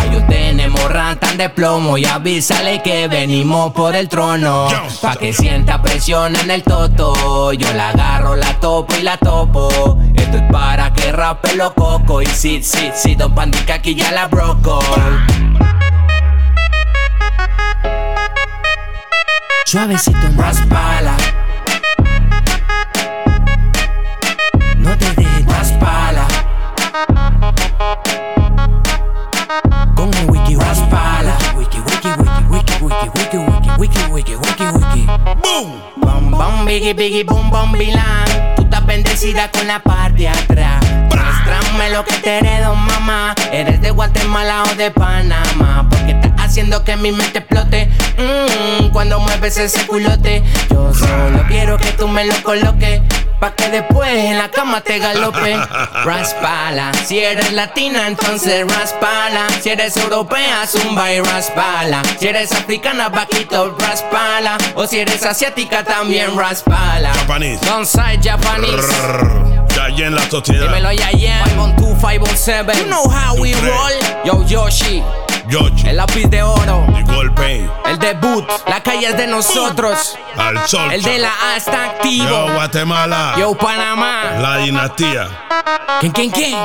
[0.05, 4.67] Ellos tenemos rantan de plomo y avísale que venimos por el trono.
[5.01, 7.53] Pa' que sienta presión en el toto.
[7.53, 9.97] Yo la agarro, la topo y la topo.
[10.15, 12.21] Esto es para que rape lo coco.
[12.21, 14.79] Y si, si, si, don Pandica aquí ya la broco.
[19.65, 21.17] Suavecito, raspala.
[33.87, 35.07] Wiki, wiki, wiki, wiki.
[35.41, 35.81] ¡Boom!
[35.97, 38.55] Bom, bom, biggie, biggie, boom, bom, bilan.
[38.55, 40.85] Tú estás bendecida con la parte de atrás.
[41.09, 43.33] Muéstrame lo que te heredo, mamá.
[43.51, 45.87] Eres de Guatemala o de Panamá.
[45.89, 46.15] Porque
[46.47, 47.89] haciendo que mi mente explote.
[48.17, 50.43] Mm, cuando mueves ese culote.
[50.69, 53.01] Yo solo quiero que tú me lo coloques.
[53.39, 55.55] Pa' que después en la cama te galope.
[56.03, 56.91] Raspala.
[57.05, 59.47] Si eres latina, entonces raspala.
[59.61, 62.01] Si eres europea, zumba y raspala.
[62.19, 64.57] Si eres africana, vaquito, raspala.
[64.75, 67.13] O si eres asiática, también raspala.
[67.13, 67.63] Japanese.
[67.65, 68.87] Don't side Japanese.
[69.97, 70.65] En la sociedad.
[70.65, 71.43] Dímelo ya, yeah.
[71.45, 72.77] 512, 507.
[72.77, 73.93] You know how we roll.
[74.25, 75.01] Yo, Yoshi.
[75.49, 75.87] Yoshi.
[75.87, 76.85] El lápiz de oro.
[76.97, 77.69] Y golpe.
[77.85, 78.45] El debut.
[78.67, 80.17] La calle es de nosotros.
[80.35, 80.91] Al sol.
[80.91, 82.53] El de la A está Yo, activo.
[82.53, 83.35] Guatemala.
[83.39, 84.37] Yo, Panamá.
[84.39, 85.27] La dinastía.
[85.99, 86.55] ¿Quién, quién, quién?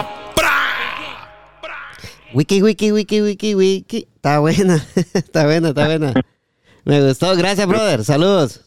[2.35, 4.09] Wiki, wiki, wiki, wiki, wiki.
[4.17, 4.77] Está buena,
[5.15, 6.15] está buena, está buena.
[6.85, 8.05] Me gustó, gracias, brother.
[8.05, 8.65] Saludos.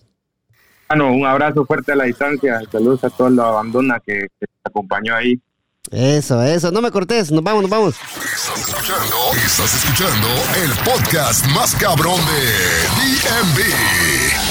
[0.87, 2.61] Bueno, un abrazo fuerte a la distancia.
[2.71, 5.41] Saludos a toda la abandona que, que te acompañó ahí.
[5.91, 6.71] Eso, eso.
[6.71, 7.95] No me cortes, nos vamos, nos vamos.
[7.95, 10.27] Estás escuchando, estás escuchando
[10.63, 12.41] el podcast más cabrón de
[12.97, 13.61] DMV.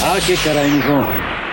[0.02, 1.43] Ah, qué caray.